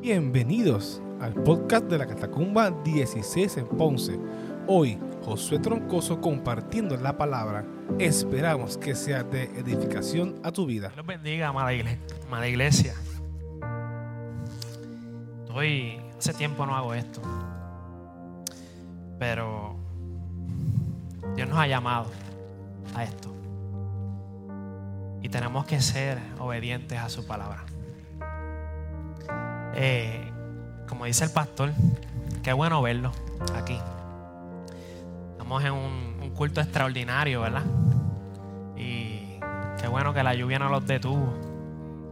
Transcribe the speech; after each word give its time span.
Bienvenidos 0.00 1.02
al 1.20 1.34
podcast 1.34 1.86
de 1.86 1.98
la 1.98 2.06
Catacumba 2.06 2.70
16 2.70 3.56
en 3.56 3.66
Ponce. 3.66 4.16
Hoy, 4.68 4.96
Josué 5.24 5.58
Troncoso 5.58 6.20
compartiendo 6.20 6.96
la 6.96 7.18
palabra. 7.18 7.64
Esperamos 7.98 8.78
que 8.78 8.94
sea 8.94 9.24
de 9.24 9.44
edificación 9.58 10.36
a 10.44 10.52
tu 10.52 10.66
vida. 10.66 10.92
Los 10.96 11.04
bendiga, 11.04 11.48
amada 11.48 11.74
iglesia. 11.74 12.00
Amada 12.28 12.48
iglesia. 12.48 12.94
Estoy, 15.40 16.00
hace 16.16 16.32
tiempo 16.32 16.64
no 16.64 16.76
hago 16.76 16.94
esto. 16.94 17.20
Pero 19.18 19.74
Dios 21.34 21.48
nos 21.48 21.58
ha 21.58 21.66
llamado 21.66 22.06
a 22.94 23.02
esto. 23.02 23.34
Y 25.22 25.28
tenemos 25.28 25.66
que 25.66 25.80
ser 25.80 26.18
obedientes 26.38 26.96
a 26.96 27.08
su 27.08 27.26
palabra. 27.26 27.64
Eh, 29.80 30.32
como 30.88 31.04
dice 31.04 31.24
el 31.24 31.30
pastor, 31.30 31.70
qué 32.42 32.52
bueno 32.52 32.82
verlo 32.82 33.12
aquí. 33.54 33.78
Estamos 35.30 35.64
en 35.64 35.72
un, 35.72 36.18
un 36.20 36.30
culto 36.30 36.60
extraordinario, 36.60 37.42
¿verdad? 37.42 37.62
Y 38.76 39.38
qué 39.80 39.86
bueno 39.86 40.12
que 40.12 40.24
la 40.24 40.34
lluvia 40.34 40.58
no 40.58 40.68
los 40.68 40.84
detuvo 40.84 41.32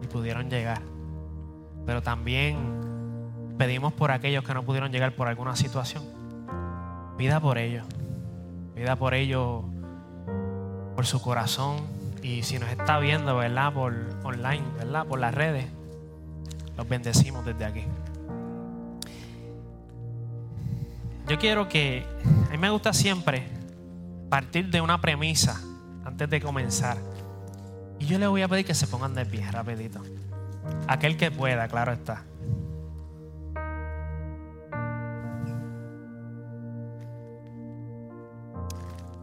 y 0.00 0.06
pudieron 0.06 0.48
llegar. 0.48 0.80
Pero 1.84 2.02
también 2.02 2.56
pedimos 3.58 3.92
por 3.92 4.12
aquellos 4.12 4.44
que 4.44 4.54
no 4.54 4.62
pudieron 4.62 4.92
llegar 4.92 5.16
por 5.16 5.26
alguna 5.26 5.56
situación. 5.56 6.04
Pida 7.18 7.40
por 7.40 7.58
ellos. 7.58 7.84
Pida 8.76 8.94
por 8.94 9.12
ellos, 9.12 9.64
por 10.94 11.04
su 11.04 11.20
corazón. 11.20 11.78
Y 12.22 12.44
si 12.44 12.60
nos 12.60 12.68
está 12.70 13.00
viendo, 13.00 13.36
¿verdad? 13.36 13.72
Por 13.72 13.92
online, 14.22 14.62
¿verdad? 14.78 15.04
Por 15.04 15.18
las 15.18 15.34
redes. 15.34 15.66
Los 16.76 16.88
bendecimos 16.88 17.44
desde 17.44 17.64
aquí. 17.64 17.84
Yo 21.28 21.38
quiero 21.38 21.68
que, 21.68 22.06
a 22.48 22.50
mí 22.50 22.58
me 22.58 22.70
gusta 22.70 22.92
siempre 22.92 23.48
partir 24.28 24.70
de 24.70 24.80
una 24.80 25.00
premisa 25.00 25.60
antes 26.04 26.30
de 26.30 26.40
comenzar. 26.40 26.98
Y 27.98 28.06
yo 28.06 28.18
le 28.18 28.26
voy 28.26 28.42
a 28.42 28.48
pedir 28.48 28.64
que 28.64 28.74
se 28.74 28.86
pongan 28.86 29.14
de 29.14 29.26
pie 29.26 29.50
rapidito. 29.50 30.00
Aquel 30.86 31.16
que 31.16 31.30
pueda, 31.30 31.66
claro 31.68 31.92
está. 31.92 32.22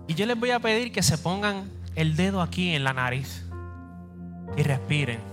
Y 0.08 0.16
yo 0.16 0.25
les 0.25 0.38
voy 0.38 0.52
a 0.52 0.59
pedir 0.59 0.91
que 0.91 1.02
se 1.02 1.17
pongan 1.17 1.69
el 1.95 2.16
dedo 2.16 2.41
aquí 2.41 2.75
en 2.75 2.83
la 2.83 2.94
nariz 2.94 3.45
y 4.58 4.63
respiren. 4.63 5.33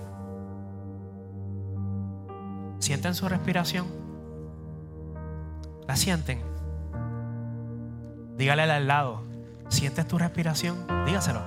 ¿Sienten 2.80 3.14
su 3.14 3.28
respiración? 3.28 3.86
¿La 5.86 5.96
sienten? 5.96 6.42
Dígale 8.36 8.62
al 8.62 8.88
lado, 8.88 9.22
¿sientes 9.68 10.08
tu 10.08 10.18
respiración? 10.18 10.86
Dígaselo. 11.04 11.40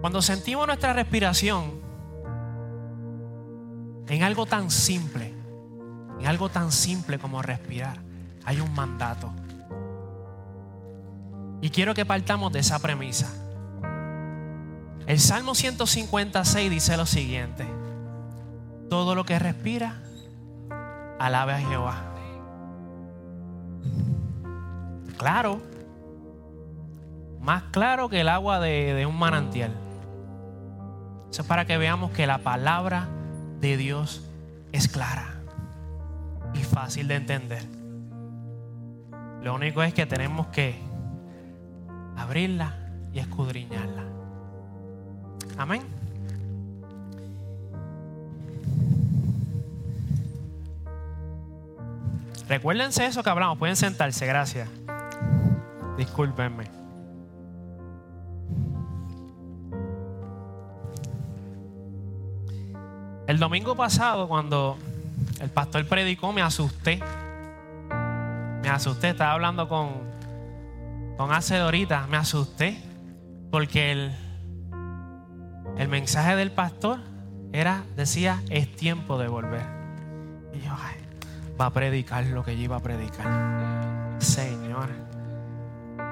Cuando 0.00 0.22
sentimos 0.22 0.66
nuestra 0.66 0.94
respiración 0.94 1.80
en 4.08 4.22
algo 4.22 4.46
tan 4.46 4.70
simple, 4.70 5.34
en 6.18 6.26
algo 6.26 6.48
tan 6.48 6.72
simple 6.72 7.18
como 7.18 7.42
respirar, 7.42 7.98
hay 8.44 8.60
un 8.60 8.72
mandato. 8.72 9.34
Y 11.66 11.70
quiero 11.70 11.94
que 11.94 12.06
partamos 12.06 12.52
de 12.52 12.60
esa 12.60 12.78
premisa. 12.78 13.26
El 15.08 15.18
Salmo 15.18 15.56
156 15.56 16.70
dice 16.70 16.96
lo 16.96 17.06
siguiente. 17.06 17.66
Todo 18.88 19.16
lo 19.16 19.24
que 19.24 19.36
respira, 19.40 20.00
alabe 21.18 21.54
a 21.54 21.58
Jehová. 21.58 21.96
Claro. 25.16 25.60
Más 27.40 27.64
claro 27.72 28.08
que 28.08 28.20
el 28.20 28.28
agua 28.28 28.60
de, 28.60 29.04
un 29.04 29.18
manantial. 29.18 29.74
Eso 31.32 31.42
es 31.42 31.48
para 31.48 31.64
que 31.64 31.78
veamos 31.78 32.12
que 32.12 32.28
la 32.28 32.38
palabra 32.38 33.08
de 33.58 33.76
Dios 33.76 34.22
es 34.70 34.86
clara 34.86 35.40
y 36.54 36.62
fácil 36.62 37.08
de 37.08 37.16
entender. 37.16 37.64
Lo 39.42 39.52
único 39.52 39.82
es 39.82 39.92
que 39.92 40.06
tenemos 40.06 40.46
que 40.46 40.85
abrirla 42.16 42.74
y 43.12 43.18
escudriñarla. 43.18 44.04
Amén. 45.58 45.82
Recuérdense 52.48 53.04
eso 53.06 53.22
que 53.22 53.30
hablamos. 53.30 53.58
Pueden 53.58 53.76
sentarse, 53.76 54.26
gracias. 54.26 54.68
Discúlpenme. 55.96 56.64
El 63.26 63.40
domingo 63.40 63.74
pasado, 63.74 64.28
cuando 64.28 64.78
el 65.40 65.50
pastor 65.50 65.84
predicó, 65.88 66.32
me 66.32 66.42
asusté. 66.42 67.00
Me 68.62 68.68
asusté. 68.68 69.10
Estaba 69.10 69.32
hablando 69.32 69.68
con, 69.68 70.15
con 71.16 71.32
hace 71.32 71.58
ahorita. 71.58 72.06
Me 72.08 72.16
asusté. 72.16 72.82
Porque 73.50 73.92
el, 73.92 74.12
el 75.78 75.88
mensaje 75.88 76.36
del 76.36 76.50
pastor 76.50 76.98
era, 77.52 77.84
decía, 77.96 78.42
es 78.50 78.74
tiempo 78.74 79.18
de 79.18 79.28
volver. 79.28 79.64
Y 80.52 80.60
yo, 80.60 80.72
ay, 80.76 80.96
va 81.58 81.66
a 81.66 81.70
predicar 81.70 82.26
lo 82.26 82.44
que 82.44 82.56
yo 82.56 82.64
iba 82.64 82.76
a 82.76 82.80
predicar. 82.80 84.16
Señor, 84.18 84.88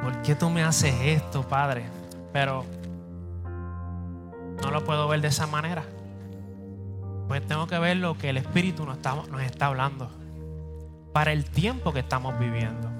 ¿por 0.02 0.22
qué 0.22 0.34
tú 0.34 0.48
me 0.48 0.62
haces 0.62 0.94
esto, 1.02 1.46
Padre? 1.46 1.84
Pero 2.32 2.64
no 4.62 4.70
lo 4.70 4.84
puedo 4.84 5.08
ver 5.08 5.20
de 5.20 5.28
esa 5.28 5.46
manera. 5.46 5.84
Pues 7.28 7.46
tengo 7.46 7.66
que 7.66 7.78
ver 7.78 7.96
lo 7.96 8.16
que 8.16 8.30
el 8.30 8.36
Espíritu 8.36 8.86
nos 8.86 8.98
está 9.42 9.66
hablando 9.66 10.10
para 11.12 11.32
el 11.32 11.44
tiempo 11.44 11.92
que 11.92 12.00
estamos 12.00 12.38
viviendo. 12.38 12.93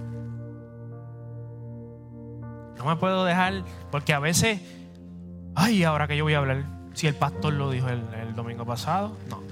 No 2.76 2.84
me 2.84 2.96
puedo 2.96 3.24
dejar, 3.24 3.62
porque 3.90 4.12
a 4.12 4.18
veces, 4.18 4.60
ay, 5.54 5.84
ahora 5.84 6.08
que 6.08 6.16
yo 6.16 6.24
voy 6.24 6.34
a 6.34 6.38
hablar, 6.38 6.64
si 6.94 7.06
el 7.06 7.14
pastor 7.14 7.52
lo 7.52 7.70
dijo 7.70 7.88
el, 7.88 8.34
domingo 8.34 8.64
pasado, 8.64 9.16
no. 9.28 9.42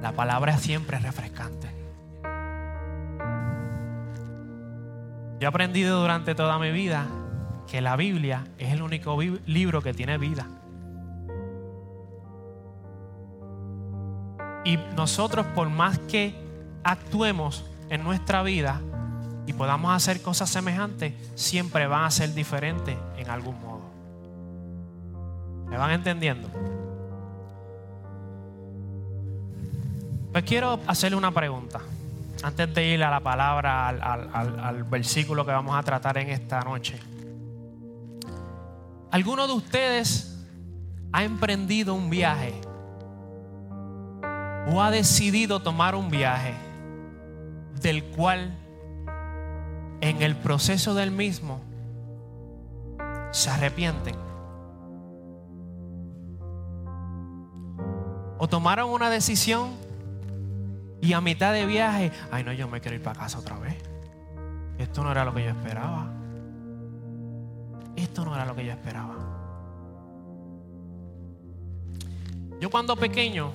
La 0.00 0.12
palabra 0.12 0.56
siempre 0.58 0.96
es 0.96 1.02
refrescante. 1.02 1.68
Yo 5.40 5.46
he 5.46 5.46
aprendido 5.46 6.00
durante 6.00 6.34
toda 6.34 6.58
mi 6.58 6.70
vida 6.70 7.06
que 7.68 7.80
la 7.80 7.96
Biblia 7.96 8.44
es 8.58 8.72
el 8.72 8.82
único 8.82 9.20
libro 9.46 9.82
que 9.82 9.92
tiene 9.92 10.18
vida. 10.18 10.46
Y 14.64 14.76
nosotros, 14.96 15.46
por 15.46 15.68
más 15.68 15.98
que 15.98 16.34
actuemos 16.84 17.64
en 17.90 18.04
nuestra 18.04 18.42
vida 18.42 18.80
y 19.46 19.52
podamos 19.52 19.94
hacer 19.94 20.22
cosas 20.22 20.50
semejantes, 20.50 21.14
siempre 21.34 21.86
van 21.86 22.04
a 22.04 22.10
ser 22.10 22.34
diferentes 22.34 22.96
en 23.16 23.30
algún 23.30 23.60
modo. 23.60 23.82
¿Me 25.68 25.76
van 25.76 25.90
entendiendo? 25.92 26.48
Pues 30.32 30.44
quiero 30.44 30.78
hacerle 30.86 31.16
una 31.16 31.32
pregunta. 31.32 31.80
Antes 32.42 32.74
de 32.74 32.86
ir 32.86 33.04
a 33.04 33.10
la 33.10 33.20
palabra, 33.20 33.88
al, 33.88 34.00
al, 34.02 34.84
versículo 34.84 35.44
que 35.44 35.52
vamos 35.52 35.76
a 35.76 35.82
tratar 35.82 36.18
en 36.18 36.30
esta 36.30 36.60
noche. 36.60 36.98
¿Alguno 39.10 39.46
de 39.46 39.52
ustedes 39.52 40.38
ha 41.12 41.22
emprendido 41.22 41.94
un 41.94 42.10
viaje? 42.10 42.54
o 44.66 44.80
ha 44.82 44.90
decidido 44.90 45.60
tomar 45.60 45.94
un 45.94 46.10
viaje 46.10 46.54
del 47.80 48.04
cual 48.04 48.56
en 50.02 50.20
el 50.20 50.34
proceso 50.34 50.94
del 50.94 51.12
mismo 51.12 51.60
se 53.30 53.48
arrepienten. 53.48 54.16
O 58.36 58.48
tomaron 58.48 58.90
una 58.90 59.08
decisión 59.08 59.70
y 61.00 61.12
a 61.12 61.20
mitad 61.20 61.52
de 61.52 61.66
viaje, 61.66 62.10
ay 62.32 62.42
no, 62.42 62.52
yo 62.52 62.66
me 62.66 62.80
quiero 62.80 62.96
ir 62.96 63.02
para 63.02 63.20
casa 63.20 63.38
otra 63.38 63.56
vez. 63.60 63.76
Esto 64.76 65.04
no 65.04 65.12
era 65.12 65.24
lo 65.24 65.32
que 65.32 65.44
yo 65.44 65.50
esperaba. 65.50 66.10
Esto 67.94 68.24
no 68.24 68.34
era 68.34 68.44
lo 68.44 68.56
que 68.56 68.66
yo 68.66 68.72
esperaba. 68.72 69.14
Yo 72.60 72.70
cuando 72.70 72.96
pequeño, 72.96 73.52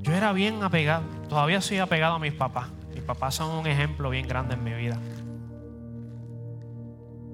yo 0.00 0.12
era 0.12 0.34
bien 0.34 0.62
apegado, 0.62 1.04
todavía 1.30 1.62
soy 1.62 1.78
apegado 1.78 2.16
a 2.16 2.18
mis 2.18 2.34
papás. 2.34 2.68
Mis 2.94 3.02
papás 3.02 3.34
son 3.34 3.50
un 3.50 3.66
ejemplo 3.66 4.10
bien 4.10 4.26
grande 4.26 4.54
en 4.54 4.64
mi 4.64 4.72
vida. 4.74 4.98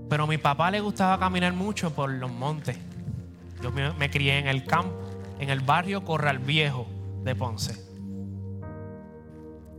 Pero 0.08 0.24
a 0.24 0.26
mi 0.26 0.38
papá 0.38 0.70
le 0.70 0.80
gustaba 0.80 1.18
caminar 1.18 1.52
mucho 1.52 1.92
por 1.92 2.10
los 2.10 2.30
montes. 2.30 2.78
Yo 3.62 3.70
me, 3.72 3.92
me 3.94 4.10
crié 4.10 4.38
en 4.38 4.46
el 4.46 4.64
campo, 4.64 4.94
en 5.38 5.50
el 5.50 5.60
barrio 5.60 6.04
Corral 6.04 6.38
Viejo 6.38 6.86
de 7.24 7.34
Ponce. 7.34 7.76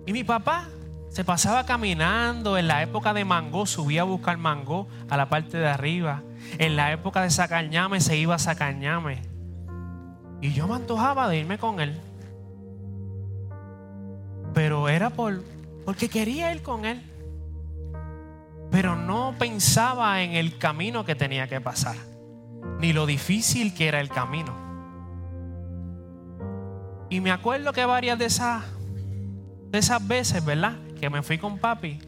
Y 0.06 0.14
mi 0.14 0.24
papá 0.24 0.68
se 1.10 1.24
pasaba 1.24 1.66
caminando 1.66 2.58
en 2.58 2.68
la 2.68 2.84
época 2.84 3.14
de 3.14 3.26
mango, 3.26 3.66
subía 3.66 4.02
a 4.02 4.06
buscar 4.06 4.38
mango 4.38 4.88
a 5.10 5.18
la 5.18 5.30
parte 5.30 5.58
de 5.58 5.68
arriba. 5.68 6.22
En 6.58 6.76
la 6.76 6.92
época 6.92 7.24
de 7.24 7.32
sacañame 7.32 8.00
se 8.00 8.16
iba 8.16 8.36
a 8.36 8.40
sacañame. 8.40 9.22
Y 10.42 10.54
yo 10.54 10.68
me 10.68 10.76
antojaba 10.76 11.28
de 11.28 11.40
irme 11.40 11.58
con 11.58 11.80
él. 11.80 12.00
Pero 14.54 14.88
era 14.88 15.10
por, 15.10 15.42
porque 15.90 16.08
quería 16.08 16.54
ir 16.54 16.62
con 16.62 16.86
él. 16.86 17.02
Pero 18.70 18.96
no 18.96 19.34
pensaba 19.40 20.22
en 20.22 20.34
el 20.34 20.60
camino 20.60 21.04
que 21.04 21.16
tenía 21.16 21.48
que 21.48 21.60
pasar, 21.62 21.96
ni 22.80 22.94
lo 22.94 23.08
difícil 23.08 23.74
que 23.74 23.88
era 23.88 24.00
el 24.00 24.10
camino. 24.10 24.54
Y 27.10 27.22
me 27.22 27.32
acuerdo 27.32 27.74
que 27.74 27.84
varias 27.86 28.20
de 28.20 28.26
esas, 28.26 28.66
de 29.72 29.80
esas 29.80 30.08
veces, 30.08 30.46
¿verdad? 30.46 30.78
Que 31.00 31.10
me 31.10 31.24
fui 31.24 31.40
con 31.40 31.58
papi, 31.58 32.00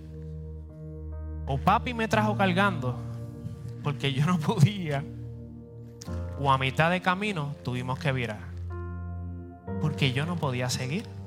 o 1.47 1.57
papi 1.57 1.95
me 1.95 2.07
trajo 2.07 2.37
cargando, 2.37 2.99
porque 3.81 4.13
yo 4.13 4.27
no 4.27 4.37
podía, 4.39 5.03
o 6.39 6.51
a 6.51 6.59
mitad 6.59 6.91
de 6.91 7.01
camino 7.01 7.55
tuvimos 7.63 7.97
que 7.97 8.11
virar, 8.11 8.41
porque 9.81 10.13
yo 10.13 10.27
no 10.27 10.35
podía 10.35 10.69
seguir. 10.69 11.20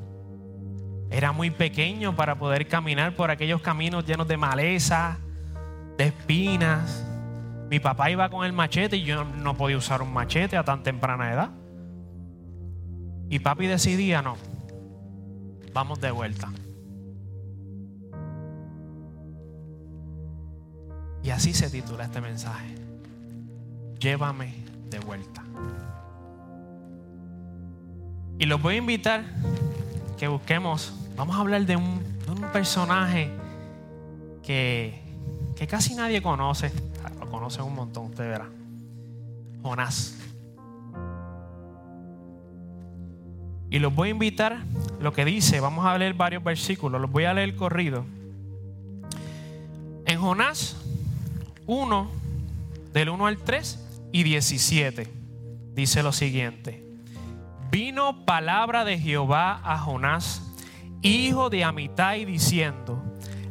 Era 1.14 1.30
muy 1.30 1.52
pequeño 1.52 2.16
para 2.16 2.34
poder 2.34 2.66
caminar 2.66 3.14
por 3.14 3.30
aquellos 3.30 3.60
caminos 3.60 4.04
llenos 4.04 4.26
de 4.26 4.36
maleza, 4.36 5.18
de 5.96 6.06
espinas. 6.06 7.06
Mi 7.70 7.78
papá 7.78 8.10
iba 8.10 8.28
con 8.28 8.44
el 8.44 8.52
machete 8.52 8.96
y 8.96 9.04
yo 9.04 9.22
no 9.22 9.56
podía 9.56 9.76
usar 9.76 10.02
un 10.02 10.12
machete 10.12 10.56
a 10.56 10.64
tan 10.64 10.82
temprana 10.82 11.32
edad. 11.32 11.50
Y 13.30 13.38
papi 13.38 13.68
decidía, 13.68 14.22
no, 14.22 14.36
vamos 15.72 16.00
de 16.00 16.10
vuelta. 16.10 16.48
Y 21.22 21.30
así 21.30 21.54
se 21.54 21.70
titula 21.70 22.06
este 22.06 22.20
mensaje. 22.20 22.74
Llévame 24.00 24.52
de 24.90 24.98
vuelta. 24.98 25.44
Y 28.36 28.46
los 28.46 28.60
voy 28.60 28.74
a 28.74 28.78
invitar 28.78 29.22
que 30.18 30.26
busquemos, 30.26 31.03
vamos 31.16 31.36
a 31.36 31.40
hablar 31.40 31.66
de 31.66 31.76
un, 31.76 32.02
personaje 32.52 33.30
que, 34.42 35.00
que 35.56 35.66
casi 35.66 35.94
nadie 35.94 36.22
conoce. 36.22 36.70
Lo 37.18 37.30
conoce 37.30 37.62
un 37.62 37.74
montón, 37.74 38.06
usted 38.06 38.28
verá. 38.28 38.48
Jonás. 39.62 40.16
Y 43.70 43.80
los 43.80 43.92
voy 43.92 44.08
a 44.08 44.10
invitar, 44.12 44.58
lo 45.00 45.12
que 45.12 45.24
dice, 45.24 45.58
vamos 45.58 45.84
a 45.84 45.98
leer 45.98 46.14
varios 46.14 46.44
versículos, 46.44 47.00
los 47.00 47.10
voy 47.10 47.24
a 47.24 47.34
leer 47.34 47.56
corrido. 47.56 48.04
En 50.06 50.20
Jonás 50.20 50.76
1, 51.66 52.10
del 52.92 53.08
1 53.08 53.26
al 53.26 53.38
3 53.38 54.08
y 54.12 54.22
17, 54.22 55.12
dice 55.74 56.02
lo 56.04 56.12
siguiente. 56.12 56.84
Vino 57.72 58.24
palabra 58.24 58.84
de 58.84 58.96
Jehová 58.98 59.60
a 59.64 59.76
Jonás, 59.78 60.53
hijo 61.04 61.50
de 61.50 61.64
Amitai, 61.64 62.24
diciendo, 62.24 63.02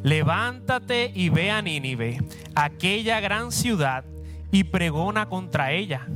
levántate 0.02 1.12
y 1.14 1.30
ve 1.30 1.52
a 1.52 1.62
Nínive, 1.62 2.18
aquella 2.56 3.20
gran 3.20 3.52
ciudad, 3.52 4.04
y 4.52 4.66
pregona 4.66 5.28
contra 5.28 5.72
ella, 5.72 6.08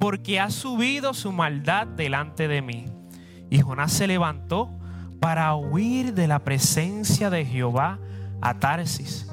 porque 0.00 0.40
ha 0.40 0.50
subido 0.50 1.14
su 1.14 1.30
maldad 1.30 1.86
delante 1.86 2.48
de 2.48 2.62
mí. 2.62 2.86
Y 3.48 3.60
Jonás 3.60 3.92
se 3.92 4.06
levantó 4.06 4.70
para 5.20 5.54
huir 5.54 6.14
de 6.14 6.26
la 6.26 6.40
presencia 6.40 7.30
de 7.30 7.44
Jehová 7.44 8.00
a 8.40 8.58
Tarsis. 8.58 9.29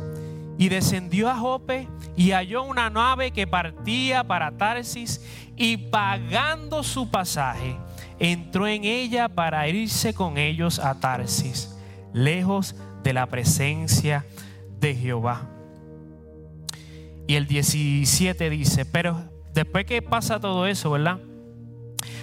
Y 0.58 0.70
descendió 0.70 1.30
a 1.30 1.36
Jope 1.38 1.88
y 2.16 2.32
halló 2.32 2.64
una 2.64 2.90
nave 2.90 3.32
que 3.32 3.46
partía 3.46 4.24
para 4.24 4.58
Tarsis 4.58 5.24
y 5.56 5.78
pagando 5.78 6.84
su 6.84 7.10
pasaje, 7.10 7.78
entró 8.20 8.68
en 8.68 8.84
ella 8.84 9.30
para 9.30 9.68
irse 9.68 10.14
con 10.14 10.38
ellos 10.38 10.80
a 10.80 11.00
Tarsis, 11.00 11.76
lejos 12.14 12.76
de 13.04 13.14
la 13.14 13.28
presencia 13.28 14.26
de 14.80 14.96
Jehová. 14.96 15.50
Y 17.28 17.36
el 17.36 17.46
17 17.46 18.50
dice, 18.50 18.86
pero 18.86 19.30
después 19.54 19.86
que 19.86 20.02
pasa 20.02 20.40
todo 20.40 20.66
eso, 20.66 20.92
¿verdad? 20.92 21.20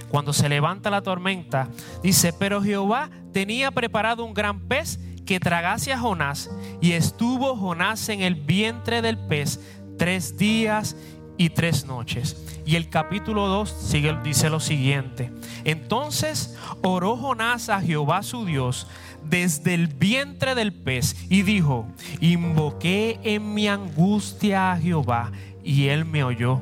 Cuando 0.08 0.32
se 0.32 0.48
levanta 0.48 0.90
la 0.90 1.02
tormenta, 1.02 1.68
dice, 2.02 2.32
pero 2.32 2.62
Jehová 2.62 3.10
tenía 3.32 3.70
preparado 3.70 4.24
un 4.24 4.32
gran 4.32 4.60
pez 4.68 4.98
que 5.26 5.40
tragase 5.40 5.92
a 5.92 5.98
Jonás 5.98 6.50
y 6.80 6.92
estuvo 6.92 7.56
Jonás 7.56 8.08
en 8.08 8.20
el 8.20 8.34
vientre 8.34 9.02
del 9.02 9.18
pez 9.18 9.60
tres 9.98 10.36
días 10.36 10.96
y 11.36 11.50
tres 11.50 11.86
noches. 11.86 12.36
Y 12.66 12.76
el 12.76 12.88
capítulo 12.88 13.46
2 13.48 13.68
sigue, 13.70 14.16
dice 14.22 14.48
lo 14.48 14.60
siguiente. 14.60 15.30
Entonces 15.64 16.56
oró 16.82 17.16
Jonás 17.16 17.68
a 17.68 17.80
Jehová 17.80 18.22
su 18.22 18.44
Dios 18.44 18.86
desde 19.24 19.74
el 19.74 19.88
vientre 19.88 20.54
del 20.54 20.72
pez 20.72 21.16
y 21.28 21.42
dijo, 21.42 21.86
invoqué 22.20 23.18
en 23.22 23.54
mi 23.54 23.68
angustia 23.68 24.72
a 24.72 24.78
Jehová 24.78 25.32
y 25.62 25.88
él 25.88 26.04
me 26.04 26.24
oyó. 26.24 26.60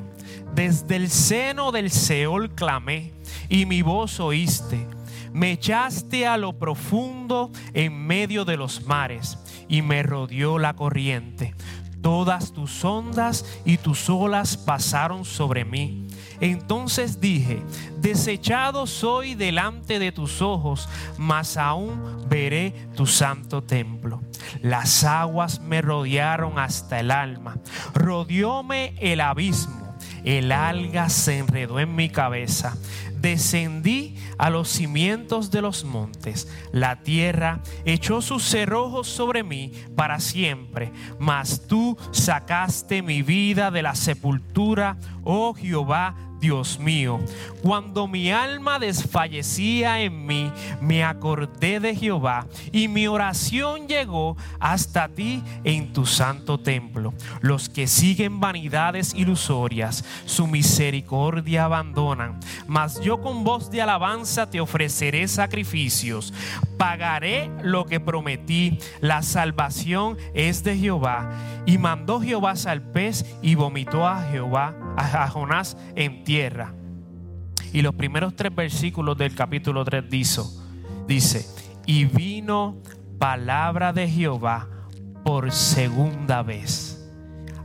Desde 0.55 0.95
el 0.95 1.09
seno 1.09 1.71
del 1.71 1.91
Seol 1.91 2.53
clamé 2.53 3.13
y 3.49 3.65
mi 3.65 3.81
voz 3.81 4.19
oíste. 4.19 4.87
Me 5.33 5.51
echaste 5.51 6.27
a 6.27 6.37
lo 6.37 6.53
profundo 6.59 7.51
en 7.73 8.05
medio 8.05 8.45
de 8.45 8.55
los 8.55 8.85
mares 8.85 9.39
y 9.67 9.81
me 9.81 10.03
rodeó 10.03 10.59
la 10.59 10.75
corriente. 10.75 11.55
Todas 12.01 12.53
tus 12.53 12.83
ondas 12.83 13.45
y 13.65 13.77
tus 13.77 14.09
olas 14.09 14.57
pasaron 14.57 15.25
sobre 15.25 15.65
mí. 15.65 16.05
Entonces 16.41 17.21
dije, 17.21 17.63
desechado 17.99 18.85
soy 18.85 19.35
delante 19.35 19.97
de 19.97 20.11
tus 20.11 20.41
ojos, 20.41 20.89
mas 21.17 21.57
aún 21.57 22.27
veré 22.27 22.71
tu 22.95 23.07
santo 23.07 23.63
templo. 23.63 24.21
Las 24.61 25.03
aguas 25.03 25.61
me 25.61 25.81
rodearon 25.81 26.59
hasta 26.59 26.99
el 26.99 27.11
alma, 27.11 27.57
rodeóme 27.93 28.93
el 28.99 29.21
abismo, 29.21 29.95
el 30.25 30.51
alga 30.51 31.07
se 31.09 31.37
enredó 31.37 31.79
en 31.79 31.95
mi 31.95 32.09
cabeza 32.09 32.75
descendí 33.23 34.17
a 34.37 34.49
los 34.49 34.67
cimientos 34.67 35.49
de 35.49 35.61
los 35.61 35.85
montes. 35.85 36.49
La 36.73 37.03
tierra 37.03 37.61
echó 37.85 38.21
sus 38.21 38.43
cerrojos 38.43 39.07
sobre 39.07 39.43
mí 39.43 39.71
para 39.95 40.19
siempre. 40.19 40.91
Mas 41.19 41.65
tú 41.65 41.97
sacaste 42.11 43.01
mi 43.01 43.21
vida 43.21 43.71
de 43.71 43.81
la 43.81 43.95
sepultura, 43.95 44.97
oh 45.23 45.53
Jehová 45.53 46.15
Dios 46.43 46.77
mío. 46.77 47.21
Cuando 47.61 48.05
mi 48.05 48.29
alma 48.29 48.77
desfallecía 48.77 50.01
en 50.01 50.25
mí, 50.25 50.51
me 50.81 51.01
acordé 51.01 51.79
de 51.79 51.95
Jehová 51.95 52.47
y 52.73 52.89
mi 52.89 53.07
oración 53.07 53.87
llegó 53.87 54.35
hasta 54.59 55.07
ti 55.07 55.41
en 55.63 55.93
tu 55.93 56.05
santo 56.05 56.59
templo. 56.59 57.13
Los 57.39 57.69
que 57.69 57.87
siguen 57.87 58.41
vanidades 58.41 59.13
ilusorias, 59.13 60.03
su 60.25 60.45
misericordia 60.45 61.63
abandonan. 61.63 62.41
Mas 62.67 62.99
yo 62.99 63.21
con 63.21 63.45
voz 63.45 63.71
de 63.71 63.81
alabanza 63.81 64.49
te 64.49 64.59
ofreceré 64.59 65.29
sacrificios. 65.29 66.33
Pagaré 66.77 67.49
lo 67.61 67.85
que 67.85 68.01
prometí. 68.01 68.79
La 68.99 69.21
salvación 69.21 70.17
es 70.33 70.61
de 70.65 70.77
Jehová. 70.77 71.31
Y 71.65 71.77
mandó 71.77 72.19
Jehová 72.19 72.53
al 72.65 72.81
pez 72.81 73.25
y 73.41 73.55
vomitó 73.55 74.05
a 74.05 74.21
Jehová, 74.23 74.75
a 74.97 75.27
Jonás 75.27 75.77
en 75.95 76.23
tierra. 76.23 76.73
Y 77.71 77.81
los 77.81 77.95
primeros 77.95 78.35
tres 78.35 78.53
versículos 78.53 79.17
del 79.17 79.35
capítulo 79.35 79.83
3 79.83 80.09
dice, 80.09 80.41
dice, 81.07 81.47
y 81.85 82.05
vino 82.05 82.77
palabra 83.17 83.93
de 83.93 84.07
Jehová 84.07 84.67
por 85.23 85.51
segunda 85.51 86.43
vez 86.43 87.03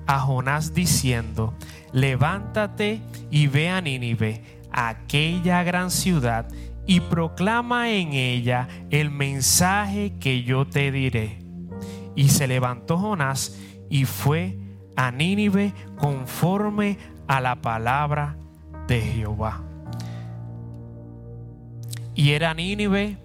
a 0.09 0.19
Jonás 0.21 0.73
diciendo, 0.73 1.55
levántate 1.93 3.03
y 3.31 3.47
ve 3.47 3.69
a 3.69 3.83
Nínive, 3.83 4.43
aquella 4.73 5.63
gran 5.63 5.91
ciudad, 5.91 6.49
y 6.87 7.01
proclama 7.01 7.91
en 7.91 8.15
ella 8.15 8.67
el 8.89 9.11
mensaje 9.11 10.15
que 10.19 10.43
yo 10.43 10.67
te 10.67 10.91
diré. 10.91 11.45
Y 12.17 12.31
se 12.31 12.49
levantó 12.49 12.97
Jonás 12.97 13.61
y 13.91 14.07
fue 14.07 14.59
a 14.97 15.11
Nínive 15.11 15.75
conforme 15.99 16.97
a 17.29 17.41
la 17.41 17.57
palabra 17.57 18.37
de 18.89 19.01
Jehová. 19.01 19.63
Y 22.15 22.33
era 22.33 22.53
Nínive, 22.55 23.19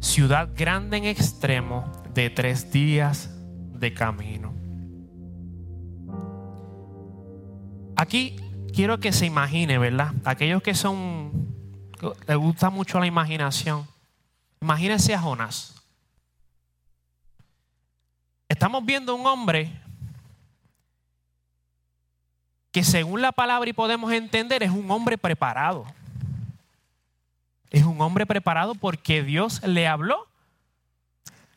ciudad 0.00 0.48
grande 0.56 0.96
en 0.96 1.04
extremo, 1.04 1.84
de 2.14 2.28
tres 2.30 2.72
días 2.72 3.30
de 3.72 3.94
camino. 3.94 4.52
Aquí 7.96 8.36
quiero 8.74 8.98
que 8.98 9.12
se 9.12 9.26
imagine, 9.26 9.78
¿verdad? 9.78 10.12
Aquellos 10.24 10.62
que 10.62 10.74
son, 10.74 11.54
les 12.26 12.36
gusta 12.36 12.70
mucho 12.70 12.98
la 12.98 13.06
imaginación. 13.06 13.86
Imagínense 14.60 15.14
a 15.14 15.20
Jonás. 15.20 15.74
Estamos 18.48 18.84
viendo 18.84 19.14
un 19.14 19.26
hombre 19.26 19.81
que 22.72 22.82
según 22.82 23.20
la 23.20 23.32
palabra 23.32 23.68
y 23.68 23.74
podemos 23.74 24.10
entender 24.12 24.62
es 24.62 24.70
un 24.70 24.90
hombre 24.90 25.18
preparado. 25.18 25.84
Es 27.70 27.84
un 27.84 28.00
hombre 28.00 28.26
preparado 28.26 28.74
porque 28.74 29.22
Dios 29.22 29.62
le 29.62 29.86
habló 29.86 30.26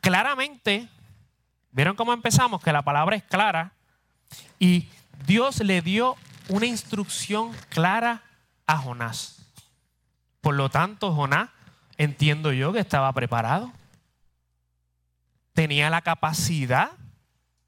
claramente. 0.02 0.90
¿Vieron 1.72 1.96
cómo 1.96 2.14
empezamos? 2.14 2.62
Que 2.62 2.72
la 2.72 2.84
palabra 2.84 3.16
es 3.16 3.24
clara. 3.24 3.72
Y 4.60 4.90
Dios 5.26 5.62
le 5.62 5.82
dio 5.82 6.16
una 6.50 6.66
instrucción 6.66 7.52
clara 7.70 8.22
a 8.68 8.78
Jonás. 8.78 9.42
Por 10.42 10.56
lo 10.56 10.70
tanto, 10.70 11.14
Jonás, 11.14 11.50
entiendo 11.98 12.52
yo 12.52 12.74
que 12.74 12.80
estaba 12.80 13.12
preparado. 13.14 13.72
Tenía 15.54 15.90
la 15.90 16.02
capacidad 16.02 16.92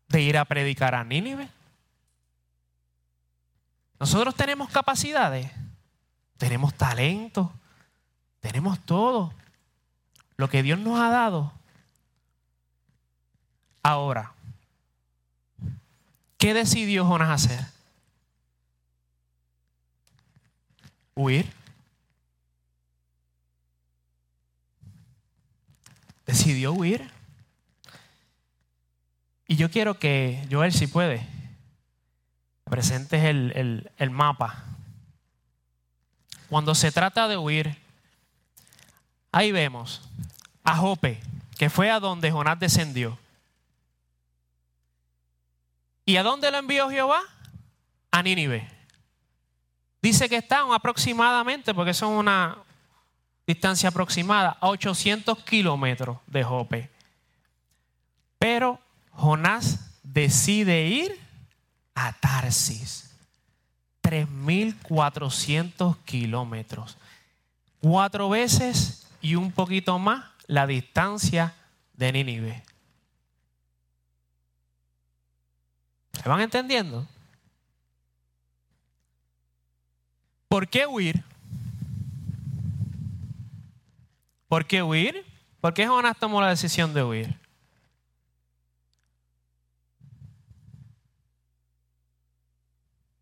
de 0.09 0.21
ir 0.21 0.37
a 0.37 0.45
predicar 0.45 0.95
a 0.95 1.03
Nínive. 1.03 1.49
Nosotros 3.99 4.35
tenemos 4.35 4.69
capacidades, 4.69 5.51
tenemos 6.37 6.73
talento, 6.73 7.51
tenemos 8.39 8.79
todo. 8.85 9.33
Lo 10.37 10.49
que 10.49 10.61
Dios 10.61 10.77
nos 10.79 10.99
ha 10.99 11.09
dado. 11.09 11.51
Ahora, 13.81 14.33
¿qué 16.37 16.53
decidió 16.53 17.05
Jonás 17.05 17.43
hacer? 17.43 17.65
Huir. 21.15 21.51
Decidió 26.27 26.73
huir. 26.73 27.09
Y 29.47 29.55
yo 29.55 29.71
quiero 29.71 29.97
que 29.97 30.45
Joel, 30.51 30.73
si 30.73 30.85
puede, 30.85 31.25
presentes 32.69 33.23
el, 33.23 33.91
el 33.97 34.09
mapa. 34.09 34.63
Cuando 36.49 36.75
se 36.75 36.91
trata 36.91 37.27
de 37.27 37.37
huir, 37.37 37.77
ahí 39.31 39.51
vemos 39.51 40.01
a 40.63 40.75
Jope, 40.75 41.21
que 41.57 41.69
fue 41.69 41.89
a 41.91 41.99
donde 41.99 42.31
Jonás 42.31 42.59
descendió. 42.59 43.17
¿Y 46.05 46.15
a 46.17 46.23
dónde 46.23 46.49
lo 46.51 46.57
envió 46.57 46.89
Jehová? 46.89 47.21
A 48.11 48.23
Nínive. 48.23 48.69
Dice 50.01 50.29
que 50.29 50.37
están 50.37 50.71
aproximadamente, 50.71 51.73
porque 51.73 51.93
son 51.93 52.13
una 52.13 52.57
distancia 53.45 53.89
aproximada, 53.89 54.57
a 54.61 54.69
800 54.69 55.43
kilómetros 55.43 56.19
de 56.27 56.43
Jope. 56.43 56.89
Pero 58.39 58.79
Jonás 59.11 59.97
decide 60.03 60.87
ir 60.87 61.26
a 61.97 62.13
Tarsis. 62.13 63.09
3.400 64.03 65.97
kilómetros. 66.05 66.95
Cuatro 67.81 68.29
veces 68.29 69.07
y 69.19 69.33
un 69.35 69.51
poquito 69.51 69.97
más 69.97 70.25
la 70.45 70.67
distancia 70.67 71.55
de 71.93 72.11
Nínive. 72.13 72.63
¿Se 76.13 76.29
van 76.29 76.41
entendiendo? 76.41 77.07
¿Por 80.47 80.67
qué 80.69 80.85
huir? 80.85 81.23
¿Por 84.47 84.65
qué 84.65 84.83
huir? 84.83 85.25
¿Por 85.59 85.73
qué 85.73 85.87
Jonás 85.87 86.17
tomó 86.17 86.39
la 86.41 86.49
decisión 86.49 86.93
de 86.93 87.03
huir? 87.03 87.46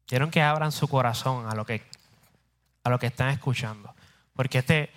Quiero 0.05 0.29
que 0.29 0.41
abran 0.41 0.71
su 0.71 0.87
corazón 0.87 1.49
a 1.49 1.55
lo 1.55 1.65
que, 1.65 1.83
a 2.83 2.89
lo 2.89 2.99
que 2.99 3.07
están 3.07 3.29
escuchando. 3.29 3.93
Porque 4.33 4.59
este, 4.59 4.91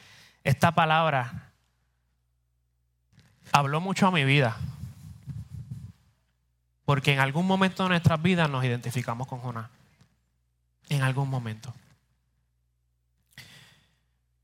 esta 0.45 0.73
palabra 0.73 1.51
habló 3.53 3.81
mucho 3.81 4.07
a 4.07 4.11
mi 4.11 4.25
vida. 4.25 4.57
Porque 6.85 7.13
en 7.13 7.21
algún 7.21 7.47
momento 7.47 7.83
de 7.83 7.91
nuestras 7.91 8.21
vidas 8.21 8.51
nos 8.51 8.65
identificamos 8.65 9.27
con 9.27 9.41
Jonás. 9.41 9.71
En 10.89 11.03
algún 11.03 11.29
momento. 11.29 11.75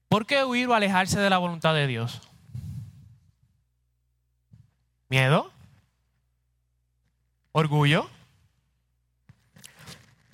¿Por 0.09 0.27
qué 0.27 0.45
huir 0.45 0.69
o 0.69 0.75
alejarse 0.75 1.19
de 1.19 1.29
la 1.29 1.39
voluntad 1.39 1.75
de 1.75 1.87
Dios? 1.87 2.21
¿Miedo? 5.09 5.51
¿Orgullo? 7.53 8.09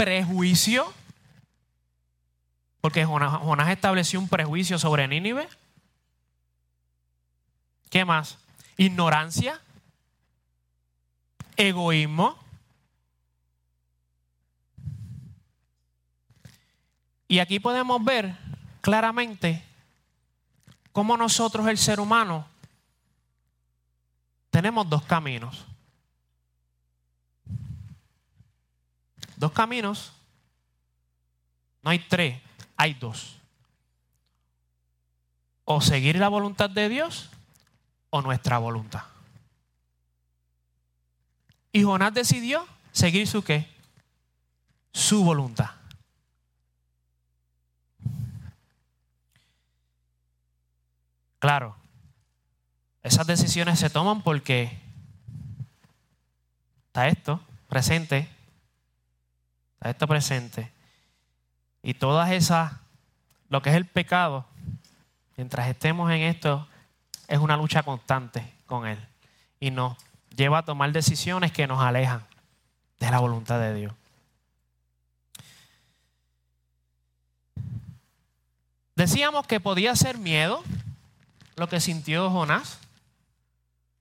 Prejuicio, 0.01 0.91
porque 2.81 3.05
Jonás, 3.05 3.69
estableció 3.69 4.19
un 4.19 4.31
prejuicio 4.31 4.79
sobre 4.79 5.07
Nínive. 5.07 5.47
¿Qué 7.91 8.07
más? 8.07 8.39
Ignorancia, 8.79 9.61
egoísmo. 11.55 12.39
Y 17.29 17.41
aquí 17.41 17.61
podemos 17.61 18.03
ver 18.03 18.35
claramente 18.81 19.63
cómo 20.93 21.19
nosotros, 21.19 21.67
el 21.69 21.77
ser 21.77 22.01
humano, 22.01 22.47
tenemos 24.51 24.89
dos 24.89 25.03
caminos. 25.03 25.67
Dos 29.41 29.53
caminos. 29.53 30.13
No 31.81 31.89
hay 31.89 31.99
tres, 31.99 32.39
hay 32.77 32.93
dos. 32.93 33.39
O 35.65 35.81
seguir 35.81 36.17
la 36.17 36.29
voluntad 36.29 36.69
de 36.69 36.91
Dios 36.91 37.31
o 38.11 38.21
nuestra 38.21 38.59
voluntad. 38.59 39.05
Y 41.73 41.85
Jonás 41.85 42.13
decidió 42.13 42.67
seguir 42.93 43.27
su 43.27 43.43
qué? 43.43 43.67
Su 44.93 45.25
voluntad. 45.25 45.71
Claro, 51.39 51.77
esas 53.03 53.27
decisiones 53.27 53.79
se 53.79 53.89
toman 53.89 54.21
porque 54.21 54.79
está 56.89 57.09
esto 57.09 57.41
presente 57.71 58.29
a 59.81 59.91
esto 59.91 60.07
presente. 60.07 60.71
Y 61.83 61.95
todas 61.95 62.31
esas, 62.31 62.73
lo 63.49 63.63
que 63.63 63.71
es 63.71 63.77
el 63.77 63.87
pecado, 63.87 64.45
mientras 65.37 65.69
estemos 65.69 66.11
en 66.11 66.23
esto, 66.23 66.69
es 67.29 67.39
una 67.39 67.57
lucha 67.57 67.83
constante 67.83 68.53
con 68.67 68.87
Él. 68.87 68.99
Y 69.59 69.71
nos 69.71 69.97
lleva 70.37 70.59
a 70.59 70.65
tomar 70.65 70.93
decisiones 70.93 71.53
que 71.53 71.67
nos 71.67 71.83
alejan 71.83 72.25
de 72.99 73.11
la 73.11 73.19
voluntad 73.19 73.59
de 73.59 73.75
Dios. 73.75 73.93
Decíamos 78.95 79.47
que 79.47 79.61
podía 79.61 79.97
ser 79.97 80.19
miedo 80.19 80.63
lo 81.57 81.69
que 81.69 81.81
sintió 81.81 82.31
Jonás. 82.31 82.79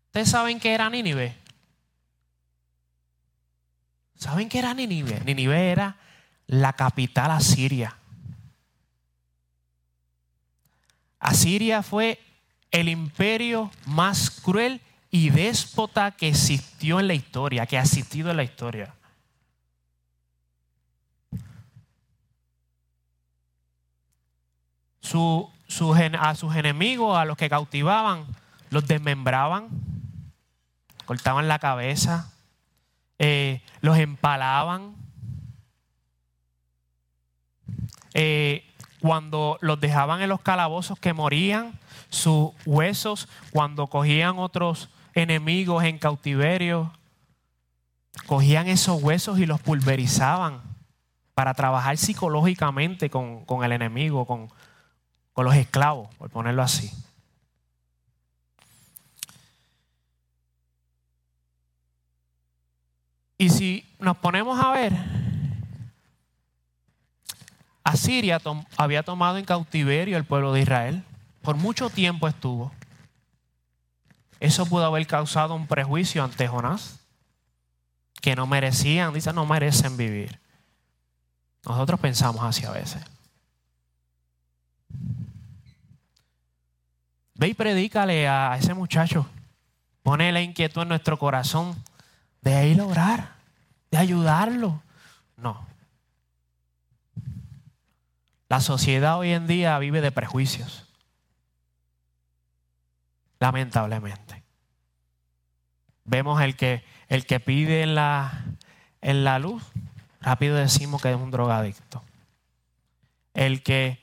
¿Ustedes 0.07 0.29
saben 0.29 0.59
que 0.59 0.73
era 0.73 0.89
Nínive? 0.89 1.37
¿Saben 4.19 4.49
qué 4.49 4.59
era 4.59 4.73
Nínive? 4.73 5.21
Nínive 5.21 5.71
era 5.71 5.95
la 6.45 6.73
capital 6.73 7.31
asiria. 7.31 7.95
Asiria 11.19 11.81
fue 11.81 12.19
el 12.69 12.89
imperio 12.89 13.71
más 13.85 14.29
cruel 14.29 14.81
y 15.09 15.29
déspota 15.29 16.11
que 16.11 16.27
existió 16.27 16.99
en 16.99 17.07
la 17.07 17.13
historia, 17.13 17.65
que 17.65 17.77
ha 17.77 17.81
existido 17.81 18.29
en 18.29 18.37
la 18.37 18.43
historia. 18.43 18.93
a 26.19 26.35
sus 26.35 26.55
enemigos, 26.55 27.17
a 27.17 27.23
los 27.23 27.37
que 27.37 27.49
cautivaban, 27.49 28.25
los 28.69 28.85
desmembraban, 28.85 29.69
cortaban 31.05 31.47
la 31.47 31.57
cabeza, 31.57 32.33
eh, 33.19 33.61
los 33.81 33.97
empalaban. 33.97 34.95
Eh, 38.13 38.65
cuando 39.01 39.57
los 39.61 39.79
dejaban 39.79 40.21
en 40.21 40.29
los 40.29 40.41
calabozos 40.41 40.99
que 40.99 41.13
morían, 41.13 41.79
sus 42.09 42.51
huesos, 42.65 43.29
cuando 43.51 43.87
cogían 43.87 44.39
otros 44.39 44.89
enemigos 45.13 45.83
en 45.83 45.99
cautiverio, 45.99 46.91
cogían 48.25 48.67
esos 48.67 49.01
huesos 49.01 49.39
y 49.39 49.45
los 49.45 49.61
pulverizaban 49.61 50.61
para 51.33 51.53
trabajar 51.53 51.97
psicológicamente 51.97 53.09
con, 53.09 53.45
con 53.45 53.63
el 53.63 53.71
enemigo, 53.71 54.25
con, 54.25 54.49
con 55.31 55.45
los 55.45 55.55
esclavos, 55.55 56.13
por 56.15 56.29
ponerlo 56.29 56.63
así. 56.63 56.91
Y 63.41 63.49
si 63.49 63.85
nos 63.99 64.17
ponemos 64.17 64.59
a 64.59 64.71
ver, 64.71 64.93
Asiria 67.85 68.41
había 68.75 69.01
tomado 69.01 69.37
en 69.37 69.45
cautiverio 69.45 70.17
el 70.17 70.25
pueblo 70.25 70.51
de 70.51 70.61
Israel. 70.61 71.03
Por 71.41 71.55
mucho 71.55 71.89
tiempo 71.89 72.27
estuvo. 72.27 72.73
Eso 74.41 74.65
pudo 74.65 74.85
haber 74.85 75.07
causado 75.07 75.55
un 75.55 75.67
prejuicio 75.67 76.21
ante 76.21 76.49
Jonás, 76.49 76.99
que 78.21 78.35
no 78.35 78.45
merecían, 78.45 79.13
dice, 79.13 79.31
no 79.31 79.45
merecen 79.45 79.95
vivir. 79.95 80.37
Nosotros 81.65 81.97
pensamos 82.01 82.43
así 82.43 82.65
a 82.65 82.71
veces. 82.71 83.01
Ve 87.35 87.47
y 87.47 87.53
predícale 87.53 88.27
a 88.27 88.57
ese 88.59 88.73
muchacho. 88.73 89.25
Pone 90.03 90.29
la 90.33 90.41
inquietud 90.41 90.81
en 90.81 90.89
nuestro 90.89 91.17
corazón 91.17 91.81
de 92.41 92.67
ir 92.67 92.79
a 92.81 92.85
orar, 92.85 93.35
de 93.91 93.97
ayudarlo. 93.97 94.81
No. 95.37 95.67
La 98.47 98.61
sociedad 98.61 99.17
hoy 99.17 99.31
en 99.31 99.47
día 99.47 99.77
vive 99.79 100.01
de 100.01 100.11
prejuicios. 100.11 100.85
Lamentablemente. 103.39 104.43
Vemos 106.03 106.41
el 106.41 106.55
que, 106.55 106.83
el 107.07 107.25
que 107.25 107.39
pide 107.39 107.83
en 107.83 107.95
la, 107.95 108.45
en 109.01 109.23
la 109.23 109.37
luz, 109.37 109.63
rápido 110.21 110.55
decimos 110.55 111.01
que 111.01 111.11
es 111.11 111.15
un 111.15 111.31
drogadicto. 111.31 112.03
El 113.35 113.61
que, 113.61 113.99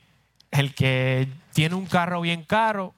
el 0.51 0.73
que 0.73 1.27
tiene 1.53 1.75
un 1.75 1.85
carro 1.85 2.21
bien 2.21 2.43
caro, 2.43 2.93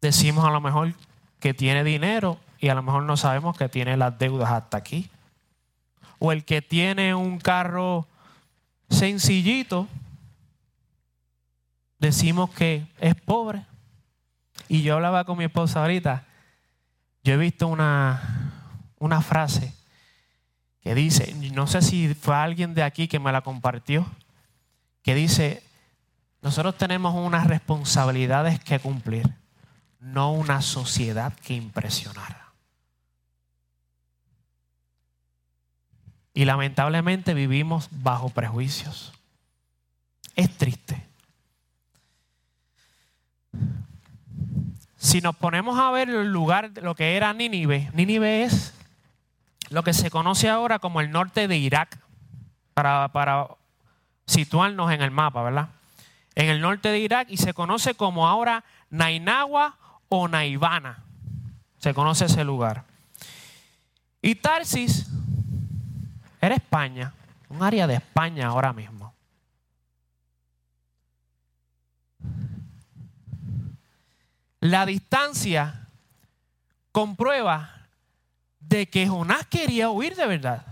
decimos 0.00 0.44
a 0.44 0.50
lo 0.50 0.60
mejor 0.60 0.92
que 1.40 1.54
tiene 1.54 1.82
dinero 1.82 2.38
y 2.60 2.68
a 2.68 2.74
lo 2.74 2.82
mejor 2.82 3.04
no 3.04 3.16
sabemos 3.16 3.56
que 3.56 3.68
tiene 3.68 3.96
las 3.96 4.18
deudas 4.18 4.50
hasta 4.50 4.76
aquí. 4.76 5.08
O 6.18 6.30
el 6.30 6.44
que 6.44 6.60
tiene 6.60 7.14
un 7.14 7.38
carro 7.38 8.06
sencillito, 8.90 9.88
decimos 11.98 12.50
que 12.50 12.86
es 13.00 13.14
pobre. 13.14 13.64
Y 14.68 14.82
yo 14.82 14.96
hablaba 14.96 15.24
con 15.24 15.38
mi 15.38 15.44
esposa 15.44 15.80
ahorita, 15.80 16.24
yo 17.24 17.34
he 17.34 17.36
visto 17.38 17.66
una, 17.66 18.52
una 18.98 19.22
frase 19.22 19.74
que 20.82 20.94
dice, 20.94 21.34
no 21.54 21.66
sé 21.66 21.82
si 21.82 22.14
fue 22.14 22.36
alguien 22.36 22.74
de 22.74 22.82
aquí 22.82 23.08
que 23.08 23.18
me 23.18 23.32
la 23.32 23.40
compartió, 23.40 24.06
que 25.02 25.14
dice, 25.14 25.62
nosotros 26.42 26.76
tenemos 26.76 27.14
unas 27.14 27.46
responsabilidades 27.46 28.60
que 28.60 28.78
cumplir, 28.78 29.34
no 29.98 30.32
una 30.32 30.62
sociedad 30.62 31.32
que 31.34 31.54
impresionar. 31.54 32.49
Y 36.32 36.44
lamentablemente 36.44 37.34
vivimos 37.34 37.88
bajo 37.90 38.28
prejuicios. 38.28 39.12
Es 40.36 40.56
triste. 40.56 41.06
Si 44.96 45.20
nos 45.20 45.34
ponemos 45.34 45.78
a 45.78 45.90
ver 45.90 46.08
el 46.10 46.30
lugar 46.30 46.70
lo 46.82 46.94
que 46.94 47.16
era 47.16 47.32
Nínive, 47.32 47.90
Nínive 47.94 48.44
es 48.44 48.74
lo 49.70 49.82
que 49.82 49.92
se 49.92 50.10
conoce 50.10 50.48
ahora 50.48 50.78
como 50.78 51.00
el 51.00 51.10
norte 51.10 51.48
de 51.48 51.56
Irak, 51.56 51.98
para, 52.74 53.08
para 53.08 53.48
situarnos 54.26 54.92
en 54.92 55.02
el 55.02 55.10
mapa, 55.10 55.42
¿verdad? 55.42 55.68
En 56.34 56.48
el 56.48 56.60
norte 56.60 56.90
de 56.90 57.00
Irak 57.00 57.28
y 57.30 57.36
se 57.36 57.54
conoce 57.54 57.94
como 57.94 58.28
ahora 58.28 58.64
Nainawa 58.90 59.76
o 60.08 60.28
Naivana. 60.28 61.02
Se 61.78 61.94
conoce 61.94 62.26
ese 62.26 62.44
lugar. 62.44 62.84
Y 64.22 64.34
Tarsis 64.34 65.06
era 66.40 66.54
España, 66.54 67.12
un 67.48 67.62
área 67.62 67.86
de 67.86 67.94
España 67.94 68.48
ahora 68.48 68.72
mismo. 68.72 69.14
La 74.60 74.86
distancia 74.86 75.88
comprueba 76.92 77.88
de 78.60 78.88
que 78.88 79.06
Jonás 79.06 79.46
quería 79.46 79.90
huir 79.90 80.14
de 80.16 80.26
verdad. 80.26 80.66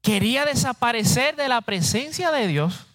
Quería 0.00 0.44
desaparecer 0.44 1.34
de 1.36 1.48
la 1.48 1.60
presencia 1.60 2.30
de 2.30 2.46
Dios. 2.46 2.86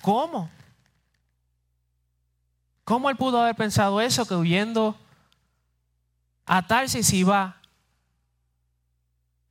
¿Cómo? 0.00 0.50
¿Cómo 2.84 3.08
él 3.08 3.16
pudo 3.16 3.40
haber 3.40 3.54
pensado 3.54 4.00
eso? 4.00 4.26
Que 4.26 4.34
huyendo 4.34 4.96
a 6.54 6.60
Tarsis 6.66 7.10
iba 7.14 7.56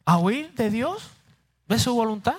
a 0.05 0.19
huir 0.19 0.53
de 0.53 0.69
Dios, 0.69 1.09
de 1.67 1.79
su 1.79 1.95
voluntad. 1.95 2.35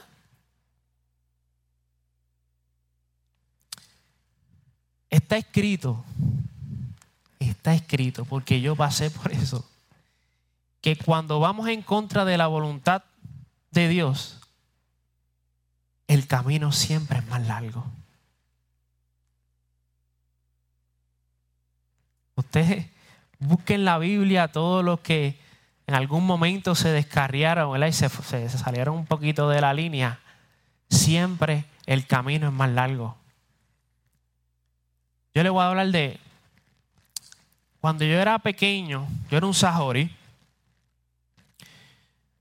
Está 5.11 5.37
escrito, 5.37 6.05
está 7.40 7.75
escrito, 7.75 8.25
porque 8.25 8.61
yo 8.61 8.77
pasé 8.77 9.11
por 9.11 9.33
eso, 9.33 9.68
que 10.81 10.94
cuando 10.94 11.40
vamos 11.40 11.66
en 11.66 11.83
contra 11.83 12.25
de 12.25 12.38
la 12.38 12.46
voluntad 12.46 13.03
de 13.72 13.88
Dios, 13.88 14.38
el 16.07 16.29
camino 16.29 16.70
siempre 16.70 17.18
es 17.18 17.27
más 17.27 17.44
largo. 17.48 17.85
Usted 22.37 22.92
busque 23.42 23.74
en 23.74 23.85
la 23.85 23.98
Biblia 23.98 24.48
todos 24.48 24.85
los 24.85 25.00
que 25.00 25.38
en 25.87 25.94
algún 25.94 26.24
momento 26.26 26.74
se 26.74 26.90
descarriaron 26.90 27.83
y 27.83 27.92
se, 27.92 28.09
se 28.09 28.48
salieron 28.48 28.96
un 28.96 29.07
poquito 29.07 29.48
de 29.48 29.61
la 29.61 29.74
línea. 29.74 30.20
Siempre 30.88 31.64
el 31.87 32.07
camino 32.07 32.48
es 32.48 32.52
más 32.52 32.70
largo. 32.70 33.16
Yo 35.35 35.42
le 35.42 35.50
voy 35.50 35.62
a 35.62 35.68
hablar 35.68 35.88
de 35.88 36.18
cuando 37.81 38.05
yo 38.05 38.14
era 38.14 38.38
pequeño, 38.38 39.09
yo 39.31 39.37
era 39.37 39.46
un 39.46 39.55
sahori. 39.55 40.14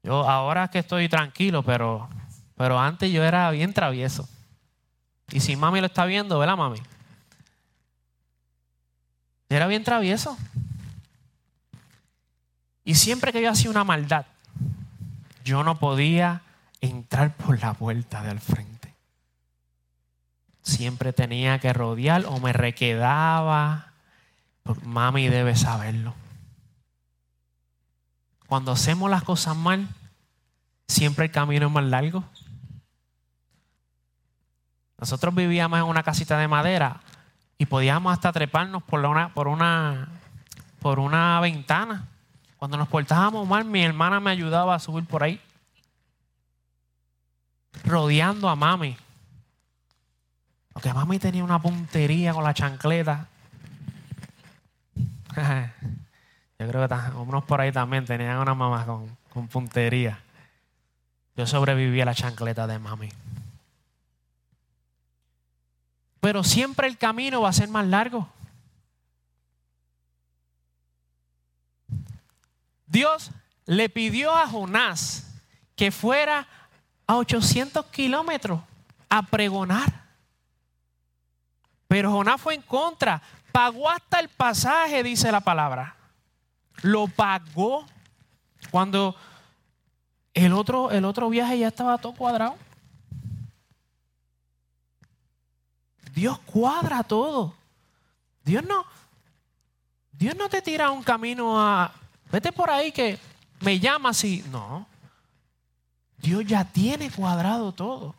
Yo 0.04 0.30
ahora 0.30 0.68
que 0.68 0.80
estoy 0.80 1.10
tranquilo, 1.10 1.64
pero, 1.64 2.10
pero 2.56 2.80
antes 2.80 3.12
yo 3.12 3.24
era 3.24 3.50
bien 3.52 3.74
travieso. 3.74 4.28
Y 5.32 5.40
si 5.40 5.56
mami 5.56 5.80
lo 5.80 5.88
está 5.88 6.06
viendo, 6.06 6.38
¿verdad, 6.38 6.58
mami? 6.58 6.80
Yo 9.50 9.58
era 9.58 9.68
bien 9.68 9.84
travieso. 9.84 10.38
Y 12.84 12.96
siempre 12.96 13.32
que 13.32 13.41
yo 13.41 13.52
hacía 13.52 13.70
una 13.70 13.84
maldad, 13.84 14.26
yo 15.44 15.63
no 15.63 15.78
podía 15.78 16.41
entrar 16.82 17.36
por 17.36 17.60
la 17.62 17.74
puerta 17.74 18.24
del 18.24 18.39
frente. 18.39 18.96
Siempre 20.62 21.13
tenía 21.13 21.60
que 21.60 21.74
rodear 21.74 22.26
o 22.26 22.39
me 22.39 22.54
requedaba. 22.54 23.94
Mami 24.84 25.28
debe 25.28 25.56
saberlo. 25.56 26.13
Cuando 28.48 28.72
hacemos 28.72 29.10
las 29.10 29.24
cosas 29.24 29.56
mal, 29.56 29.88
siempre 30.88 31.26
el 31.26 31.32
camino 31.32 31.67
es 31.67 31.72
más 31.72 31.86
largo. 31.86 32.24
Nosotros 35.00 35.34
vivíamos 35.34 35.80
en 35.80 35.86
una 35.86 36.04
casita 36.04 36.38
de 36.38 36.48
madera 36.48 37.02
y 37.58 37.65
podíamos 37.65 38.13
hasta 38.13 38.32
treparnos 38.32 38.84
por 38.84 39.04
una, 39.06 39.34
por 39.34 39.48
una, 39.48 40.10
por 40.80 41.00
una 41.00 41.39
ventana. 41.39 42.11
Cuando 42.62 42.78
nos 42.78 42.88
portábamos 42.89 43.47
mal, 43.47 43.65
mi 43.65 43.82
hermana 43.84 44.19
me 44.19 44.30
ayudaba 44.30 44.76
a 44.76 44.80
subir 44.80 45.04
por 45.08 45.24
ahí, 45.24 45.41
rodeando 47.84 48.47
a 48.50 48.56
mami. 48.56 48.95
Porque 50.71 50.93
mami 50.93 51.17
tenía 51.17 51.43
una 51.43 51.60
puntería 51.60 52.36
con 52.36 52.43
la 52.43 52.54
chancleta. 52.54 53.28
Yo 56.60 56.67
creo 56.67 56.88
que 56.88 56.95
unos 57.17 57.43
por 57.45 57.62
ahí 57.62 57.71
también 57.71 58.06
tenían 58.06 58.38
una 58.38 58.54
mamá 58.54 58.86
con, 58.86 59.17
con 59.34 59.47
puntería. 59.47 60.19
Yo 61.36 61.47
sobreviví 61.47 62.00
a 62.00 62.06
la 62.06 62.13
chancleta 62.13 62.67
de 62.67 62.78
mami. 62.78 63.10
Pero 66.19 66.43
siempre 66.43 66.86
el 66.88 67.00
camino 67.00 67.41
va 67.41 67.50
a 67.50 67.54
ser 67.54 67.69
más 67.69 67.88
largo. 67.88 68.30
Dios 72.92 73.32
le 73.66 73.88
pidió 73.88 74.36
a 74.36 74.48
Jonás 74.48 75.34
que 75.78 75.92
fuera 75.92 76.46
a 77.08 77.16
800 77.16 77.86
kilómetros 77.86 78.60
a 79.10 79.24
pregonar. 79.24 80.04
Pero 81.88 82.12
Jonás 82.12 82.42
fue 82.42 82.56
en 82.56 82.62
contra. 82.62 83.22
Pagó 83.54 83.90
hasta 83.90 84.20
el 84.20 84.28
pasaje, 84.28 85.04
dice 85.04 85.32
la 85.32 85.40
palabra. 85.40 85.96
Lo 86.82 87.08
pagó. 87.08 87.86
Cuando 88.70 89.16
el 90.34 90.52
otro, 90.52 90.92
el 90.92 91.06
otro 91.06 91.30
viaje 91.30 91.60
ya 91.60 91.70
estaba 91.70 91.98
todo 91.98 92.14
cuadrado. 92.14 92.58
Dios 96.14 96.40
cuadra 96.40 97.04
todo. 97.04 97.56
Dios 98.44 98.66
no, 98.66 98.86
Dios 100.12 100.36
no 100.36 100.50
te 100.50 100.62
tira 100.62 100.92
un 100.92 101.04
camino 101.04 101.60
a, 101.60 101.94
vete 102.32 102.52
por 102.52 102.70
ahí 102.70 102.91
que 102.91 103.20
me 103.60 103.80
llama 103.80 104.10
así. 104.10 104.44
No. 104.50 104.88
Dios 106.17 106.46
ya 106.46 106.63
tiene 106.65 107.10
cuadrado 107.12 107.72
todo. 107.72 108.15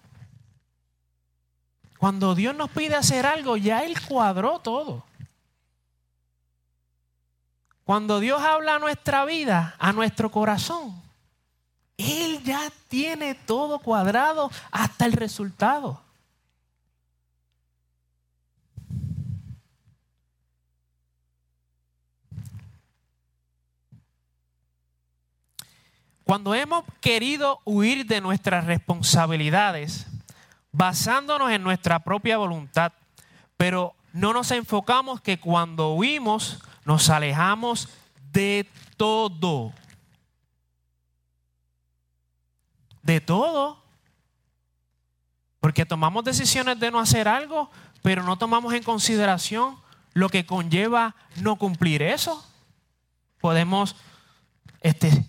Cuando 1.98 2.34
Dios 2.34 2.54
nos 2.56 2.68
pide 2.70 2.96
hacer 2.96 3.26
algo, 3.26 3.56
ya 3.56 3.84
Él 3.84 3.94
cuadró 4.00 4.58
todo. 4.58 5.04
Cuando 7.84 8.20
Dios 8.20 8.42
habla 8.42 8.74
a 8.74 8.78
nuestra 8.80 9.24
vida, 9.24 9.76
a 9.78 9.92
nuestro 9.92 10.30
corazón, 10.30 11.00
Él 11.96 12.42
ya 12.42 12.72
tiene 12.88 13.34
todo 13.34 13.78
cuadrado 13.78 14.50
hasta 14.72 15.04
el 15.06 15.12
resultado. 15.12 16.01
Cuando 26.32 26.54
hemos 26.54 26.84
querido 27.02 27.60
huir 27.66 28.06
de 28.06 28.22
nuestras 28.22 28.64
responsabilidades, 28.64 30.06
basándonos 30.72 31.50
en 31.50 31.62
nuestra 31.62 31.98
propia 31.98 32.38
voluntad, 32.38 32.94
pero 33.58 33.94
no 34.14 34.32
nos 34.32 34.50
enfocamos 34.50 35.20
que 35.20 35.38
cuando 35.38 35.92
huimos 35.92 36.58
nos 36.86 37.10
alejamos 37.10 37.90
de 38.32 38.66
todo. 38.96 39.74
De 43.02 43.20
todo. 43.20 43.84
Porque 45.60 45.84
tomamos 45.84 46.24
decisiones 46.24 46.80
de 46.80 46.90
no 46.90 46.98
hacer 46.98 47.28
algo, 47.28 47.70
pero 48.00 48.22
no 48.22 48.38
tomamos 48.38 48.72
en 48.72 48.82
consideración 48.82 49.76
lo 50.14 50.30
que 50.30 50.46
conlleva 50.46 51.14
no 51.42 51.56
cumplir 51.56 52.00
eso. 52.00 52.42
Podemos 53.38 53.96
este, 54.80 55.26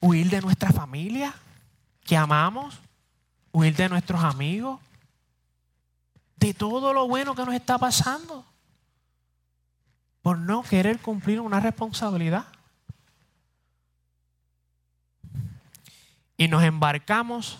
huir 0.00 0.30
de 0.30 0.40
nuestra 0.40 0.70
familia 0.72 1.34
que 2.04 2.16
amamos, 2.16 2.78
huir 3.52 3.74
de 3.76 3.88
nuestros 3.88 4.22
amigos, 4.22 4.80
de 6.36 6.54
todo 6.54 6.92
lo 6.92 7.08
bueno 7.08 7.34
que 7.34 7.44
nos 7.44 7.54
está 7.54 7.78
pasando, 7.78 8.44
por 10.22 10.38
no 10.38 10.62
querer 10.62 11.00
cumplir 11.00 11.40
una 11.40 11.60
responsabilidad. 11.60 12.46
Y 16.36 16.48
nos 16.48 16.62
embarcamos 16.62 17.58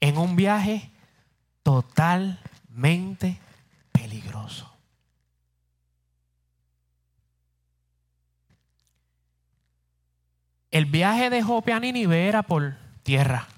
en 0.00 0.16
un 0.16 0.36
viaje 0.36 0.90
totalmente 1.62 3.38
peligroso. 3.92 4.69
El 10.70 10.84
viaje 10.84 11.30
de 11.30 11.42
Jope 11.42 11.72
a 11.72 11.80
Nínive 11.80 12.28
era 12.28 12.42
por 12.42 12.76
tierra. 13.02 13.48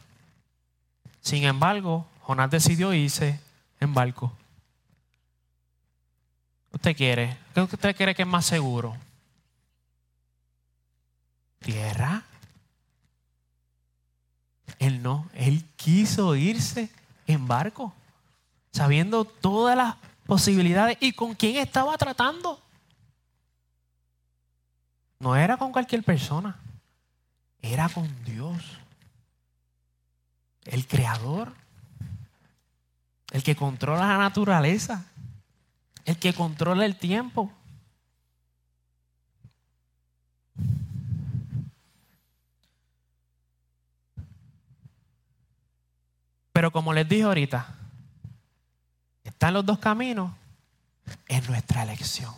Sin 1.21 1.45
embargo, 1.45 2.07
Jonás 2.23 2.51
decidió 2.51 2.95
irse 2.95 3.39
en 3.81 3.93
barco. 3.93 4.33
¿Usted 6.73 6.97
quiere? 6.97 7.37
¿Qué 7.55 7.61
usted 7.61 7.95
quiere 7.95 8.15
que 8.15 8.23
es 8.23 8.29
más 8.29 8.47
seguro? 8.47 8.97
¿Tierra? 11.59 12.25
Él 14.79 15.03
no, 15.03 15.29
él 15.35 15.65
quiso 15.77 16.35
irse 16.35 16.91
en 17.27 17.47
barco, 17.47 17.93
sabiendo 18.73 19.25
todas 19.25 19.77
las 19.77 19.97
posibilidades 20.27 20.97
y 20.99 21.13
con 21.13 21.35
quién 21.35 21.57
estaba 21.57 21.97
tratando. 21.99 22.59
No 25.21 25.37
era 25.37 25.57
con 25.57 25.71
cualquier 25.71 26.03
persona 26.03 26.62
era 27.63 27.89
con 27.89 28.25
Dios, 28.25 28.61
el 30.65 30.87
creador, 30.87 31.53
el 33.31 33.43
que 33.43 33.57
controla 33.57 34.07
la 34.07 34.19
naturaleza, 34.19 35.07
el 36.05 36.19
que 36.19 36.35
controla 36.35 36.85
el 36.85 36.97
tiempo. 36.97 37.53
Pero 46.53 46.71
como 46.71 46.93
les 46.93 47.09
dije 47.09 47.23
ahorita, 47.23 47.75
están 49.25 49.55
los 49.55 49.65
dos 49.65 49.79
caminos 49.79 50.33
en 51.29 51.47
nuestra 51.47 51.85
elección. 51.85 52.35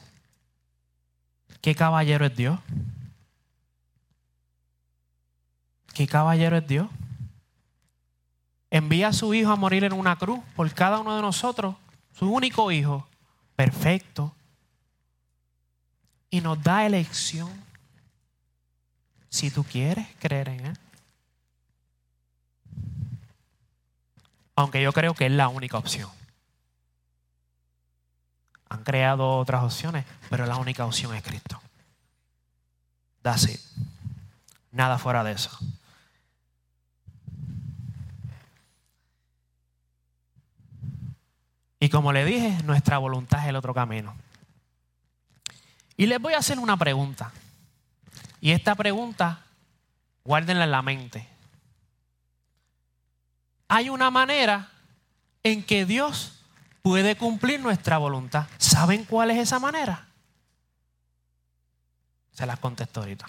¿Qué 1.60 1.74
caballero 1.74 2.26
es 2.26 2.36
Dios? 2.36 2.60
¿Qué 5.94 6.08
caballero 6.08 6.56
es 6.56 6.66
Dios? 6.66 6.88
Envía 8.70 9.08
a 9.08 9.12
su 9.12 9.32
Hijo 9.32 9.52
a 9.52 9.56
morir 9.56 9.84
en 9.84 9.92
una 9.92 10.16
cruz 10.16 10.40
por 10.56 10.70
cada 10.74 10.98
uno 10.98 11.14
de 11.14 11.22
nosotros, 11.22 11.76
su 12.18 12.28
único 12.28 12.72
Hijo, 12.72 13.06
perfecto. 13.54 14.34
Y 16.30 16.40
nos 16.40 16.60
da 16.60 16.84
elección 16.84 17.48
si 19.28 19.52
tú 19.52 19.62
quieres 19.62 20.08
creer 20.18 20.48
en 20.48 20.66
Él. 20.66 20.78
Aunque 24.56 24.82
yo 24.82 24.92
creo 24.92 25.14
que 25.14 25.26
es 25.26 25.32
la 25.32 25.48
única 25.48 25.78
opción. 25.78 26.10
Han 28.68 28.82
creado 28.82 29.38
otras 29.38 29.62
opciones, 29.62 30.04
pero 30.28 30.46
la 30.46 30.56
única 30.56 30.84
opción 30.84 31.14
es 31.14 31.22
Cristo. 31.22 31.60
That's 33.22 33.48
it. 33.48 33.60
Nada 34.72 34.98
fuera 34.98 35.22
de 35.22 35.32
eso. 35.32 35.56
Y 41.84 41.90
como 41.90 42.14
le 42.14 42.24
dije, 42.24 42.62
nuestra 42.62 42.96
voluntad 42.96 43.42
es 43.42 43.48
el 43.50 43.56
otro 43.56 43.74
camino. 43.74 44.16
Y 45.98 46.06
les 46.06 46.18
voy 46.18 46.32
a 46.32 46.38
hacer 46.38 46.58
una 46.58 46.78
pregunta. 46.78 47.30
Y 48.40 48.52
esta 48.52 48.74
pregunta, 48.74 49.44
guárdenla 50.24 50.64
en 50.64 50.70
la 50.70 50.80
mente. 50.80 51.28
Hay 53.68 53.90
una 53.90 54.10
manera 54.10 54.70
en 55.42 55.62
que 55.62 55.84
Dios 55.84 56.40
puede 56.80 57.16
cumplir 57.16 57.60
nuestra 57.60 57.98
voluntad. 57.98 58.46
¿Saben 58.56 59.04
cuál 59.04 59.32
es 59.32 59.36
esa 59.36 59.58
manera? 59.58 60.06
Se 62.32 62.46
las 62.46 62.60
contesto 62.60 63.00
ahorita. 63.00 63.26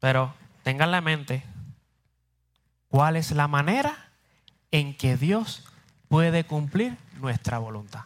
Pero 0.00 0.34
tengan 0.62 0.88
en 0.88 0.92
la 0.92 1.00
mente 1.02 1.44
cuál 2.88 3.16
es 3.16 3.32
la 3.32 3.48
manera 3.48 4.08
en 4.70 4.96
que 4.96 5.18
Dios 5.18 5.62
puede 6.08 6.44
cumplir 6.44 6.96
nuestra 7.20 7.58
voluntad. 7.58 8.04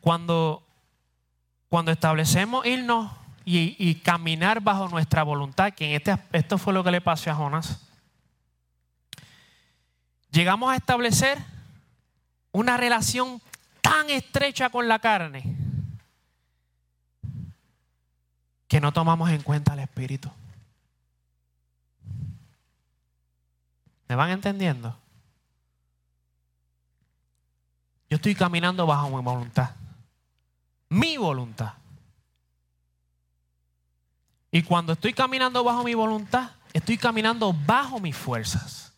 Cuando, 0.00 0.62
cuando 1.68 1.92
establecemos 1.92 2.64
irnos 2.66 3.12
y, 3.44 3.94
caminar 3.96 4.60
bajo 4.60 4.88
nuestra 4.88 5.22
voluntad, 5.22 5.72
que 5.72 5.86
en 5.86 5.96
este, 5.96 6.16
esto 6.32 6.56
fue 6.56 6.72
lo 6.72 6.84
que 6.84 6.90
le 6.90 7.00
pasó 7.00 7.30
a 7.30 7.34
Jonas, 7.34 7.80
llegamos 10.30 10.72
a 10.72 10.76
establecer 10.76 11.38
una 12.52 12.76
relación 12.76 13.42
tan 13.80 14.08
estrecha 14.10 14.70
con 14.70 14.88
la 14.88 14.98
carne 14.98 15.69
que 18.70 18.80
no 18.80 18.92
tomamos 18.92 19.30
en 19.30 19.42
cuenta 19.42 19.72
el 19.74 19.80
Espíritu. 19.80 20.30
¿Me 24.08 24.14
van 24.14 24.30
entendiendo? 24.30 24.96
Yo 28.08 28.14
estoy 28.14 28.36
caminando 28.36 28.86
bajo 28.86 29.08
mi 29.08 29.24
voluntad. 29.24 29.70
Mi 30.88 31.16
voluntad. 31.16 31.72
Y 34.52 34.62
cuando 34.62 34.92
estoy 34.92 35.14
caminando 35.14 35.64
bajo 35.64 35.82
mi 35.82 35.94
voluntad, 35.94 36.52
estoy 36.72 36.96
caminando 36.96 37.52
bajo 37.52 37.98
mis 37.98 38.16
fuerzas. 38.16 38.92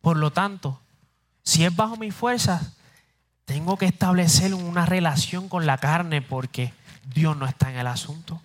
Por 0.00 0.16
lo 0.16 0.32
tanto, 0.32 0.80
si 1.42 1.62
es 1.62 1.76
bajo 1.76 1.98
mis 1.98 2.14
fuerzas, 2.14 2.72
tengo 3.44 3.76
que 3.76 3.84
establecer 3.84 4.54
una 4.54 4.86
relación 4.86 5.50
con 5.50 5.66
la 5.66 5.76
carne 5.76 6.22
porque 6.22 6.72
Dios 7.14 7.36
no 7.36 7.46
está 7.46 7.70
en 7.70 7.78
el 7.78 7.86
asunto. 7.86 8.40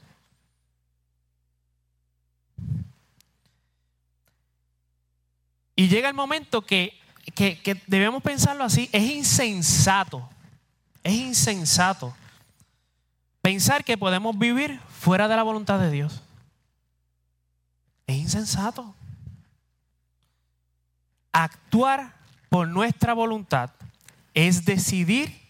Y 5.75 5.87
llega 5.87 6.07
el 6.07 6.13
momento 6.13 6.61
que 6.61 7.03
que, 7.31 7.81
debemos 7.87 8.21
pensarlo 8.21 8.63
así, 8.63 8.89
es 8.91 9.03
insensato, 9.03 10.29
es 11.03 11.13
insensato 11.13 12.15
pensar 13.41 13.83
que 13.83 13.97
podemos 13.97 14.37
vivir 14.37 14.79
fuera 14.89 15.27
de 15.27 15.35
la 15.35 15.43
voluntad 15.43 15.79
de 15.79 15.91
Dios. 15.91 16.21
Es 18.07 18.15
insensato. 18.15 18.95
Actuar 21.31 22.15
por 22.49 22.67
nuestra 22.67 23.13
voluntad 23.13 23.71
es 24.33 24.63
decidir 24.65 25.41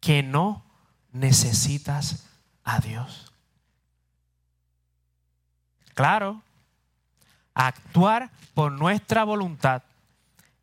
que 0.00 0.22
no 0.22 0.62
necesitas 1.12 2.24
a 2.68 2.80
Dios. 2.80 3.32
Claro, 5.94 6.42
actuar 7.54 8.30
por 8.52 8.72
nuestra 8.72 9.24
voluntad 9.24 9.82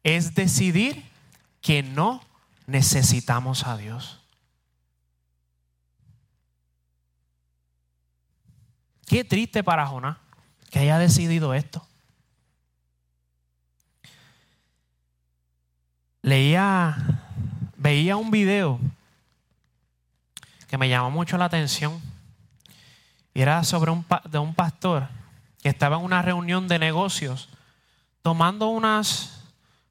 es 0.04 0.36
decidir 0.36 1.04
que 1.62 1.82
no 1.82 2.22
necesitamos 2.68 3.66
a 3.66 3.76
Dios. 3.76 4.22
Qué 9.08 9.24
triste 9.24 9.64
para 9.64 9.88
Jonás 9.88 10.18
que 10.70 10.80
haya 10.80 11.00
decidido 11.00 11.56
esto. 11.56 11.88
Leía, 16.22 16.96
veía 17.78 18.16
un 18.16 18.30
video 18.30 18.80
que 20.68 20.78
me 20.78 20.90
llamó 20.90 21.12
mucho 21.12 21.38
la 21.38 21.46
atención. 21.46 22.02
Y 23.34 23.42
era 23.42 23.64
sobre 23.64 23.92
un, 23.92 24.06
de 24.30 24.40
un 24.40 24.54
pastor 24.54 25.08
que 25.62 25.70
estaba 25.70 25.98
en 25.98 26.04
una 26.04 26.22
reunión 26.22 26.68
de 26.68 26.80
negocios 26.80 27.50
tomando 28.22 28.68
unas 28.68 29.44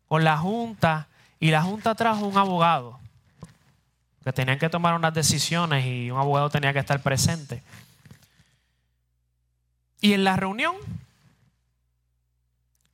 con 0.08 0.24
la 0.24 0.38
junta 0.38 1.08
y 1.40 1.50
la 1.50 1.62
junta 1.62 1.94
trajo 1.94 2.26
un 2.26 2.38
abogado 2.38 2.98
que 4.24 4.32
tenían 4.32 4.58
que 4.58 4.70
tomar 4.70 4.94
unas 4.94 5.12
decisiones 5.12 5.84
y 5.84 6.10
un 6.10 6.18
abogado 6.18 6.48
tenía 6.48 6.72
que 6.72 6.78
estar 6.78 7.00
presente. 7.02 7.62
Y 10.00 10.14
en 10.14 10.24
la 10.24 10.36
reunión 10.36 10.74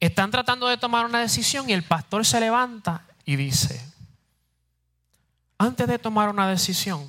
están 0.01 0.31
tratando 0.31 0.67
de 0.67 0.77
tomar 0.77 1.05
una 1.07 1.21
decisión 1.21 1.71
y 1.71 1.73
el 1.73 1.85
pastor 1.85 2.27
se 2.27 2.41
levanta 2.41 3.03
y 3.25 3.37
dice, 3.37 3.85
antes 5.59 5.87
de 5.87 5.99
tomar 5.99 6.31
una 6.31 6.49
decisión, 6.49 7.09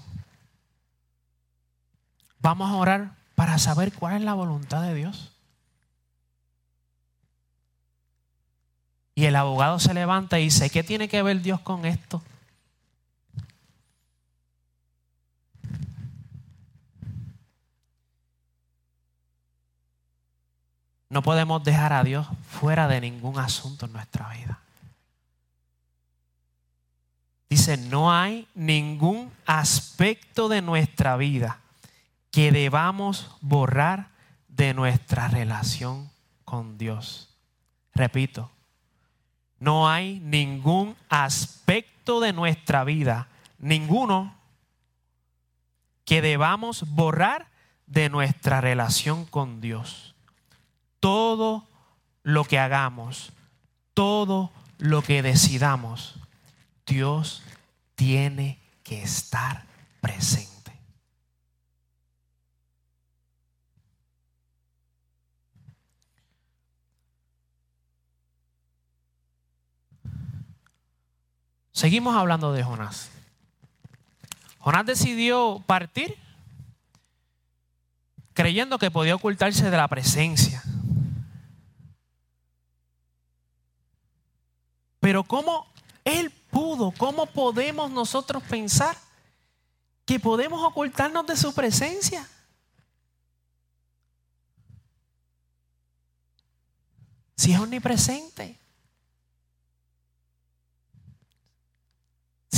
vamos 2.42 2.70
a 2.70 2.76
orar 2.76 3.16
para 3.36 3.58
saber 3.58 3.94
cuál 3.94 4.18
es 4.18 4.22
la 4.22 4.34
voluntad 4.34 4.82
de 4.82 4.94
Dios. 4.94 5.32
Y 9.16 9.26
el 9.26 9.36
abogado 9.36 9.80
se 9.80 9.94
levanta 9.94 10.40
y 10.40 10.46
dice, 10.46 10.70
¿qué 10.70 10.84
tiene 10.84 11.08
que 11.08 11.22
ver 11.22 11.42
Dios 11.42 11.60
con 11.62 11.86
esto? 11.86 12.24
No 21.10 21.22
podemos 21.22 21.62
dejar 21.64 21.92
a 21.92 22.06
Dios 22.06 22.26
fuera 22.50 22.88
de 22.88 23.02
ningún 23.02 23.38
asunto 23.38 23.86
en 23.86 23.92
nuestra 23.92 24.30
vida. 24.30 24.60
Dice, 27.50 27.76
no 27.76 28.14
hay 28.14 28.48
ningún 28.56 29.30
aspecto 29.46 30.48
de 30.48 30.62
nuestra 30.62 31.18
vida 31.18 31.61
que 32.32 32.52
debamos 32.52 33.30
borrar 33.42 34.10
de 34.48 34.74
nuestra 34.74 35.28
relación 35.28 36.10
con 36.46 36.78
Dios. 36.78 37.36
Repito, 37.94 38.50
no 39.60 39.90
hay 39.90 40.20
ningún 40.20 40.96
aspecto 41.10 42.20
de 42.20 42.34
nuestra 42.34 42.84
vida, 42.84 43.28
ninguno, 43.60 44.36
que 46.06 46.22
debamos 46.22 46.84
borrar 46.90 47.48
de 47.86 48.10
nuestra 48.10 48.62
relación 48.62 49.26
con 49.26 49.62
Dios 49.62 50.12
todo 51.02 51.68
lo 52.24 52.46
que 52.46 52.58
hagamos, 52.60 53.34
todo 53.94 54.52
lo 54.78 55.02
que 55.02 55.22
decidamos, 55.22 56.16
Dios 56.86 57.44
tiene 57.96 58.60
que 58.84 59.02
estar 59.02 59.66
presente. 60.00 60.61
Seguimos 71.82 72.16
hablando 72.16 72.54
de 72.54 72.64
Jonás. 72.64 73.10
Jonás 74.60 74.86
decidió 74.86 75.64
partir 75.66 76.16
creyendo 78.34 78.78
que 78.78 78.92
podía 78.92 79.16
ocultarse 79.16 79.68
de 79.68 79.76
la 79.76 79.88
presencia. 79.88 80.62
Pero 85.00 85.24
¿cómo 85.24 85.66
Él 86.06 86.30
pudo? 86.52 86.92
¿Cómo 86.92 87.26
podemos 87.26 87.90
nosotros 87.90 88.44
pensar 88.44 88.96
que 90.06 90.20
podemos 90.20 90.64
ocultarnos 90.64 91.26
de 91.26 91.36
su 91.36 91.52
presencia? 91.52 92.30
Si 97.36 97.52
es 97.52 97.60
omnipresente. 97.60 98.61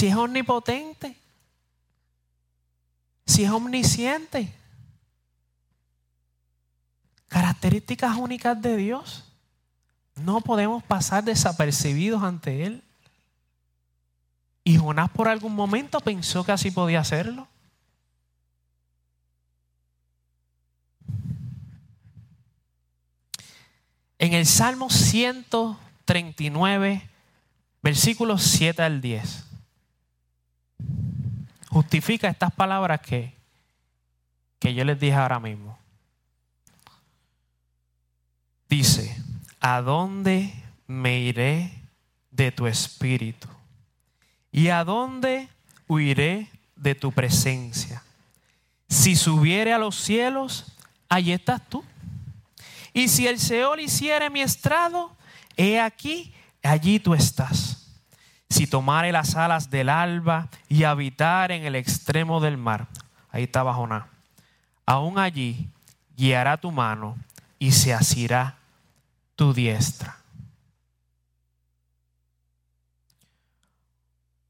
Si 0.04 0.10
es 0.10 0.16
omnipotente. 0.18 1.16
Si 3.26 3.46
es 3.46 3.52
omnisciente. 3.52 4.54
Características 7.30 8.18
únicas 8.18 8.62
de 8.62 8.76
Dios. 8.76 9.24
No 10.16 10.42
podemos 10.42 10.84
pasar 10.84 11.24
desapercibidos 11.24 12.22
ante 12.22 12.66
Él. 12.66 12.84
Y 14.66 14.78
Jonás 14.78 15.10
por 15.10 15.30
algún 15.30 15.56
momento 15.56 16.02
pensó 16.02 16.44
que 16.44 16.52
así 16.52 16.70
podía 16.70 17.00
hacerlo. 17.00 17.48
En 24.20 24.34
el 24.34 24.46
Salmo 24.46 24.89
139, 24.89 27.10
versículos 27.82 28.44
7 28.44 28.82
al 28.82 29.00
10, 29.00 29.53
justifica 31.74 32.30
estas 32.30 32.54
palabras 32.54 33.02
que, 33.02 33.34
que 34.60 34.76
yo 34.76 34.86
les 34.86 35.00
dije 35.00 35.16
ahora 35.16 35.40
mismo. 35.40 35.80
Dice, 38.70 39.18
¿a 39.60 39.82
dónde 39.82 40.54
me 40.86 41.20
iré 41.20 41.74
de 42.30 42.52
tu 42.52 42.68
espíritu? 42.68 43.48
¿Y 44.52 44.68
a 44.68 44.84
dónde 44.84 45.50
huiré 45.88 46.48
de 46.76 46.94
tu 46.94 47.12
presencia? 47.12 48.04
Si 48.88 49.16
subiere 49.16 49.74
a 49.74 49.80
los 49.80 49.96
cielos, 49.96 50.66
allí 51.10 51.32
estás 51.32 51.68
tú. 51.68 51.84
Y 52.94 53.08
si 53.08 53.26
el 53.26 53.40
Seol 53.40 53.80
hiciere 53.80 54.30
mi 54.30 54.42
estrado, 54.42 55.16
he 55.58 55.80
aquí, 55.80 56.32
allí 56.62 57.00
tú 57.00 57.16
estás. 57.16 57.83
Si 58.54 58.68
tomare 58.68 59.12
las 59.12 59.36
alas 59.36 59.72
del 59.72 59.89
alba 59.89 60.48
y 60.70 60.84
habitar 60.84 61.52
en 61.52 61.66
el 61.66 61.76
extremo 61.76 62.39
del 62.39 62.56
mar, 62.56 62.86
ahí 63.32 63.46
estaba 63.46 63.74
Jonás, 63.74 64.04
aún 64.86 65.18
allí 65.18 65.70
guiará 66.16 66.58
tu 66.58 66.72
mano 66.72 67.18
y 67.58 67.72
se 67.72 67.96
asirá 67.96 68.58
tu 69.36 69.56
diestra. 69.56 70.20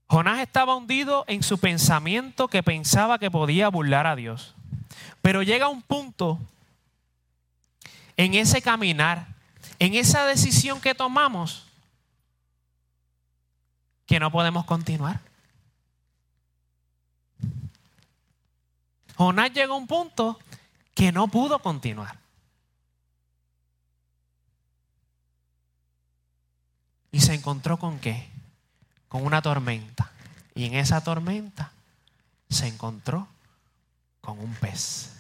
Jonás 0.08 0.42
estaba 0.42 0.76
hundido 0.76 1.24
en 1.30 1.42
su 1.42 1.58
pensamiento 1.58 2.50
que 2.50 2.62
pensaba 2.62 3.20
que 3.20 3.32
podía 3.32 3.70
burlar 3.70 4.06
a 4.06 4.18
Dios. 4.18 4.54
Pero 5.22 5.44
llega 5.44 5.70
un 5.70 5.82
punto 5.82 6.42
en 8.18 8.34
ese 8.34 8.62
caminar, 8.62 9.28
en 9.80 9.94
esa 9.94 10.26
decisión 10.26 10.82
que 10.82 10.94
tomamos, 10.94 11.68
que 14.14 14.20
no 14.20 14.30
podemos 14.30 14.66
continuar. 14.66 15.20
Jonás 19.16 19.52
llegó 19.54 19.74
a 19.74 19.78
un 19.78 19.88
punto 19.88 20.40
que 20.94 21.12
no 21.12 21.30
pudo 21.30 21.58
continuar. 21.58 22.20
Y 27.12 27.22
se 27.22 27.34
encontró 27.34 27.80
con 27.80 27.98
qué? 27.98 28.30
Con 29.10 29.26
una 29.26 29.42
tormenta. 29.42 30.12
Y 30.54 30.66
en 30.66 30.76
esa 30.76 31.04
tormenta 31.04 31.72
se 32.52 32.68
encontró 32.68 33.28
con 34.22 34.38
un 34.38 34.54
pez. 34.54 35.12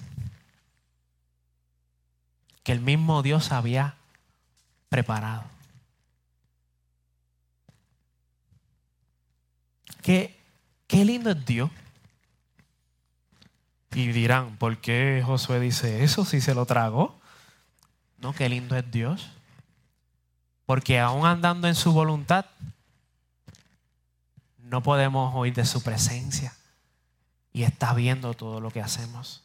Que 2.61 2.73
el 2.73 2.79
mismo 2.79 3.23
Dios 3.23 3.51
había 3.51 3.95
preparado. 4.89 5.52
Qué, 10.03 10.39
qué 10.85 11.03
lindo 11.03 11.31
es 11.31 11.43
Dios. 11.43 11.71
Y 13.95 14.11
dirán, 14.11 14.57
¿por 14.57 14.77
qué 14.79 15.23
Josué 15.25 15.59
dice 15.59 16.03
eso 16.03 16.25
si 16.25 16.41
se 16.41 16.53
lo 16.53 16.65
tragó? 16.65 17.19
No, 18.19 18.33
qué 18.33 18.49
lindo 18.49 18.75
es 18.75 18.89
Dios. 18.91 19.29
Porque 20.65 20.99
aún 20.99 21.25
andando 21.25 21.67
en 21.67 21.75
su 21.75 21.91
voluntad, 21.91 22.45
no 24.59 24.81
podemos 24.81 25.33
oír 25.35 25.53
de 25.53 25.65
su 25.65 25.83
presencia. 25.83 26.55
Y 27.51 27.63
está 27.63 27.93
viendo 27.93 28.33
todo 28.33 28.59
lo 28.59 28.71
que 28.71 28.81
hacemos. 28.81 29.43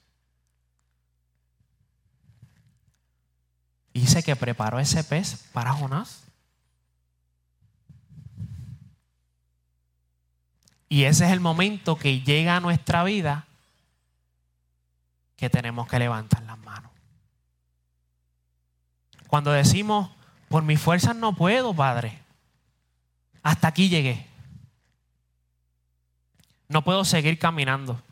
Dice 3.92 4.23
que 4.23 4.37
preparó 4.37 4.79
ese 4.79 5.05
pez 5.05 5.49
para 5.53 5.73
Jonás. 5.73 6.28
Y 10.88 11.05
ese 11.05 11.27
es 11.27 11.33
el 11.33 11.40
momento 11.40 11.96
que 11.96 12.20
llega 12.20 12.57
a 12.57 12.61
nuestra 12.61 13.05
vida 13.05 13.46
que 15.37 15.51
tenemos 15.51 15.87
que 15.87 15.98
levantar 15.98 16.42
las 16.42 16.59
manos. 16.59 16.90
Cuando 19.29 19.53
decimos, 19.53 20.11
por 20.48 20.62
mis 20.62 20.81
fuerzas 20.81 21.14
no 21.14 21.35
puedo, 21.35 21.74
Padre, 21.74 22.18
hasta 23.42 23.68
aquí 23.68 23.88
llegué. 23.88 24.27
No 26.68 26.83
puedo 26.83 27.05
seguir 27.05 27.38
caminando. 27.38 28.03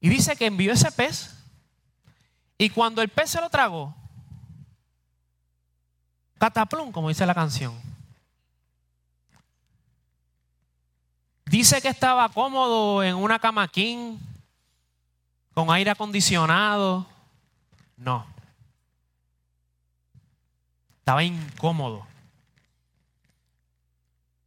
Y 0.00 0.08
dice 0.08 0.36
que 0.36 0.46
envió 0.46 0.72
ese 0.72 0.90
pez. 0.92 1.34
Y 2.58 2.70
cuando 2.70 3.00
el 3.00 3.08
pez 3.08 3.30
se 3.30 3.40
lo 3.40 3.48
tragó, 3.48 3.94
cataplum, 6.44 6.92
como 6.92 7.08
dice 7.08 7.24
la 7.24 7.34
canción. 7.34 7.74
Dice 11.46 11.80
que 11.80 11.88
estaba 11.88 12.28
cómodo 12.28 13.02
en 13.02 13.16
una 13.16 13.38
cama 13.38 13.66
king, 13.66 14.18
con 15.54 15.70
aire 15.70 15.90
acondicionado. 15.90 17.06
No. 17.96 18.26
Estaba 20.98 21.24
incómodo. 21.24 22.06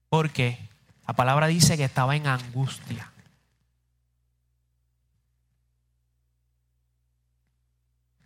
Porque 0.10 0.60
la 1.08 1.14
palabra 1.16 1.48
dice 1.48 1.78
que 1.78 1.86
estaba 1.86 2.16
en 2.16 2.28
angustia. 2.28 3.12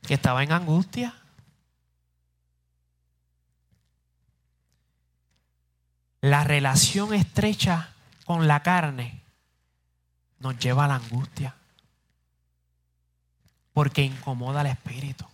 Que 0.02 0.16
estaba 0.16 0.44
en 0.44 0.52
angustia. 0.52 1.21
La 6.22 6.44
relación 6.44 7.14
estrecha 7.14 7.94
con 8.26 8.48
la 8.48 8.64
carne 8.64 9.22
nos 10.40 10.58
lleva 10.60 10.86
a 10.86 10.88
la 10.88 10.96
angustia. 10.96 11.56
Porque 13.74 14.04
incomoda 14.04 14.62
al 14.62 14.68
espíritu. 14.68 15.26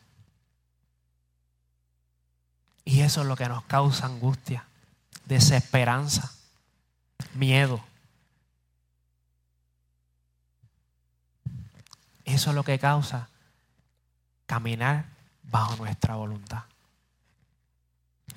Y 2.86 3.02
eso 3.02 3.21
es 3.21 3.28
lo 3.28 3.36
que 3.36 3.50
nos 3.50 3.65
causa 3.65 4.06
angustia, 4.06 4.65
desesperanza, 5.26 6.32
miedo. 7.34 7.84
Eso 12.23 12.52
es 12.52 12.56
lo 12.56 12.63
que 12.63 12.80
causa 12.80 13.28
caminar 14.45 15.06
bajo 15.43 15.76
nuestra 15.76 16.15
voluntad. 16.15 16.63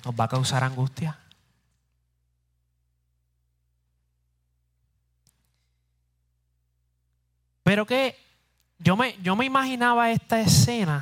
Nos 0.03 0.13
va 0.19 0.25
a 0.25 0.29
causar 0.29 0.65
angustia. 0.65 1.17
Pero 7.71 7.85
que 7.85 8.17
yo 8.79 8.97
me, 8.97 9.15
yo 9.23 9.37
me 9.37 9.45
imaginaba 9.45 10.11
esta 10.11 10.41
escena 10.41 11.01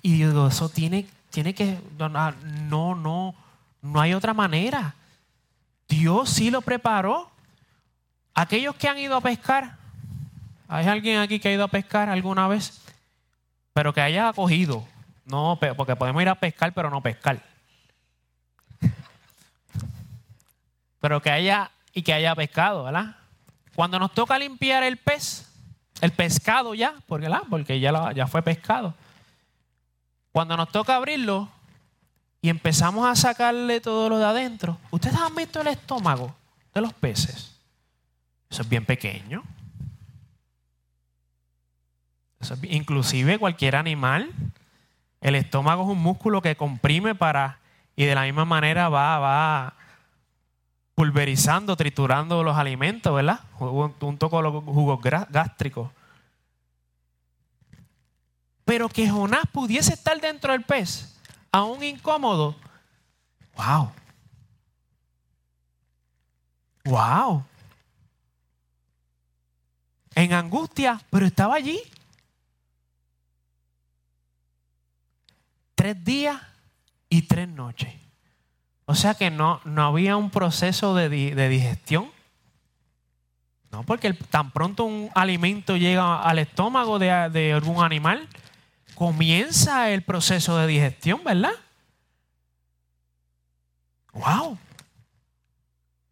y 0.00 0.12
digo, 0.12 0.48
eso 0.48 0.70
tiene, 0.70 1.06
tiene 1.28 1.54
que, 1.54 1.78
no, 1.98 2.94
no, 2.94 3.34
no 3.82 4.00
hay 4.00 4.14
otra 4.14 4.32
manera. 4.32 4.94
Dios 5.86 6.30
sí 6.30 6.50
lo 6.50 6.62
preparó. 6.62 7.30
Aquellos 8.32 8.74
que 8.76 8.88
han 8.88 8.96
ido 8.96 9.16
a 9.16 9.20
pescar, 9.20 9.76
¿hay 10.66 10.86
alguien 10.86 11.18
aquí 11.18 11.38
que 11.38 11.50
ha 11.50 11.52
ido 11.52 11.64
a 11.64 11.68
pescar 11.68 12.08
alguna 12.08 12.48
vez? 12.48 12.80
Pero 13.74 13.92
que 13.92 14.00
haya 14.00 14.32
cogido, 14.32 14.82
no, 15.26 15.58
porque 15.76 15.94
podemos 15.94 16.22
ir 16.22 16.30
a 16.30 16.36
pescar, 16.36 16.72
pero 16.72 16.88
no 16.88 17.02
pescar. 17.02 17.44
Pero 21.02 21.20
que 21.20 21.30
haya 21.30 21.70
y 21.92 22.00
que 22.00 22.14
haya 22.14 22.34
pescado, 22.34 22.84
¿verdad? 22.84 23.17
Cuando 23.78 24.00
nos 24.00 24.12
toca 24.12 24.36
limpiar 24.36 24.82
el 24.82 24.96
pez, 24.96 25.48
el 26.00 26.10
pescado 26.10 26.74
ya, 26.74 26.94
porque, 27.06 27.30
porque 27.48 27.78
ya, 27.78 28.12
ya 28.12 28.26
fue 28.26 28.42
pescado. 28.42 28.92
Cuando 30.32 30.56
nos 30.56 30.72
toca 30.72 30.96
abrirlo 30.96 31.48
y 32.42 32.48
empezamos 32.48 33.08
a 33.08 33.14
sacarle 33.14 33.80
todo 33.80 34.08
lo 34.08 34.18
de 34.18 34.24
adentro, 34.24 34.78
¿ustedes 34.90 35.14
han 35.14 35.32
visto 35.36 35.60
el 35.60 35.68
estómago 35.68 36.34
de 36.74 36.80
los 36.80 36.92
peces? 36.92 37.54
Eso 38.50 38.62
es 38.62 38.68
bien 38.68 38.84
pequeño. 38.84 39.44
inclusive 42.62 43.38
cualquier 43.38 43.76
animal, 43.76 44.28
el 45.20 45.36
estómago 45.36 45.84
es 45.84 45.88
un 45.90 46.02
músculo 46.02 46.42
que 46.42 46.56
comprime 46.56 47.14
para 47.14 47.60
y 47.94 48.06
de 48.06 48.16
la 48.16 48.22
misma 48.22 48.44
manera 48.44 48.88
va, 48.88 49.20
va 49.20 49.74
pulverizando, 50.98 51.76
triturando 51.76 52.42
los 52.42 52.56
alimentos, 52.56 53.14
¿verdad? 53.14 53.38
Junto 53.52 54.28
con 54.28 54.42
los 54.42 54.64
jugos 54.64 54.98
gástricos. 55.30 55.92
Pero 58.64 58.88
que 58.88 59.08
Jonás 59.08 59.44
pudiese 59.52 59.94
estar 59.94 60.20
dentro 60.20 60.50
del 60.50 60.64
pez, 60.64 61.16
aún 61.52 61.84
incómodo. 61.84 62.56
¡Wow! 63.54 63.92
¡Wow! 66.86 67.44
En 70.16 70.32
angustia, 70.32 71.00
pero 71.10 71.26
estaba 71.26 71.54
allí. 71.54 71.80
Tres 75.76 76.02
días 76.02 76.42
y 77.08 77.22
tres 77.22 77.48
noches. 77.48 78.07
O 78.90 78.94
sea 78.94 79.12
que 79.12 79.30
no, 79.30 79.60
no 79.64 79.84
había 79.84 80.16
un 80.16 80.30
proceso 80.30 80.94
de, 80.94 81.10
digestión. 81.10 82.10
No, 83.70 83.82
porque 83.82 84.14
tan 84.14 84.50
pronto 84.50 84.84
un 84.84 85.10
alimento 85.14 85.76
llega 85.76 86.22
al 86.22 86.38
estómago 86.38 86.98
de, 86.98 87.28
de 87.28 87.52
algún 87.52 87.84
animal, 87.84 88.26
comienza 88.94 89.90
el 89.90 90.00
proceso 90.00 90.56
de 90.56 90.66
digestión, 90.66 91.22
¿verdad? 91.22 91.52
¡Wow! 94.14 94.56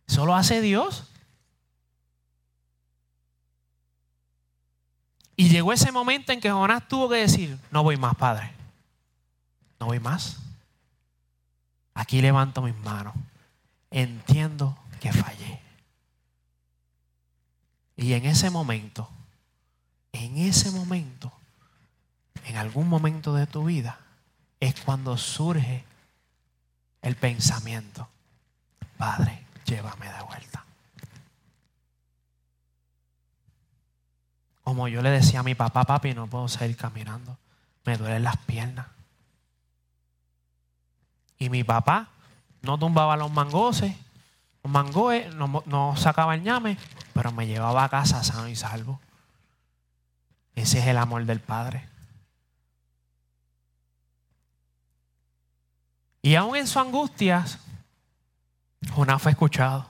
Eso 0.07 0.27
lo 0.27 0.35
hace 0.35 0.61
Dios. 0.61 1.05
Y 5.35 5.49
llegó 5.49 5.73
ese 5.73 5.91
momento 5.93 6.31
en 6.31 6.43
que 6.43 6.51
Jonás 6.51 6.87
tuvo 6.87 7.09
que 7.09 7.17
decir, 7.17 7.59
no 7.71 7.83
voy 7.83 7.97
más, 7.97 8.15
Padre. 8.17 8.53
No 9.81 9.87
voy 9.87 9.99
más. 9.99 10.46
Aquí 11.97 12.21
levanto 12.21 12.61
mis 12.61 12.77
manos. 12.77 13.15
Entiendo 13.91 14.79
que 15.01 15.13
fallé. 15.13 15.61
Y 17.97 18.13
en 18.13 18.27
ese 18.27 18.51
momento, 18.51 19.09
en 20.13 20.37
ese 20.37 20.71
momento, 20.71 21.33
en 22.45 22.57
algún 22.57 22.89
momento 22.89 23.33
de 23.35 23.47
tu 23.47 23.65
vida, 23.65 23.99
es 24.61 24.79
cuando 24.83 25.17
surge 25.17 25.85
el 27.01 27.17
pensamiento, 27.17 28.09
Padre, 28.99 29.47
llévame 29.65 30.13
de 30.13 30.23
vuelta. 30.23 30.65
Como 34.63 34.89
yo 34.89 35.01
le 35.01 35.11
decía 35.11 35.41
a 35.41 35.43
mi 35.43 35.55
papá, 35.55 35.85
papi, 35.85 36.13
no 36.13 36.27
puedo 36.27 36.49
seguir 36.49 36.77
caminando. 36.77 37.39
Me 37.85 37.97
duelen 37.97 38.25
las 38.25 38.37
piernas. 38.39 38.87
Y 41.39 41.51
mi 41.51 41.65
papá 41.65 42.09
no 42.63 42.79
tumbaba 42.79 43.17
los 43.17 43.31
mangoses, 43.31 43.95
los 44.63 44.73
mangoes, 44.73 45.35
no, 45.35 45.97
sacaba 45.97 46.35
el 46.35 46.43
ñame, 46.43 46.79
pero 47.13 47.33
me 47.33 47.47
llevaba 47.47 47.85
a 47.85 47.89
casa 47.89 48.25
sano 48.25 48.49
y 48.49 48.57
salvo. 48.57 49.01
Ese 50.55 50.79
es 50.79 50.87
el 50.87 50.99
amor 50.99 51.25
del 51.25 51.41
Padre. 51.41 51.89
Y 56.23 56.35
aún 56.35 56.57
en 56.57 56.67
su 56.67 56.81
angustia, 56.81 57.45
Jonás 58.93 59.23
fue 59.23 59.33
escuchado. 59.33 59.87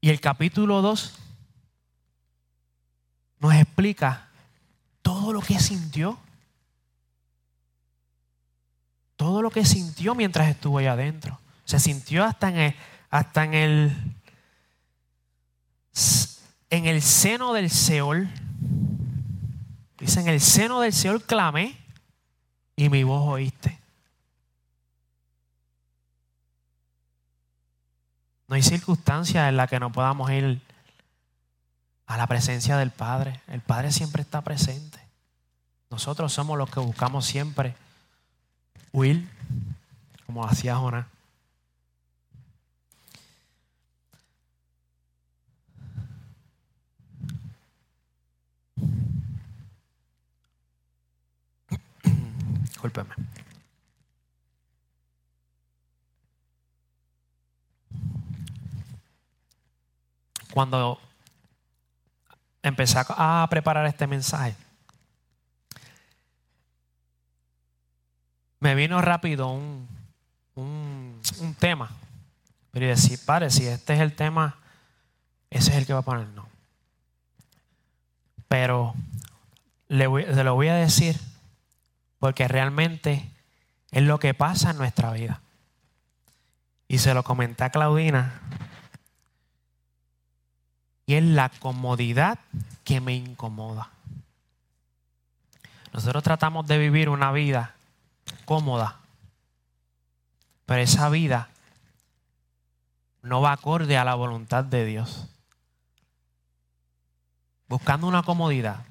Y 0.00 0.08
el 0.08 0.20
capítulo 0.20 0.80
2 0.80 1.18
nos 3.40 3.54
explica 3.54 4.28
todo 5.02 5.32
lo 5.32 5.42
que 5.42 5.58
sintió 5.58 6.18
todo 9.20 9.42
lo 9.42 9.50
que 9.50 9.66
sintió 9.66 10.14
mientras 10.14 10.48
estuvo 10.48 10.78
allá 10.78 10.92
adentro. 10.92 11.38
Se 11.66 11.78
sintió 11.78 12.24
hasta 12.24 12.48
en 12.48 12.56
el, 12.56 12.76
hasta 13.10 13.44
en 13.44 13.52
el, 13.52 14.14
en 16.70 16.86
el 16.86 17.02
seno 17.02 17.52
del 17.52 17.68
Seol. 17.68 18.30
Dice, 19.98 20.20
en 20.20 20.28
el 20.28 20.40
seno 20.40 20.80
del 20.80 20.94
Seol 20.94 21.22
clamé 21.22 21.76
y 22.76 22.88
mi 22.88 23.04
voz 23.04 23.28
oíste. 23.28 23.78
No 28.48 28.54
hay 28.54 28.62
circunstancia 28.62 29.50
en 29.50 29.58
la 29.58 29.66
que 29.66 29.80
no 29.80 29.92
podamos 29.92 30.30
ir 30.30 30.62
a 32.06 32.16
la 32.16 32.26
presencia 32.26 32.78
del 32.78 32.90
Padre. 32.90 33.42
El 33.48 33.60
Padre 33.60 33.92
siempre 33.92 34.22
está 34.22 34.40
presente. 34.40 34.98
Nosotros 35.90 36.32
somos 36.32 36.56
los 36.56 36.70
que 36.70 36.80
buscamos 36.80 37.26
siempre 37.26 37.74
huir, 38.92 39.28
como 40.26 40.44
hacía 40.44 40.76
Jonás. 40.76 41.06
Discúlpeme. 52.62 53.14
Cuando 60.52 60.98
empecé 62.62 62.98
a 63.08 63.46
preparar 63.50 63.86
este 63.86 64.06
mensaje, 64.06 64.56
me 68.60 68.74
vino 68.74 69.00
rápido 69.00 69.48
un, 69.48 69.88
un, 70.54 71.20
tema. 71.58 71.90
Pero 72.70 72.86
decir, 72.86 73.18
padre, 73.24 73.50
si 73.50 73.66
este 73.66 73.94
es 73.94 74.00
el 74.00 74.14
tema, 74.14 74.56
ese 75.48 75.70
es 75.70 75.76
el 75.78 75.86
que 75.86 75.94
va 75.94 76.00
a 76.00 76.02
poner. 76.02 76.28
No. 76.28 76.46
Pero 78.48 78.94
le, 79.88 80.08
le 80.08 80.44
lo 80.44 80.54
voy 80.54 80.68
a 80.68 80.74
decir 80.74 81.18
porque 82.18 82.46
realmente 82.46 83.28
es 83.90 84.02
lo 84.02 84.18
que 84.18 84.34
pasa 84.34 84.70
en 84.70 84.78
nuestra 84.78 85.10
vida. 85.12 85.40
Y 86.86 86.98
se 86.98 87.14
lo 87.14 87.22
comenté 87.22 87.64
a 87.64 87.70
Claudina. 87.70 88.40
Y 91.06 91.14
es 91.14 91.24
la 91.24 91.48
comodidad 91.48 92.38
que 92.84 93.00
me 93.00 93.14
incomoda. 93.14 93.90
Nosotros 95.92 96.22
tratamos 96.22 96.66
de 96.66 96.78
vivir 96.78 97.08
una 97.08 97.32
vida 97.32 97.74
cómoda, 98.44 99.00
pero 100.66 100.82
esa 100.82 101.08
vida 101.08 101.48
no 103.22 103.40
va 103.40 103.52
acorde 103.52 103.98
a 103.98 104.04
la 104.04 104.14
voluntad 104.14 104.64
de 104.64 104.84
Dios. 104.84 105.26
Buscando 107.68 108.06
una 108.06 108.22
comodidad, 108.22 108.84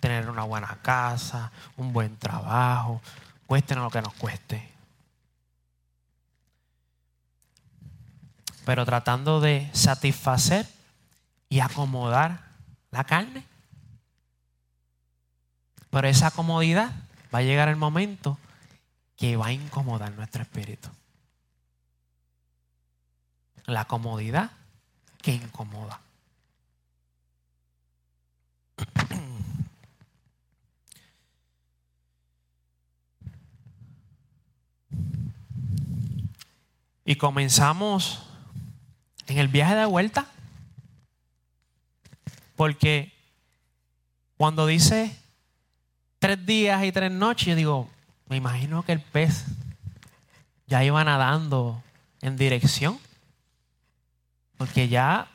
tener 0.00 0.28
una 0.28 0.44
buena 0.44 0.78
casa, 0.82 1.50
un 1.76 1.92
buen 1.92 2.16
trabajo, 2.16 3.00
cueste 3.46 3.74
lo 3.74 3.90
que 3.90 4.02
nos 4.02 4.14
cueste. 4.14 4.70
Pero 8.64 8.84
tratando 8.84 9.40
de 9.40 9.68
satisfacer 9.72 10.68
y 11.48 11.60
acomodar 11.60 12.44
la 12.90 13.04
carne. 13.04 13.44
Pero 15.90 16.08
esa 16.08 16.30
comodidad 16.30 16.92
va 17.34 17.40
a 17.40 17.42
llegar 17.42 17.68
el 17.68 17.76
momento 17.76 18.38
que 19.22 19.36
va 19.36 19.46
a 19.46 19.52
incomodar 19.52 20.10
nuestro 20.14 20.42
espíritu. 20.42 20.88
La 23.66 23.84
comodidad 23.84 24.50
que 25.22 25.32
incomoda. 25.32 26.00
Y 37.04 37.14
comenzamos 37.14 38.24
en 39.28 39.38
el 39.38 39.46
viaje 39.46 39.76
de 39.76 39.84
vuelta. 39.84 40.26
Porque 42.56 43.12
cuando 44.36 44.66
dice 44.66 45.16
tres 46.18 46.44
días 46.44 46.84
y 46.84 46.90
tres 46.90 47.12
noches, 47.12 47.46
yo 47.46 47.54
digo, 47.54 47.88
me 48.32 48.38
imagino 48.38 48.82
que 48.82 48.92
el 48.92 49.00
pez 49.02 49.44
ya 50.66 50.82
iba 50.82 51.04
nadando 51.04 51.82
en 52.22 52.38
dirección. 52.38 52.98
Porque 54.56 54.88
ya, 54.88 55.28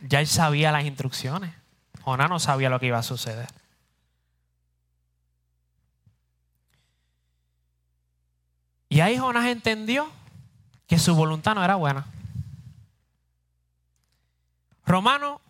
ya 0.00 0.20
él 0.20 0.26
sabía 0.26 0.72
las 0.72 0.86
instrucciones. 0.86 1.54
Jonás 2.00 2.30
no 2.30 2.40
sabía 2.40 2.70
lo 2.70 2.80
que 2.80 2.86
iba 2.86 2.96
a 2.96 3.02
suceder. 3.02 3.50
Y 8.88 9.00
ahí 9.00 9.18
Jonás 9.18 9.44
entendió 9.44 10.10
que 10.86 10.98
su 10.98 11.14
voluntad 11.14 11.54
no 11.54 11.62
era 11.62 11.74
buena. 11.74 12.06
Romano 14.86 15.42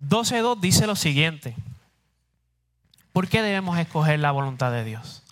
12.2 0.00 0.60
dice 0.60 0.86
lo 0.86 0.94
siguiente. 0.94 1.56
¿Por 3.12 3.28
qué 3.28 3.42
debemos 3.42 3.78
escoger 3.78 4.20
la 4.20 4.30
voluntad 4.30 4.70
de 4.70 4.84
Dios? 4.84 5.22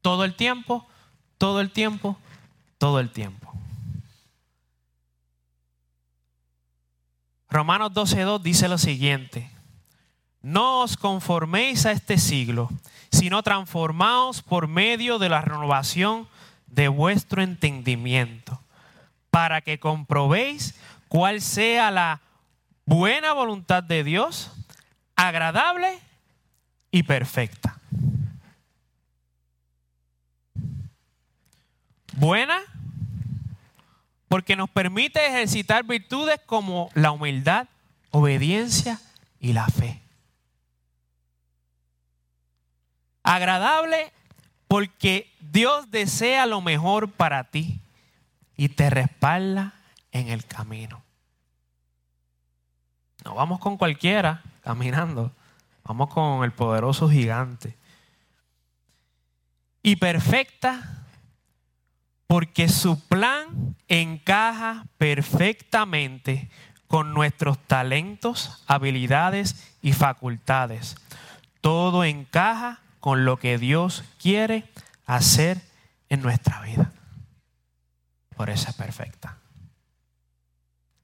Todo 0.00 0.24
el 0.24 0.34
tiempo, 0.34 0.86
todo 1.38 1.60
el 1.60 1.70
tiempo, 1.70 2.16
todo 2.78 3.00
el 3.00 3.10
tiempo. 3.10 3.52
Romanos 7.48 7.92
12.2 7.92 8.40
dice 8.42 8.68
lo 8.68 8.78
siguiente. 8.78 9.50
No 10.42 10.82
os 10.82 10.96
conforméis 10.96 11.86
a 11.86 11.92
este 11.92 12.18
siglo, 12.18 12.70
sino 13.10 13.42
transformaos 13.42 14.42
por 14.42 14.68
medio 14.68 15.18
de 15.18 15.28
la 15.28 15.40
renovación 15.40 16.28
de 16.66 16.88
vuestro 16.88 17.42
entendimiento, 17.42 18.60
para 19.30 19.60
que 19.60 19.80
comprobéis 19.80 20.78
cuál 21.08 21.40
sea 21.40 21.90
la 21.90 22.20
buena 22.84 23.32
voluntad 23.32 23.82
de 23.82 24.04
Dios, 24.04 24.52
agradable 25.16 25.98
y 26.90 27.02
perfecta. 27.02 27.78
Buena 32.16 32.60
porque 34.28 34.56
nos 34.56 34.70
permite 34.70 35.24
ejercitar 35.26 35.84
virtudes 35.84 36.40
como 36.46 36.90
la 36.94 37.12
humildad, 37.12 37.68
obediencia 38.10 39.00
y 39.40 39.52
la 39.52 39.66
fe. 39.68 40.02
Agradable 43.22 44.12
porque 44.68 45.32
Dios 45.40 45.90
desea 45.90 46.46
lo 46.46 46.60
mejor 46.60 47.10
para 47.10 47.44
ti 47.44 47.80
y 48.56 48.68
te 48.70 48.90
respalda 48.90 49.74
en 50.12 50.28
el 50.28 50.44
camino. 50.44 51.02
No 53.24 53.34
vamos 53.34 53.58
con 53.58 53.76
cualquiera 53.76 54.42
caminando, 54.62 55.32
vamos 55.86 56.12
con 56.12 56.44
el 56.44 56.52
poderoso 56.52 57.08
gigante. 57.08 57.76
Y 59.82 59.96
perfecta 59.96 61.06
porque 62.26 62.68
su 62.68 63.00
plan 63.06 63.76
encaja 63.86 64.86
perfectamente 64.98 66.50
con 66.88 67.14
nuestros 67.14 67.58
talentos, 67.66 68.64
habilidades 68.66 69.76
y 69.80 69.92
facultades. 69.92 70.96
Todo 71.60 72.04
encaja 72.04 72.80
con 72.98 73.24
lo 73.24 73.38
que 73.38 73.58
Dios 73.58 74.04
quiere 74.20 74.68
hacer 75.04 75.60
en 76.08 76.22
nuestra 76.22 76.60
vida. 76.62 76.92
Por 78.36 78.50
eso 78.50 78.68
es 78.68 78.74
perfecta. 78.74 79.38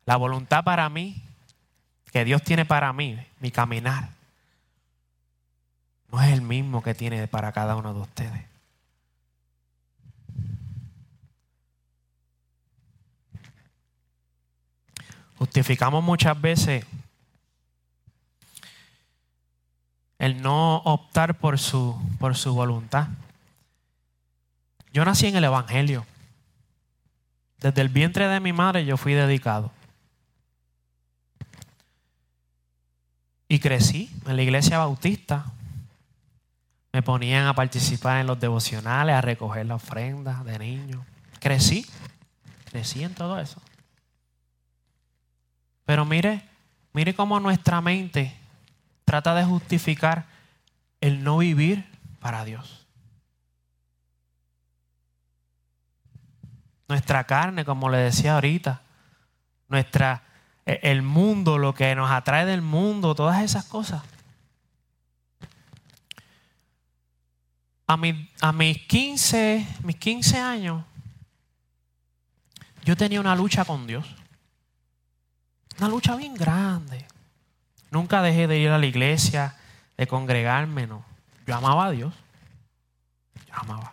La 0.07 0.17
voluntad 0.17 0.65
para 0.65 0.89
mí, 0.89 1.23
que 2.13 2.25
Dios 2.25 2.43
tiene 2.43 2.65
para 2.65 2.93
mí, 2.93 3.17
mi 3.39 3.53
caminar, 3.53 4.11
no 6.13 6.23
es 6.23 6.31
el 6.31 6.43
mismo 6.43 6.83
que 6.83 6.95
tiene 6.95 7.27
para 7.27 7.53
cada 7.53 7.75
uno 7.75 7.95
de 7.95 8.01
ustedes. 8.01 8.45
Justificamos 15.39 16.05
muchas 16.05 16.39
veces 16.41 16.85
el 20.19 20.41
no 20.43 20.77
optar 20.85 21.39
por 21.39 21.59
su, 21.59 21.99
por 22.21 22.37
su 22.37 22.55
voluntad. 22.55 23.09
Yo 24.93 25.05
nací 25.05 25.27
en 25.27 25.37
el 25.37 25.45
Evangelio. 25.45 26.07
Desde 27.59 27.81
el 27.81 27.89
vientre 27.89 28.29
de 28.29 28.39
mi 28.39 28.53
madre 28.53 28.85
yo 28.85 28.99
fui 28.99 29.15
dedicado. 29.15 29.73
Y 33.49 33.59
crecí 33.59 34.15
en 34.27 34.37
la 34.37 34.43
iglesia 34.43 34.79
bautista. 34.79 35.53
Me 36.93 37.03
ponían 37.03 37.47
a 37.47 37.55
participar 37.55 38.19
en 38.19 38.27
los 38.27 38.39
devocionales, 38.39 39.17
a 39.17 39.21
recoger 39.21 39.65
la 39.67 39.77
ofrenda 39.77 40.45
de 40.45 40.59
niño. 40.59 41.05
Crecí, 41.41 41.87
crecí 42.71 43.03
en 43.03 43.15
todo 43.15 43.41
eso. 43.41 43.61
Pero 45.87 46.05
mire, 46.05 46.49
mire 46.93 47.15
cómo 47.15 47.41
nuestra 47.41 47.81
mente 47.81 48.37
trata 49.05 49.35
de 49.35 49.45
justificar 49.45 50.27
el 51.01 51.25
no 51.25 51.39
vivir 51.39 51.85
para 52.21 52.45
Dios. 52.45 52.87
Nuestra 56.89 57.25
carne, 57.25 57.65
como 57.65 57.89
le 57.89 57.99
decía 57.99 58.35
ahorita, 58.35 58.83
nuestra, 59.69 60.23
e, 60.67 60.79
el 60.83 61.03
mundo, 61.03 61.59
lo 61.59 61.75
que 61.75 61.95
nos 61.95 62.11
atrae 62.11 62.45
del 62.45 62.63
mundo, 62.63 63.15
todas 63.15 63.43
esas 63.43 63.65
cosas. 63.65 64.03
A, 67.93 68.49
a 68.49 68.53
mis, 68.53 68.79
15, 68.87 69.67
mis 69.83 69.97
15 69.97 70.39
años, 70.39 70.83
yo 72.85 72.97
tenía 72.97 73.21
una 73.21 73.37
lucha 73.37 73.67
con 73.67 73.87
Dios. 73.87 74.07
Una 75.79 75.89
lucha 75.89 76.17
bien 76.17 76.35
grande. 76.35 77.07
Nunca 77.91 78.23
dejé 78.23 78.47
de 78.47 78.59
ir 78.59 78.71
a 78.71 78.79
la 78.79 78.87
iglesia, 78.87 79.57
de 79.99 80.07
congregarme, 80.07 80.87
no. 80.87 81.05
Yo 81.47 81.55
amaba 81.55 81.87
a 81.87 81.91
Dios. 81.91 82.15
Yo 83.47 83.55
amaba. 83.55 83.93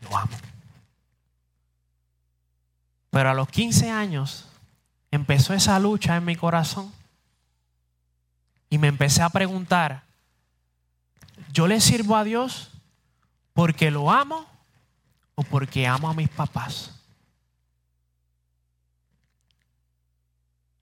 Lo 0.00 0.16
amo. 0.16 0.36
Pero 3.10 3.30
a 3.30 3.34
los 3.34 3.48
15 3.48 3.90
años 3.90 4.48
empezó 5.12 5.54
esa 5.54 5.78
lucha 5.78 6.16
en 6.16 6.24
mi 6.24 6.34
corazón 6.34 6.92
y 8.68 8.78
me 8.78 8.88
empecé 8.88 9.22
a 9.22 9.28
preguntar, 9.28 10.07
¿yo 11.52 11.66
le 11.66 11.80
sirvo 11.80 12.16
a 12.16 12.24
Dios 12.24 12.70
porque 13.52 13.90
lo 13.90 14.10
amo 14.10 14.46
o 15.34 15.42
porque 15.42 15.86
amo 15.86 16.08
a 16.08 16.14
mis 16.14 16.28
papás? 16.28 16.92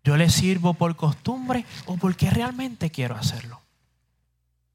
¿Yo 0.04 0.16
le 0.16 0.30
sirvo 0.30 0.74
por 0.74 0.94
costumbre 0.94 1.66
o 1.86 1.96
porque 1.96 2.30
realmente 2.30 2.90
quiero 2.90 3.16
hacerlo? 3.16 3.60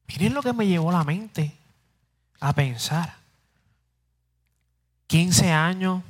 Miren 0.06 0.34
lo 0.34 0.42
que 0.42 0.52
me 0.52 0.66
llevó 0.66 0.92
la 0.92 1.04
mente 1.04 1.56
a 2.38 2.52
pensar. 2.52 3.16
15 5.06 5.50
años 5.50 6.02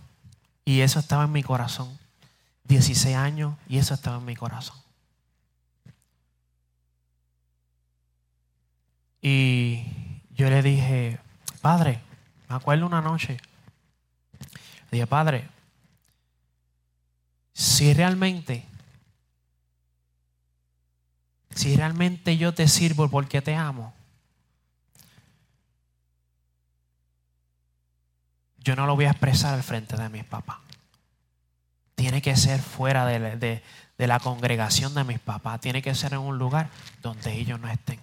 y 0.65 0.81
eso 0.81 0.99
estaba 0.99 1.25
en 1.25 1.33
mi 1.33 1.45
corazón. 1.45 1.97
16 2.65 3.15
años 3.15 3.55
y 3.69 3.79
eso 3.79 3.95
estaba 3.95 4.17
en 4.19 4.25
mi 4.25 4.35
corazón. 4.35 4.82
Y 9.23 9.85
yo 10.35 10.51
le 10.51 10.63
dije, 10.63 11.19
Padre, 11.61 12.01
me 12.49 12.57
acuerdo 12.57 12.85
una 12.85 13.01
noche. 13.01 13.39
Le 14.91 14.99
dije, 14.99 15.07
Padre, 15.07 15.49
si 17.53 17.95
realmente, 17.95 18.67
si 21.55 21.77
realmente 21.77 22.37
yo 22.37 22.53
te 22.53 22.67
sirvo 22.67 23.09
porque 23.09 23.41
te 23.41 23.55
amo, 23.55 23.95
yo 28.59 28.77
no 28.77 28.87
lo 28.87 28.97
voy 28.97 29.05
a 29.05 29.11
expresar 29.11 29.55
al 29.55 29.63
frente 29.63 29.97
de 29.97 30.09
mis 30.09 30.25
papás. 30.25 30.59
Tiene 31.95 32.23
que 32.23 32.37
ser 32.37 32.61
fuera 32.61 33.07
de, 33.07 33.63
la 33.99 34.19
congregación 34.19 34.95
de 34.95 35.05
mis 35.05 35.21
papás. 35.21 35.61
Tiene 35.61 35.83
que 35.83 35.95
ser 35.95 36.15
en 36.15 36.21
un 36.21 36.39
lugar 36.39 36.69
donde 37.01 37.33
ellos 37.33 37.61
no 37.61 37.69
estén. 37.69 38.01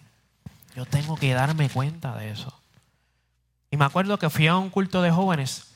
Yo 0.80 0.86
tengo 0.86 1.18
que 1.18 1.34
darme 1.34 1.70
cuenta 1.70 2.16
de 2.16 2.32
eso. 2.32 2.58
Y 3.70 3.76
me 3.76 3.84
acuerdo 3.84 4.18
que 4.18 4.30
fui 4.30 4.48
a 4.48 4.56
un 4.56 4.70
culto 4.70 5.02
de 5.02 5.12
jóvenes. 5.12 5.68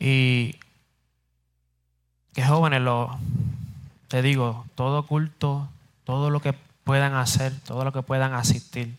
Y 0.00 0.56
que 2.32 2.44
jóvenes, 2.44 2.80
lo, 2.80 3.16
te 4.08 4.20
digo, 4.20 4.66
todo 4.74 5.06
culto, 5.06 5.68
todo 6.02 6.28
lo 6.28 6.40
que 6.40 6.54
puedan 6.82 7.14
hacer, 7.14 7.52
todo 7.60 7.84
lo 7.84 7.92
que 7.92 8.02
puedan 8.02 8.34
asistir, 8.34 8.98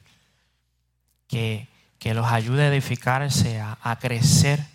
que 1.27 1.67
que 1.99 2.13
los 2.13 2.25
ayude 2.27 2.63
a 2.63 2.67
edificarse, 2.67 3.59
a, 3.59 3.97
crecer, 3.99 4.65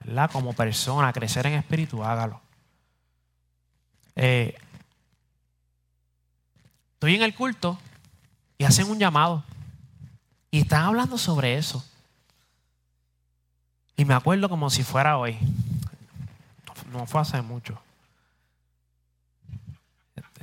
¿verdad? 0.00 0.30
Como 0.30 0.54
persona, 0.54 1.08
a 1.08 1.12
crecer 1.12 1.46
en 1.46 1.54
espíritu, 1.54 2.02
hágalo. 2.02 2.40
Eh, 4.14 4.56
estoy 6.94 7.16
en 7.16 7.22
el 7.22 7.34
culto 7.34 7.78
y 8.58 8.64
hacen 8.64 8.90
un 8.90 8.98
llamado 8.98 9.44
y 10.50 10.60
están 10.60 10.84
hablando 10.84 11.18
sobre 11.18 11.56
eso. 11.56 11.84
Y 13.96 14.04
me 14.04 14.14
acuerdo 14.14 14.48
como 14.48 14.70
si 14.70 14.82
fuera 14.82 15.18
hoy. 15.18 15.38
No 16.92 17.06
fue 17.06 17.20
hace 17.20 17.42
mucho. 17.42 17.80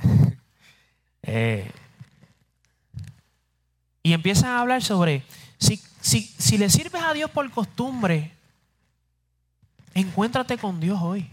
Eh, 1.26 1.72
y 4.02 4.12
empiezan 4.12 4.50
a 4.50 4.60
hablar 4.60 4.82
sobre 4.82 5.24
si 5.56 5.78
si, 6.04 6.58
le 6.58 6.68
sirves 6.68 7.02
a 7.02 7.14
Dios 7.14 7.30
por 7.30 7.50
costumbre, 7.50 8.30
encuéntrate 9.94 10.58
con 10.58 10.78
Dios 10.78 11.00
hoy. 11.00 11.30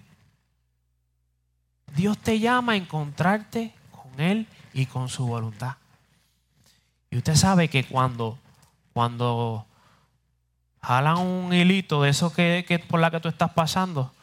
Dios 1.95 2.17
te 2.17 2.39
llama 2.39 2.73
a 2.73 2.75
encontrarte 2.77 3.73
con 3.91 4.19
Él 4.19 4.47
y 4.73 4.85
con 4.85 5.09
su 5.09 5.27
voluntad. 5.27 5.75
Y 7.11 7.17
usted 7.17 7.35
sabe 7.35 7.67
que 7.67 7.83
cuando, 7.83 8.39
cuando 8.93 9.65
jalan 10.81 11.17
un 11.17 11.53
hilito 11.53 12.01
de 12.01 12.09
eso 12.09 12.33
que, 12.33 12.83
por 12.89 13.01
la 13.01 13.11
que 13.11 13.19
tú 13.19 13.27
estás 13.27 13.51
pasando, 13.51 14.13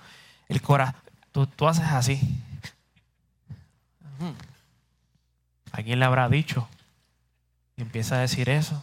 el 0.49 0.63
corazón, 0.63 0.97
tú, 1.31 1.47
tú 1.47 1.69
haces 1.69 1.85
así. 1.85 2.21
¿A 5.71 5.83
quién 5.83 5.99
le 6.01 6.07
habrá 6.07 6.29
dicho? 6.31 6.67
Y 7.77 7.83
empieza 7.83 8.17
a 8.17 8.21
decir 8.21 8.49
eso. 8.49 8.83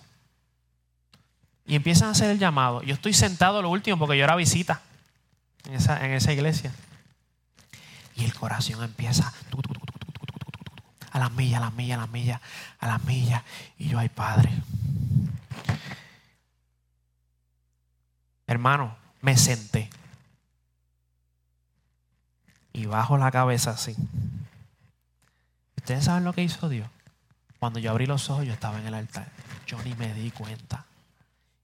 Y 1.66 1.76
empiezan 1.76 2.10
a 2.10 2.12
hacer 2.12 2.30
el 2.30 2.38
llamado. 2.38 2.84
Yo 2.84 2.93
estoy 2.93 3.14
sentado 3.14 3.62
lo 3.64 3.70
último 3.70 3.97
porque 3.97 4.18
yo 4.18 4.24
era 4.24 4.36
visita 4.36 4.82
en 5.66 5.74
esa, 5.74 6.06
en 6.06 6.12
esa 6.12 6.32
iglesia. 6.32 6.72
Y 8.16 8.24
el 8.24 8.36
corazón 8.36 8.84
empieza 8.84 9.34
a 11.16 11.20
las 11.20 11.32
millas, 11.32 11.61
a 11.61 11.61
las 11.61 11.74
millas, 11.74 11.97
a 11.97 12.01
las 12.01 12.11
millas, 12.11 12.41
a 12.78 12.88
las 12.88 13.03
millas. 13.05 13.43
Y 13.78 13.88
yo, 13.88 13.99
ay 13.99 14.09
Padre. 14.09 14.51
Hermano, 18.45 18.97
me 19.22 19.38
senté. 19.38 19.89
Y 22.74 22.86
bajo 22.86 23.18
la 23.18 23.32
cabeza 23.32 23.72
así. 23.72 23.95
¿Ustedes 25.78 26.03
saben 26.03 26.26
lo 26.26 26.34
que 26.34 26.43
hizo 26.43 26.68
Dios? 26.68 26.89
Cuando 27.59 27.80
yo 27.80 27.91
abrí 27.91 28.07
los 28.07 28.30
ojos, 28.30 28.45
yo 28.45 28.51
estaba 28.51 28.78
en 28.82 28.88
el 28.88 28.93
altar. 28.93 29.32
Yo 29.66 29.82
ni 29.84 29.95
me 29.95 30.13
di 30.13 30.32
cuenta. 30.32 30.84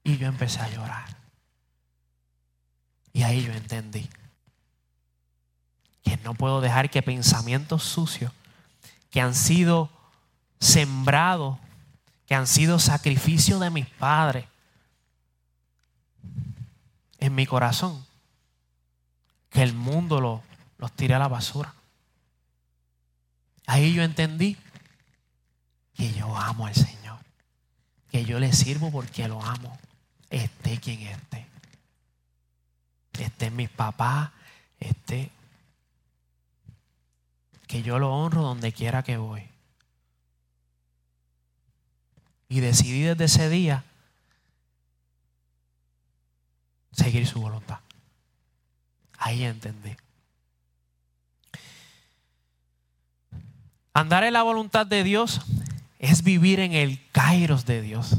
Y 0.02 0.16
yo 0.16 0.28
empecé 0.28 0.60
a 0.60 0.70
llorar. 0.70 1.14
Y 3.12 3.22
ahí 3.22 3.44
yo 3.44 3.52
entendí 3.52 4.08
que 6.02 6.16
no 6.24 6.32
puedo 6.32 6.62
dejar 6.62 6.88
que 6.88 7.02
pensamientos 7.02 7.82
sucios 7.82 8.32
que 9.12 9.20
han 9.20 9.36
sido 9.36 9.88
sembrados, 10.58 11.58
que 12.26 12.34
han 12.34 12.48
sido 12.48 12.80
sacrificio 12.80 13.60
de 13.60 13.70
mis 13.70 13.86
padres 13.86 14.46
en 17.20 17.34
mi 17.36 17.46
corazón, 17.46 18.04
que 19.50 19.62
el 19.62 19.74
mundo 19.74 20.20
lo, 20.20 20.42
los 20.78 20.90
tire 20.90 21.14
a 21.14 21.20
la 21.20 21.28
basura. 21.28 21.72
Ahí 23.66 23.94
yo 23.94 24.02
entendí 24.02 24.56
que 25.94 26.12
yo 26.14 26.36
amo 26.36 26.66
al 26.66 26.74
Señor, 26.74 27.20
que 28.10 28.24
yo 28.24 28.40
le 28.40 28.52
sirvo 28.52 28.90
porque 28.90 29.28
lo 29.28 29.40
amo 29.40 29.78
esté 30.32 30.78
quien 30.78 31.02
esté. 31.02 31.46
Esté 33.18 33.50
mis 33.50 33.68
papás, 33.68 34.30
esté. 34.80 35.30
Que 37.72 37.82
yo 37.82 37.98
lo 37.98 38.12
honro 38.12 38.42
donde 38.42 38.70
quiera 38.70 39.02
que 39.02 39.16
voy. 39.16 39.48
Y 42.50 42.60
decidí 42.60 43.00
desde 43.00 43.24
ese 43.24 43.48
día 43.48 43.82
seguir 46.92 47.26
su 47.26 47.40
voluntad. 47.40 47.78
Ahí 49.16 49.44
entendí. 49.44 49.96
Andar 53.94 54.24
en 54.24 54.34
la 54.34 54.42
voluntad 54.42 54.86
de 54.86 55.02
Dios 55.02 55.40
es 55.98 56.22
vivir 56.22 56.60
en 56.60 56.74
el 56.74 57.00
kairos 57.12 57.64
de 57.64 57.80
Dios. 57.80 58.18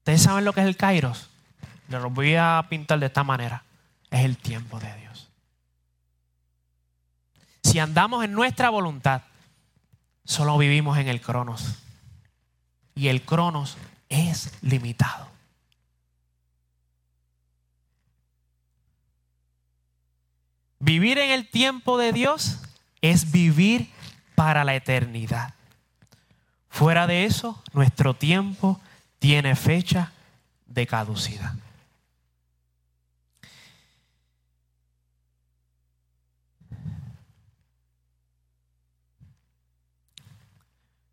¿Ustedes 0.00 0.20
saben 0.20 0.44
lo 0.44 0.52
que 0.52 0.60
es 0.60 0.66
el 0.66 0.76
kairos? 0.76 1.30
lo 1.88 2.10
voy 2.10 2.34
a 2.34 2.66
pintar 2.68 2.98
de 2.98 3.06
esta 3.06 3.24
manera. 3.24 3.64
Es 4.10 4.26
el 4.26 4.36
tiempo 4.36 4.78
de 4.78 4.94
Dios. 4.96 5.11
Si 7.72 7.78
andamos 7.78 8.22
en 8.22 8.32
nuestra 8.32 8.68
voluntad, 8.68 9.22
solo 10.26 10.58
vivimos 10.58 10.98
en 10.98 11.08
el 11.08 11.22
cronos. 11.22 11.78
y 12.94 13.08
el 13.08 13.22
cronos 13.22 13.78
es 14.10 14.52
limitado. 14.60 15.26
Vivir 20.80 21.16
en 21.16 21.30
el 21.30 21.48
tiempo 21.48 21.96
de 21.96 22.12
Dios 22.12 22.58
es 23.00 23.32
vivir 23.32 23.90
para 24.34 24.64
la 24.64 24.74
eternidad. 24.74 25.54
Fuera 26.68 27.06
de 27.06 27.24
eso, 27.24 27.62
nuestro 27.72 28.12
tiempo 28.12 28.82
tiene 29.18 29.56
fecha 29.56 30.12
de 30.66 30.86
caducidad. 30.86 31.54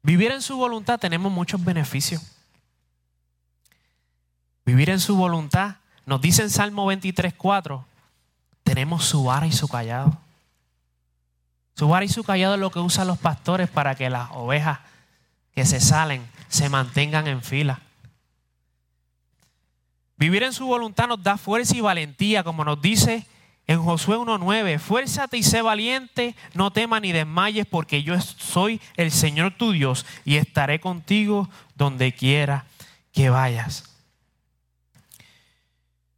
Vivir 0.10 0.32
en 0.32 0.42
su 0.42 0.58
voluntad 0.58 1.00
tenemos 1.00 1.32
muchos 1.32 1.64
beneficios. 1.64 2.24
Vivir 4.66 4.90
en 4.90 5.00
su 5.00 5.16
voluntad, 5.16 5.76
nos 6.08 6.20
dice 6.20 6.42
en 6.42 6.50
Salmo 6.50 6.88
23, 6.88 7.36
4, 7.36 7.86
tenemos 8.64 9.06
su 9.06 9.26
vara 9.26 9.46
y 9.46 9.52
su 9.52 9.68
callado. 9.68 10.18
Su 11.76 11.90
vara 11.90 12.06
y 12.06 12.10
su 12.10 12.24
callado 12.24 12.56
es 12.56 12.60
lo 12.60 12.72
que 12.72 12.80
usan 12.80 13.06
los 13.06 13.20
pastores 13.20 13.70
para 13.70 13.94
que 13.94 14.10
las 14.10 14.32
ovejas 14.32 14.80
que 15.54 15.64
se 15.64 15.80
salen 15.80 16.28
se 16.48 16.70
mantengan 16.70 17.28
en 17.28 17.44
fila. 17.44 17.80
Vivir 20.18 20.42
en 20.42 20.54
su 20.54 20.66
voluntad 20.66 21.08
nos 21.08 21.22
da 21.22 21.38
fuerza 21.38 21.78
y 21.78 21.82
valentía, 21.82 22.44
como 22.44 22.66
nos 22.66 22.82
dice 22.82 23.28
en 23.70 23.84
Josué 23.84 24.18
1.9, 24.18 24.80
fuérzate 24.80 25.38
y 25.38 25.44
sé 25.44 25.62
valiente, 25.62 26.36
no 26.56 26.74
temas 26.74 27.04
ni 27.04 27.12
desmayes, 27.12 27.68
porque 27.68 28.02
yo 28.02 28.20
soy 28.20 28.82
el 28.98 29.12
Señor 29.12 29.54
tu 29.58 29.74
Dios 29.74 30.08
y 30.26 30.38
estaré 30.38 30.80
contigo 30.80 31.48
donde 31.76 32.12
quiera 32.12 32.66
que 33.12 33.30
vayas. 33.30 33.84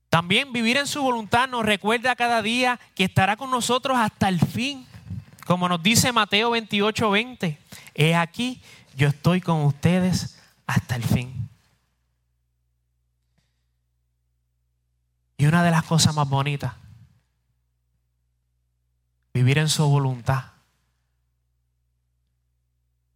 También 0.08 0.54
vivir 0.54 0.78
en 0.78 0.88
su 0.88 1.02
voluntad 1.02 1.50
nos 1.50 1.66
recuerda 1.66 2.16
cada 2.16 2.42
día 2.42 2.80
que 2.96 3.04
estará 3.04 3.36
con 3.36 3.52
nosotros 3.52 3.98
hasta 3.98 4.30
el 4.30 4.40
fin. 4.40 4.88
Como 5.46 5.68
nos 5.68 5.84
dice 5.84 6.14
Mateo 6.14 6.52
28.20, 6.52 7.58
he 7.96 8.16
aquí, 8.16 8.62
yo 8.96 9.10
estoy 9.10 9.42
con 9.42 9.66
ustedes 9.66 10.40
hasta 10.68 10.96
el 10.96 11.04
fin. 11.04 11.50
Y 15.36 15.48
una 15.48 15.62
de 15.66 15.72
las 15.72 15.84
cosas 15.84 16.16
más 16.16 16.30
bonitas 16.30 16.76
vivir 19.34 19.58
en 19.58 19.70
su 19.70 19.88
voluntad, 19.88 20.52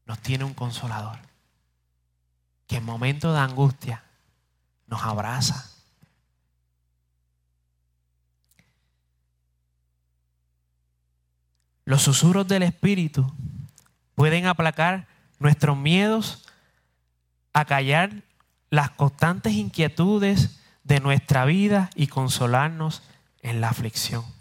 nos 0.05 0.19
tiene 0.19 0.43
un 0.43 0.53
consolador 0.53 1.17
que 2.67 2.77
en 2.77 2.85
momentos 2.85 3.33
de 3.33 3.39
angustia 3.39 4.03
nos 4.87 5.01
abraza. 5.03 5.71
Los 11.85 12.01
susurros 12.01 12.47
del 12.47 12.63
Espíritu 12.63 13.31
pueden 14.15 14.47
aplacar 14.47 15.07
nuestros 15.39 15.77
miedos, 15.77 16.47
acallar 17.53 18.23
las 18.69 18.89
constantes 18.91 19.53
inquietudes 19.53 20.59
de 20.83 20.99
nuestra 20.99 21.45
vida 21.45 21.89
y 21.95 22.07
consolarnos 22.07 23.03
en 23.41 23.61
la 23.61 23.69
aflicción. 23.69 24.34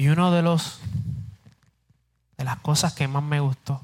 Y 0.00 0.08
uno 0.08 0.30
de 0.30 0.40
los 0.40 0.80
de 2.38 2.44
las 2.44 2.58
cosas 2.60 2.94
que 2.94 3.06
más 3.06 3.22
me 3.22 3.38
gustó 3.38 3.82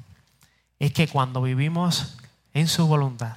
es 0.79 0.91
que 0.95 1.09
cuando 1.09 1.43
vivimos 1.43 2.17
en 2.55 2.69
su 2.69 2.87
voluntad, 2.87 3.37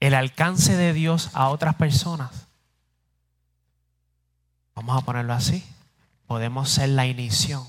el 0.00 0.14
alcance 0.14 0.78
de 0.78 0.94
Dios 0.94 1.28
a 1.34 1.50
otras 1.50 1.74
personas, 1.74 2.46
vamos 4.74 4.96
a 4.96 5.04
ponerlo 5.04 5.34
así, 5.34 5.62
podemos 6.26 6.70
ser 6.70 6.88
la 6.88 7.06
inición 7.06 7.66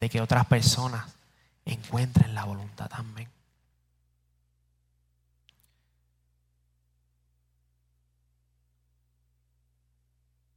de 0.00 0.10
que 0.10 0.20
otras 0.20 0.44
personas 0.48 1.06
encuentren 1.64 2.34
la 2.34 2.44
voluntad 2.44 2.90
también. 2.90 3.35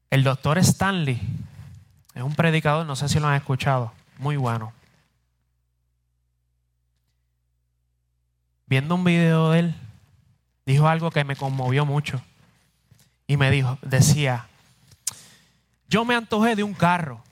El 0.09 0.23
doctor 0.23 0.57
Stanley 0.57 1.21
es 2.15 2.23
un 2.23 2.33
predicador, 2.33 2.85
no 2.85 2.95
sé 2.95 3.07
si 3.07 3.19
lo 3.19 3.27
han 3.27 3.35
escuchado, 3.35 3.93
muy 4.17 4.37
bueno. 4.37 4.73
Viendo 8.65 8.95
un 8.95 9.03
video 9.03 9.51
de 9.51 9.59
él, 9.59 9.75
dijo 10.65 10.87
algo 10.87 11.11
que 11.11 11.23
me 11.23 11.35
conmovió 11.35 11.85
mucho. 11.85 12.21
Y 13.27 13.37
me 13.37 13.51
dijo, 13.51 13.77
decía, 13.83 14.47
yo 15.87 16.05
me 16.05 16.15
antojé 16.15 16.55
de 16.55 16.63
un 16.63 16.73
carro, 16.73 17.23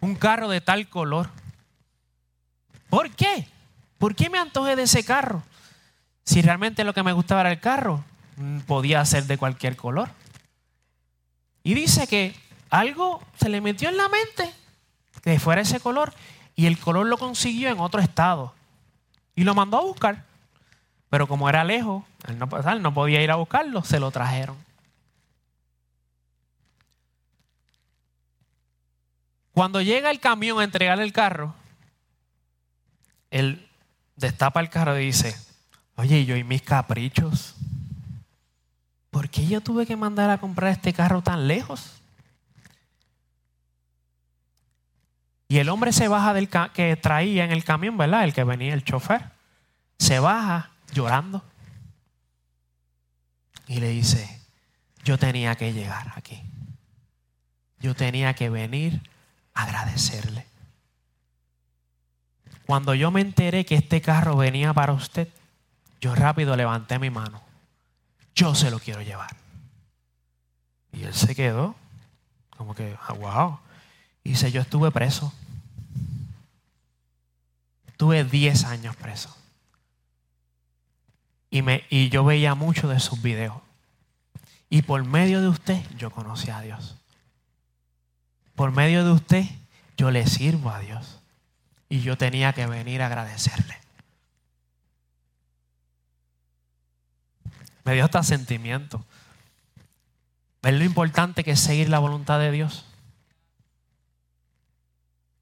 un 0.00 0.14
carro 0.14 0.48
de 0.48 0.60
tal 0.60 0.88
color. 0.88 1.28
¿Por 2.88 3.10
qué? 3.10 3.48
¿Por 3.98 4.14
qué 4.14 4.30
me 4.30 4.38
antojé 4.38 4.76
de 4.76 4.84
ese 4.84 5.04
carro? 5.04 5.42
Si 6.24 6.42
realmente 6.42 6.84
lo 6.84 6.94
que 6.94 7.02
me 7.02 7.12
gustaba 7.12 7.42
era 7.42 7.52
el 7.52 7.60
carro, 7.60 8.04
mm, 8.36 8.60
podía 8.60 9.04
ser 9.04 9.24
de 9.24 9.38
cualquier 9.38 9.76
color. 9.76 10.10
Y 11.64 11.74
dice 11.74 12.06
que 12.06 12.36
algo 12.70 13.20
se 13.40 13.48
le 13.48 13.60
metió 13.60 13.88
en 13.88 13.96
la 13.96 14.08
mente 14.08 14.54
que 15.22 15.40
fuera 15.40 15.62
ese 15.62 15.80
color 15.80 16.12
y 16.54 16.66
el 16.66 16.78
color 16.78 17.06
lo 17.06 17.16
consiguió 17.16 17.70
en 17.70 17.80
otro 17.80 18.00
estado 18.00 18.54
y 19.34 19.42
lo 19.42 19.54
mandó 19.54 19.78
a 19.78 19.82
buscar. 19.82 20.24
Pero 21.08 21.26
como 21.26 21.48
era 21.48 21.64
lejos, 21.64 22.04
él 22.28 22.38
no, 22.38 22.46
no 22.46 22.94
podía 22.94 23.22
ir 23.22 23.30
a 23.30 23.36
buscarlo, 23.36 23.82
se 23.82 23.98
lo 23.98 24.10
trajeron. 24.10 24.56
Cuando 29.52 29.80
llega 29.80 30.10
el 30.10 30.20
camión 30.20 30.60
a 30.60 30.64
entregarle 30.64 31.04
el 31.04 31.12
carro, 31.12 31.54
él 33.30 33.66
destapa 34.16 34.60
el 34.60 34.68
carro 34.68 34.98
y 34.98 35.06
dice, 35.06 35.36
oye, 35.96 36.26
yo 36.26 36.36
y 36.36 36.44
mis 36.44 36.62
caprichos. 36.62 37.54
¿Por 39.14 39.30
qué 39.30 39.46
yo 39.46 39.60
tuve 39.60 39.86
que 39.86 39.94
mandar 39.94 40.28
a 40.30 40.38
comprar 40.38 40.72
este 40.72 40.92
carro 40.92 41.22
tan 41.22 41.46
lejos? 41.46 42.02
Y 45.46 45.58
el 45.58 45.68
hombre 45.68 45.92
se 45.92 46.08
baja 46.08 46.34
del 46.34 46.48
que 46.48 46.96
traía 46.96 47.44
en 47.44 47.52
el 47.52 47.62
camión, 47.62 47.96
¿verdad? 47.96 48.24
El 48.24 48.34
que 48.34 48.42
venía, 48.42 48.74
el 48.74 48.82
chofer. 48.82 49.30
Se 50.00 50.18
baja 50.18 50.72
llorando. 50.92 51.44
Y 53.68 53.78
le 53.78 53.90
dice, 53.90 54.40
yo 55.04 55.16
tenía 55.16 55.54
que 55.54 55.72
llegar 55.72 56.12
aquí. 56.16 56.42
Yo 57.78 57.94
tenía 57.94 58.34
que 58.34 58.50
venir 58.50 59.00
a 59.54 59.62
agradecerle. 59.62 60.44
Cuando 62.66 62.96
yo 62.96 63.12
me 63.12 63.20
enteré 63.20 63.64
que 63.64 63.76
este 63.76 64.00
carro 64.00 64.36
venía 64.36 64.74
para 64.74 64.92
usted, 64.92 65.28
yo 66.00 66.16
rápido 66.16 66.56
levanté 66.56 66.98
mi 66.98 67.10
mano 67.10 67.53
yo 68.34 68.54
se 68.54 68.70
lo 68.70 68.78
quiero 68.78 69.02
llevar. 69.02 69.36
Y 70.92 71.04
él 71.04 71.14
se 71.14 71.34
quedó, 71.34 71.74
como 72.56 72.74
que, 72.74 72.96
ah, 73.00 73.12
wow. 73.12 73.58
Y 74.22 74.30
dice, 74.30 74.50
yo 74.52 74.60
estuve 74.60 74.90
preso. 74.90 75.32
Tuve 77.96 78.24
10 78.24 78.64
años 78.64 78.96
preso. 78.96 79.36
Y, 81.50 81.62
me, 81.62 81.84
y 81.90 82.08
yo 82.08 82.24
veía 82.24 82.54
mucho 82.54 82.88
de 82.88 83.00
sus 83.00 83.22
videos. 83.22 83.56
Y 84.68 84.82
por 84.82 85.04
medio 85.04 85.40
de 85.40 85.48
usted 85.48 85.84
yo 85.96 86.10
conocí 86.10 86.50
a 86.50 86.60
Dios. 86.60 86.96
Por 88.56 88.72
medio 88.72 89.04
de 89.04 89.12
usted 89.12 89.44
yo 89.96 90.10
le 90.10 90.26
sirvo 90.26 90.70
a 90.70 90.80
Dios. 90.80 91.20
Y 91.88 92.00
yo 92.00 92.18
tenía 92.18 92.52
que 92.52 92.66
venir 92.66 93.02
a 93.02 93.06
agradecerle. 93.06 93.83
Me 97.84 97.92
dio 97.92 98.04
hasta 98.04 98.22
sentimiento. 98.22 99.04
Ver 100.62 100.74
lo 100.74 100.84
importante 100.84 101.44
que 101.44 101.52
es 101.52 101.60
seguir 101.60 101.90
la 101.90 101.98
voluntad 101.98 102.38
de 102.38 102.50
Dios. 102.50 102.86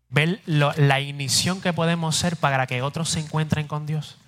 Ver 0.08 0.42
la 0.46 1.00
inición 1.00 1.60
que 1.60 1.72
podemos 1.72 2.16
ser 2.16 2.36
para 2.36 2.66
que 2.66 2.82
otros 2.82 3.08
se 3.08 3.20
encuentren 3.20 3.68
con 3.68 3.86
Dios. 3.86 4.18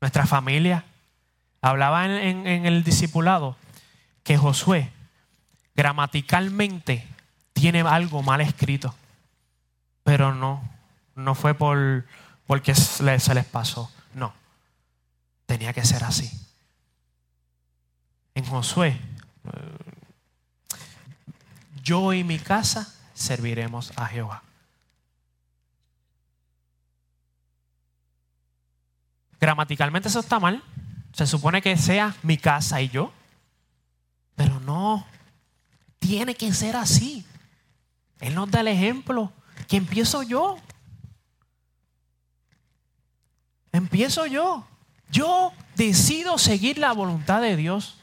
Nuestra 0.00 0.26
familia. 0.26 0.84
Hablaba 1.60 2.06
en, 2.06 2.46
en 2.46 2.64
el 2.64 2.82
discipulado 2.82 3.56
que 4.24 4.38
Josué 4.38 4.90
gramaticalmente 5.74 7.06
tiene 7.52 7.82
algo 7.82 8.22
mal 8.22 8.40
escrito. 8.40 8.94
Pero 10.02 10.34
no, 10.34 10.66
no 11.14 11.34
fue 11.34 11.52
por, 11.52 12.06
porque 12.46 12.74
se 12.74 13.04
les 13.04 13.44
pasó 13.44 13.90
tenía 15.50 15.72
que 15.72 15.84
ser 15.84 16.04
así. 16.04 16.30
En 18.36 18.44
Josué, 18.44 18.96
yo 21.82 22.12
y 22.12 22.22
mi 22.22 22.38
casa 22.38 22.94
serviremos 23.14 23.92
a 23.96 24.06
Jehová. 24.06 24.44
Gramaticalmente 29.40 30.06
eso 30.08 30.20
está 30.20 30.38
mal. 30.38 30.62
Se 31.14 31.26
supone 31.26 31.60
que 31.60 31.76
sea 31.76 32.14
mi 32.22 32.36
casa 32.36 32.80
y 32.80 32.88
yo. 32.88 33.12
Pero 34.36 34.60
no. 34.60 35.04
Tiene 35.98 36.36
que 36.36 36.54
ser 36.54 36.76
así. 36.76 37.26
Él 38.20 38.36
nos 38.36 38.48
da 38.52 38.60
el 38.60 38.68
ejemplo 38.68 39.32
que 39.66 39.78
empiezo 39.78 40.22
yo. 40.22 40.58
Empiezo 43.72 44.26
yo. 44.26 44.64
Yo 45.10 45.52
decido 45.76 46.38
seguir 46.38 46.78
la 46.78 46.92
voluntad 46.92 47.40
de 47.40 47.56
Dios. 47.56 47.96